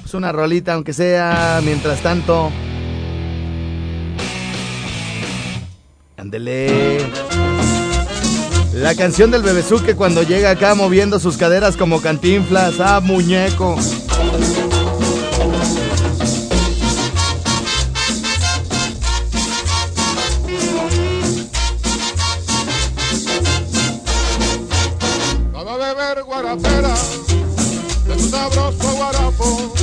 Pues 0.00 0.14
una 0.14 0.32
rolita, 0.32 0.74
aunque 0.74 0.92
sea, 0.92 1.60
mientras 1.62 2.00
tanto. 2.00 2.50
La 6.32 7.28
canción 8.96 9.30
del 9.30 9.42
bebezuque 9.42 9.94
cuando 9.94 10.22
llega 10.22 10.48
acá 10.48 10.74
moviendo 10.74 11.20
sus 11.20 11.36
caderas 11.36 11.76
como 11.76 12.00
cantinflas. 12.00 12.80
Ah, 12.80 13.00
muñeco. 13.00 13.76
Dame 25.52 25.70
a 25.70 25.76
beber 25.76 26.22
guarapera 26.24 26.94
de 28.06 28.18
sabroso 28.18 28.96
guarapo. 28.96 29.74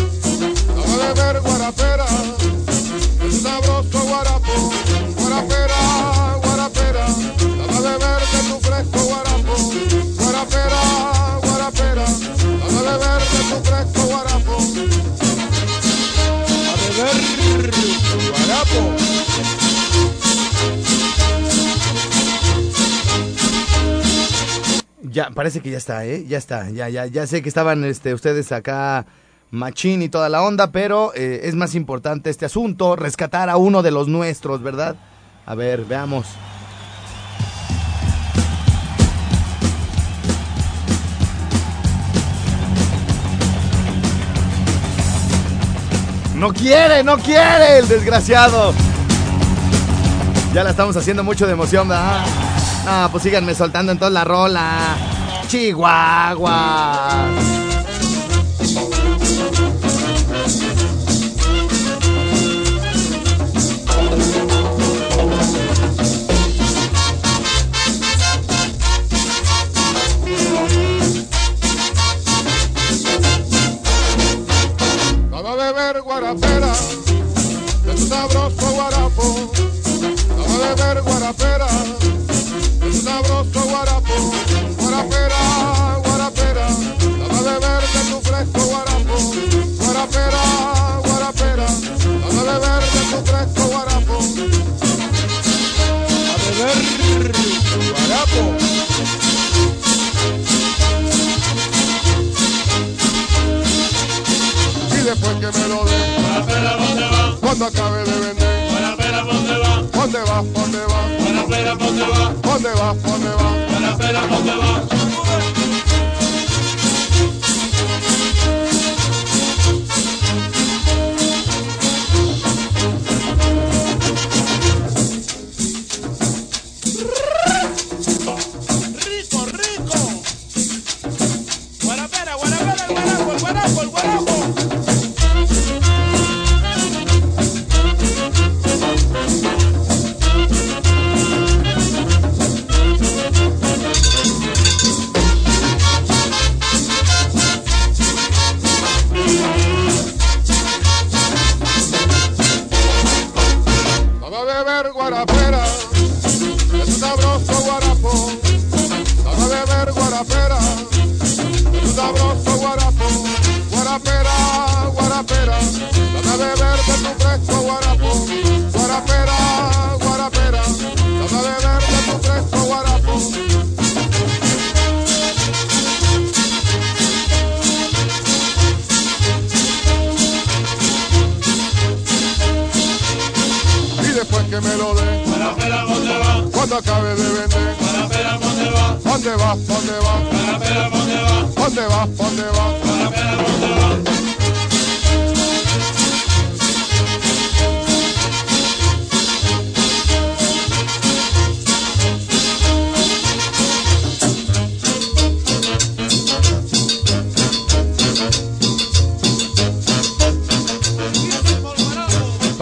Parece 25.39 25.61
que 25.61 25.69
ya 25.69 25.77
está, 25.77 26.03
¿eh? 26.03 26.25
Ya 26.27 26.37
está, 26.37 26.69
ya, 26.69 26.89
ya, 26.89 27.05
ya 27.05 27.25
sé 27.25 27.41
que 27.41 27.47
estaban 27.47 27.85
este, 27.85 28.13
ustedes 28.13 28.51
acá 28.51 29.05
machín 29.51 30.01
y 30.01 30.09
toda 30.09 30.27
la 30.27 30.41
onda, 30.41 30.73
pero 30.73 31.13
eh, 31.15 31.43
es 31.43 31.55
más 31.55 31.75
importante 31.75 32.29
este 32.29 32.45
asunto, 32.45 32.97
rescatar 32.97 33.49
a 33.49 33.55
uno 33.55 33.81
de 33.81 33.91
los 33.91 34.09
nuestros, 34.09 34.61
¿verdad? 34.61 34.97
A 35.45 35.55
ver, 35.55 35.85
veamos. 35.85 36.25
No 46.35 46.51
quiere, 46.51 47.01
no 47.05 47.17
quiere 47.17 47.77
el 47.77 47.87
desgraciado. 47.87 48.73
Ya 50.53 50.65
la 50.65 50.71
estamos 50.71 50.97
haciendo 50.97 51.23
mucho 51.23 51.47
de 51.47 51.53
emoción, 51.53 51.87
¿verdad? 51.87 52.25
Ah, 52.85 53.07
pues 53.09 53.23
síganme 53.23 53.55
soltando 53.55 53.93
en 53.93 53.97
toda 53.97 54.11
la 54.11 54.25
rola. 54.25 54.97
Chihuahua. 55.49 56.59
Dame 75.31 75.49
a 75.49 75.55
beber 75.55 76.01
guarapera 76.03 76.73
de 77.85 77.93
tu 77.95 78.07
sabroso 78.07 78.71
guarapo. 78.75 79.51
A 80.37 80.75
beber 80.75 81.01
guarapera 81.01 81.67
de 82.81 82.91
tu 82.91 83.01
sabroso 83.01 83.61
guarapo. 83.67 84.78
Guarapera, 84.99 86.01
guarapera. 86.03 86.67
Dame 87.45 87.87
de 87.87 88.01
tu 88.09 88.19
fresco 88.21 88.61
guarapo. 88.67 89.15
Guarapera, 89.79 90.41
guarapera. 91.05 91.67
Dame 92.59 92.85
de 92.91 93.01
tu 93.09 93.17
fresco 93.25 93.63
guarapo. 93.69 94.78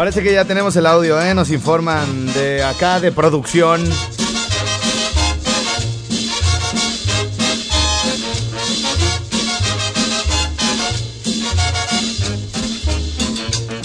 Parece 0.07 0.23
que 0.23 0.31
ya 0.31 0.45
tenemos 0.45 0.73
el 0.77 0.85
audio, 0.85 1.21
¿eh? 1.21 1.33
Nos 1.33 1.51
informan 1.51 2.27
de 2.27 2.63
acá, 2.63 3.01
de 3.01 3.11
producción. 3.11 3.83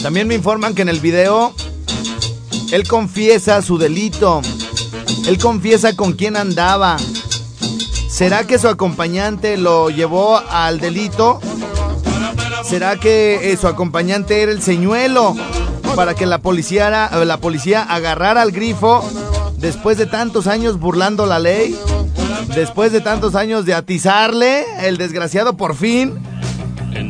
También 0.01 0.29
me 0.29 0.37
informan 0.37 0.77
que 0.77 0.83
en 0.83 0.91
el 0.91 1.01
video 1.01 1.57
él 2.71 2.87
confiesa 2.87 3.61
su 3.61 3.77
delito. 3.77 4.43
Él 5.27 5.39
confiesa 5.39 5.97
con 5.97 6.13
quién 6.13 6.37
andaba. 6.37 6.99
¿Será 8.09 8.47
que 8.47 8.61
su 8.61 8.69
acompañante 8.69 9.57
lo 9.57 9.91
llevó 9.91 10.37
al 10.37 10.79
delito? 10.79 11.41
¿Será 12.63 12.97
que 12.97 13.51
eh, 13.51 13.57
su 13.57 13.67
acompañante 13.67 14.41
era 14.41 14.53
el 14.53 14.63
señuelo 14.63 15.35
para 15.97 16.15
que 16.15 16.27
la 16.27 16.39
policía, 16.39 16.89
era- 16.89 17.25
la 17.25 17.37
policía 17.39 17.83
agarrara 17.83 18.43
al 18.43 18.53
grifo 18.53 19.05
después 19.59 19.99
de 19.99 20.07
tantos 20.07 20.47
años 20.47 20.79
burlando 20.79 21.27
la 21.27 21.39
ley? 21.39 21.79
Después 22.55 22.93
de 22.93 23.01
tantos 23.01 23.35
años 23.35 23.65
de 23.65 23.75
atizarle, 23.75 24.65
el 24.87 24.99
desgraciado 24.99 25.57
por 25.57 25.75
fin. 25.75 26.19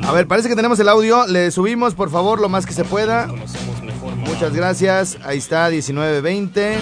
A 0.05 0.13
ver, 0.13 0.29
parece 0.29 0.49
que 0.49 0.55
tenemos 0.57 0.79
el 0.79 0.89
audio. 0.89 1.27
Le 1.27 1.51
subimos, 1.51 1.95
por 1.95 2.11
favor, 2.11 2.41
lo 2.41 2.49
más 2.49 2.65
que 2.67 2.73
se 2.73 2.85
pueda. 2.85 3.29
Muchas 4.19 4.53
gracias. 4.55 5.19
Ahí 5.25 5.39
está, 5.39 5.69
1920. 5.69 6.79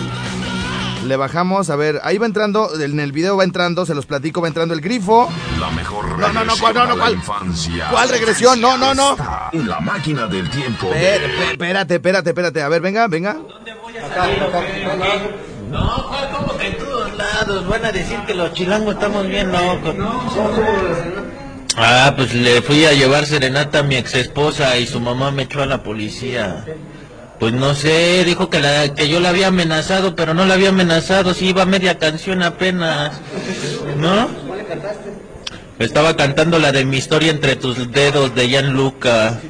Le 1.07 1.17
bajamos, 1.17 1.71
a 1.71 1.77
ver, 1.77 1.99
ahí 2.05 2.19
va 2.19 2.27
entrando, 2.27 2.71
en 2.79 3.01
el 3.01 3.11
video 3.13 3.37
va 3.37 3.45
entrando, 3.45 3.87
se 3.87 3.95
los 3.95 4.05
platico, 4.07 4.43
va 4.43 4.49
entrando 4.49 4.75
el 4.75 4.81
grifo. 4.83 5.31
La 5.59 5.71
mejor 5.71 6.19
No, 6.19 6.29
no, 6.33 6.45
no, 6.45 6.53
¿cuál? 6.61 6.75
No, 6.75 6.87
no, 6.87 6.93
a 6.95 6.99
¿cuál? 6.99 7.13
infancia. 7.15 7.87
¿Cuál 7.91 8.09
regresión? 8.11 8.61
No, 8.61 8.77
no, 8.77 8.95
no. 8.95 9.17
La 9.53 9.81
máquina 9.81 10.27
del 10.27 10.49
tiempo. 10.51 10.89
de- 10.91 11.17
Espérate, 11.53 11.95
espérate, 11.95 12.31
espérate. 12.31 12.63
A 12.63 12.69
ver, 12.69 12.83
venga, 12.83 13.07
venga. 13.09 13.37
No, 15.71 16.07
¿cuál? 16.09 16.31
¿cómo 16.37 16.57
que 16.59 16.67
en 16.67 16.77
todos 16.79 17.17
lados? 17.17 17.67
Van 17.69 17.85
a 17.85 17.93
decir 17.93 18.19
que 18.27 18.35
los 18.35 18.53
chilangos 18.53 18.95
estamos 18.95 19.27
bien 19.27 19.51
locos. 19.51 19.95
Ah, 21.77 22.13
pues 22.17 22.35
le 22.35 22.61
fui 22.63 22.85
a 22.85 22.93
llevar 22.93 23.25
serenata 23.25 23.79
a 23.79 23.83
mi 23.83 23.97
ex 23.97 24.15
esposa 24.17 24.77
y 24.77 24.87
su 24.87 25.01
mamá 25.01 25.31
me 25.31 25.45
echó 25.45 25.63
a 25.63 25.67
la 25.67 25.83
policía. 25.83 26.65
Pues 27.41 27.55
no 27.55 27.75
sé, 27.75 28.23
dijo 28.25 28.51
que, 28.51 28.61
la, 28.61 28.95
que 28.95 29.09
yo 29.09 29.19
la 29.19 29.31
había 29.31 29.47
amenazado, 29.47 30.15
pero 30.15 30.35
no 30.35 30.45
la 30.45 30.55
había 30.55 30.69
amenazado, 30.69 31.33
si 31.33 31.47
iba 31.49 31.65
media 31.65 31.99
canción 31.99 32.43
apenas. 32.43 33.19
¿No? 33.97 34.29
Estaba 35.79 36.15
cantando 36.15 36.59
la 36.59 36.71
de 36.71 36.85
mi 36.85 36.99
historia 36.99 37.31
entre 37.31 37.57
tus 37.57 37.91
dedos 37.91 38.35
de 38.35 38.49
Gianluca. 38.49 39.41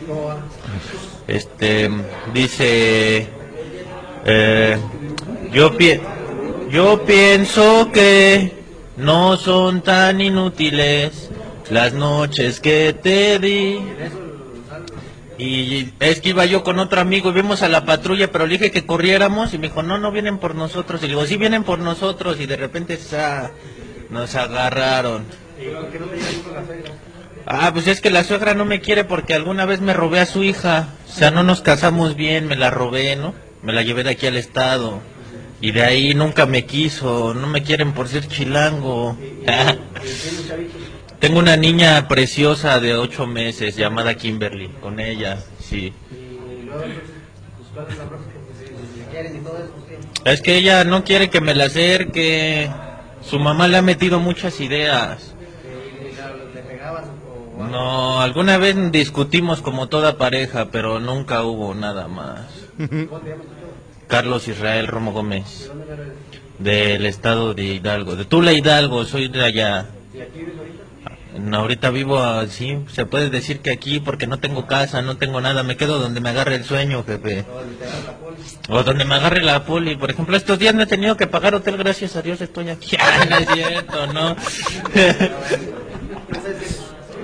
Este, 1.27 1.91
dice, 2.33 3.29
eh, 4.25 4.79
yo, 5.53 5.73
yo 6.71 7.05
pienso 7.05 7.91
que 7.93 8.53
no 8.99 9.37
son 9.37 9.83
tan 9.83 10.21
inútiles 10.21 11.29
las 11.71 11.93
noches 11.93 12.61
que 12.61 12.95
te 13.03 13.41
di. 13.41 13.81
Y 15.41 15.95
es 16.01 16.21
que 16.21 16.31
iba 16.31 16.45
yo 16.45 16.63
con 16.63 16.79
otro 16.79 17.01
amigo 17.01 17.31
y 17.31 17.33
vimos 17.33 17.63
a 17.63 17.69
la 17.69 17.87
patrulla, 17.87 18.31
pero 18.31 18.47
le 18.47 18.59
dije 18.59 18.71
que 18.71 18.85
corriéramos 18.85 19.55
y 19.55 19.59
me 19.59 19.69
dijo, 19.69 19.83
no, 19.83 19.97
no 19.97 20.13
vienen 20.13 20.37
por 20.37 20.55
nosotros. 20.55 21.01
Y 21.01 21.05
le 21.05 21.15
digo, 21.15 21.25
sí 21.25 21.39
vienen 21.39 21.65
por 21.65 21.79
nosotros. 21.79 22.39
Y 22.41 22.47
de 22.47 22.57
repente 22.57 22.95
esa 22.95 23.51
Nos 24.11 24.35
agarraron. 24.35 25.25
Ah, 27.47 27.71
pues 27.73 27.87
es 27.87 28.03
que 28.03 28.11
la 28.11 28.23
suegra 28.23 28.53
no 28.53 28.67
me 28.67 28.81
quiere 28.81 29.05
porque 29.05 29.33
alguna 29.33 29.65
vez 29.65 29.81
me 29.81 29.95
robé 29.95 30.21
a 30.21 30.27
su 30.27 30.45
hija. 30.45 30.89
O 31.09 31.13
sea, 31.13 31.31
no 31.31 31.43
nos 31.43 31.63
casamos 31.63 32.17
bien, 32.17 32.47
me 32.47 32.57
la 32.57 32.71
robé, 32.71 33.17
¿no? 33.17 33.35
Me 33.63 33.73
la 33.73 33.83
llevé 33.83 34.05
de 34.05 34.11
aquí 34.11 34.27
al 34.27 34.37
estado. 34.37 35.01
Y 35.63 35.73
de 35.73 35.83
ahí 35.83 36.15
nunca 36.15 36.45
me 36.45 36.67
quiso, 36.67 37.33
no 37.33 37.47
me 37.47 37.63
quieren 37.63 37.93
por 37.93 38.09
ser 38.09 38.27
chilango. 38.29 39.17
Tengo 41.21 41.39
una 41.39 41.57
niña 41.57 42.09
preciosa 42.09 42.81
de 42.81 42.95
ocho 42.95 43.27
meses 43.27 43.77
llamada 43.77 44.15
Kimberly, 44.15 44.69
con 44.81 44.99
ella, 44.99 45.39
sí. 45.59 45.93
Es 50.25 50.41
que 50.41 50.57
ella 50.57 50.85
no 50.85 51.05
quiere 51.05 51.29
que 51.29 51.43
me 51.43 51.55
la 51.55 51.65
acerque. 51.65 52.71
Su 53.23 53.39
mamá 53.39 53.69
le 53.69 53.77
ha 53.77 53.83
metido 53.83 54.19
muchas 54.19 54.61
ideas. 54.61 55.35
No, 57.71 58.23
alguna 58.23 58.57
vez 58.57 58.77
discutimos 58.91 59.61
como 59.61 59.89
toda 59.89 60.17
pareja, 60.17 60.71
pero 60.71 61.01
nunca 61.01 61.43
hubo 61.45 61.75
nada 61.75 62.09
más. 62.09 62.47
Carlos 64.09 64.49
Israel 64.49 64.87
Romo 64.87 65.13
Gómez, 65.13 65.71
del 66.59 67.05
estado 67.05 67.53
de 67.53 67.65
Hidalgo, 67.65 68.17
de 68.17 68.25
Tula 68.25 68.55
Hidalgo, 68.55 69.05
soy 69.05 69.29
de 69.29 69.45
allá. 69.45 69.87
Ahorita 71.53 71.91
vivo 71.91 72.19
así, 72.19 72.79
se 72.93 73.07
puede 73.07 73.31
decir 73.31 73.61
que 73.61 73.71
aquí 73.71 74.01
porque 74.01 74.27
no 74.27 74.41
tengo 74.41 74.67
casa, 74.67 75.01
no 75.01 75.17
tengo 75.17 75.41
nada, 75.41 75.63
me 75.63 75.77
quedo 75.77 75.99
donde 75.99 76.21
me 76.21 76.31
agarre 76.31 76.57
el 76.57 76.65
sueño, 76.65 77.05
jefe. 77.05 77.45
O 78.69 78.83
donde 78.83 79.05
me 79.05 79.15
agarre 79.15 79.43
la 79.43 79.65
poli. 79.65 79.97
Por 79.97 80.11
ejemplo, 80.11 80.37
estos 80.37 80.59
días 80.59 80.75
no 80.75 80.83
he 80.83 80.87
tenido 80.87 81.17
que 81.17 81.29
pagar 81.29 81.55
hotel, 81.55 81.77
gracias 81.77 82.17
a 82.17 82.23
Dios 82.23 82.41
estoy 82.41 82.71
aquí. 82.71 82.97
Ay, 82.99 83.29
no 83.31 83.37
es 83.37 83.49
cierto, 83.49 84.07
¿no? 84.09 84.37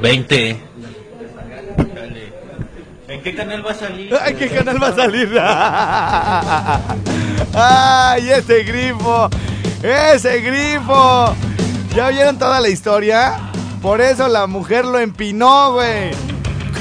20. 0.00 0.60
¿En 3.08 3.22
qué 3.22 3.34
canal 3.34 3.66
va 3.66 3.70
a 3.70 3.74
salir? 3.74 4.14
¿En 4.26 4.36
qué 4.36 4.48
canal 4.48 4.82
va 4.82 4.88
a 4.88 4.94
salir? 4.94 5.36
¡Ay, 7.54 8.30
ese 8.38 8.62
grifo! 8.64 9.30
¡Ese 9.82 10.40
grifo! 10.40 11.34
¿Ya 11.94 12.06
oyeron 12.06 12.38
toda 12.38 12.60
la 12.60 12.68
historia? 12.68 13.45
Por 13.86 14.00
eso 14.00 14.26
la 14.26 14.48
mujer 14.48 14.84
lo 14.84 14.98
empinó, 14.98 15.74
güey. 15.74 16.10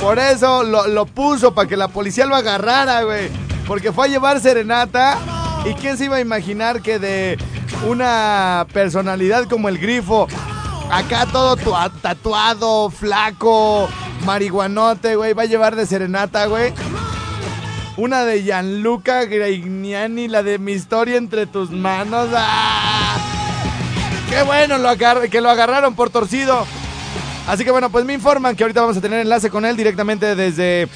Por 0.01 0.18
eso 0.18 0.64
lo, 0.64 1.06
puso, 1.06 1.53
para 1.53 1.70
que 1.70 1.78
la 1.78 1.88
policía 1.88 2.26
lo 2.26 2.36
agarrara, 2.36 3.03
güey. 3.03 3.30
Porque 3.68 3.91
fue 3.91 4.08
a 4.08 4.10
llevar 4.10 4.39
serenata. 4.39 5.20
¿Y 5.70 5.76
quién 5.76 5.99
se 5.99 6.06
iba 6.06 6.16
a 6.16 6.20
imaginar 6.20 6.82
que 6.82 6.97
de 6.97 7.38
una 7.88 8.66
personalidad 8.74 9.47
como 9.47 9.70
el 9.70 9.78
grifo, 9.78 10.28
acá 10.91 11.28
todo 11.32 11.56
tua- 11.58 11.91
tatuado, 12.01 12.89
flaco, 12.89 13.88
marihuanote, 14.26 15.16
güey, 15.16 15.34
va 15.34 15.43
a 15.43 15.45
llevar 15.45 15.76
de 15.76 15.86
serenata, 15.86 16.47
güey? 16.47 16.74
Una 17.97 18.26
de 18.26 18.41
Gianluca 18.41 19.26
Grignani, 19.26 20.28
la 20.28 20.41
de 20.41 20.58
mi 20.58 20.72
historia 20.72 21.18
entre 21.18 21.45
tus 21.45 21.70
manos. 21.70 22.30
¡Ah! 22.36 23.18
¡Qué 24.28 24.41
bueno 24.41 24.78
que 25.30 25.39
lo 25.41 25.51
agarraron 25.51 25.93
por 25.93 26.10
torcido! 26.10 26.66
Así 27.48 27.64
que 27.64 27.72
bueno, 27.72 27.89
pues 27.89 28.06
me 28.06 28.14
informan 28.14 28.56
que 28.56 28.64
ahorita 28.64 28.82
vamos 28.82 28.98
a 28.98 29.02
tener 29.02 29.20
enlace 29.20 29.50
con 29.50 29.66
él 29.66 29.78
directamente 29.78 30.36
desde 30.36 30.88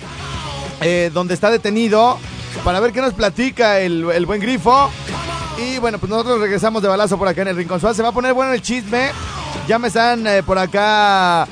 eh, 0.82 1.12
donde 1.14 1.34
está 1.34 1.52
detenido 1.52 2.18
para 2.64 2.80
ver 2.80 2.92
qué 2.92 3.02
nos 3.02 3.14
platica 3.14 3.80
el, 3.80 4.26
buen 4.26 4.42
grifo. 4.42 4.90
Y 5.58 5.78
bueno, 5.78 6.00
pues 6.00 6.10
nosotros 6.10 6.40
regresamos 6.40 6.82
de 6.82 6.88
balazo 6.88 7.18
por 7.18 7.28
acá 7.28 7.42
en 7.42 7.50
el 7.50 7.56
Rincón 7.56 7.80
Suárez. 7.80 7.98
Se 7.98 8.04
va 8.04 8.10
a 8.10 8.14
poner 8.14 8.34
bueno 8.34 8.54
el 8.54 8.62
chisme. 8.62 9.12
Ya 9.68 9.78
me 9.78 9.90
están 9.90 10.26
eh, 10.26 10.42
por 10.42 10.58
acá 10.58 11.48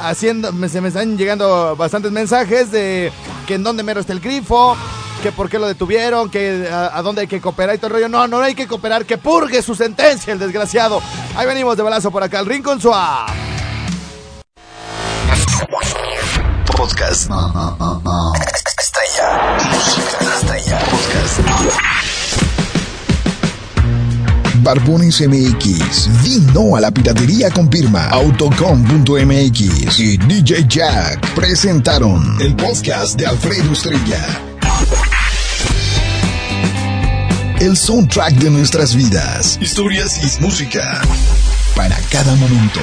haciendo, 0.00 0.52
se 0.68 0.80
me 0.80 0.88
están 0.88 1.16
llegando 1.16 1.74
bastantes 1.74 2.12
mensajes 2.12 2.70
de 2.70 3.10
que 3.46 3.54
en 3.54 3.62
dónde 3.62 3.82
mero 3.82 4.00
está 4.00 4.12
el 4.12 4.20
grifo, 4.20 4.76
que 5.22 5.32
por 5.32 5.48
qué 5.48 5.58
lo 5.58 5.66
detuvieron, 5.66 6.30
que 6.30 6.68
a, 6.70 6.96
a 6.96 7.02
dónde 7.02 7.22
hay 7.22 7.26
que 7.26 7.40
cooperar 7.40 7.74
y 7.74 7.78
todo 7.78 7.88
el 7.88 7.92
rollo. 7.94 8.08
No, 8.08 8.28
no 8.28 8.40
hay 8.40 8.54
que 8.54 8.68
cooperar, 8.68 9.06
que 9.06 9.18
purgue 9.18 9.62
su 9.62 9.74
sentencia 9.74 10.32
el 10.32 10.38
desgraciado. 10.38 11.00
Ahí 11.34 11.46
venimos 11.46 11.76
de 11.76 11.82
balazo 11.82 12.10
por 12.10 12.22
acá, 12.22 12.38
el 12.40 12.46
Rincón 12.46 12.80
Suárez. 12.80 13.55
Podcast. 16.76 17.30
Estrella. 18.78 19.56
Música 19.72 20.18
estrella. 20.34 20.78
Podcast. 20.90 21.40
Barbones 24.62 25.20
MX. 25.20 26.22
Di 26.22 26.38
no 26.52 26.76
a 26.76 26.80
la 26.80 26.90
piratería 26.90 27.50
con 27.50 27.70
firma. 27.70 28.08
Autocom.mx 28.08 29.98
y 29.98 30.18
DJ 30.18 30.66
Jack 30.68 31.34
presentaron 31.34 32.36
el 32.40 32.54
podcast 32.54 33.18
de 33.18 33.26
Alfredo 33.26 33.72
Estrella. 33.72 34.22
El 37.58 37.76
soundtrack 37.76 38.34
de 38.34 38.50
nuestras 38.50 38.94
vidas. 38.94 39.58
Historias 39.62 40.20
y 40.22 40.42
música. 40.42 41.00
Para 41.74 41.96
cada 42.10 42.34
momento. 42.36 42.80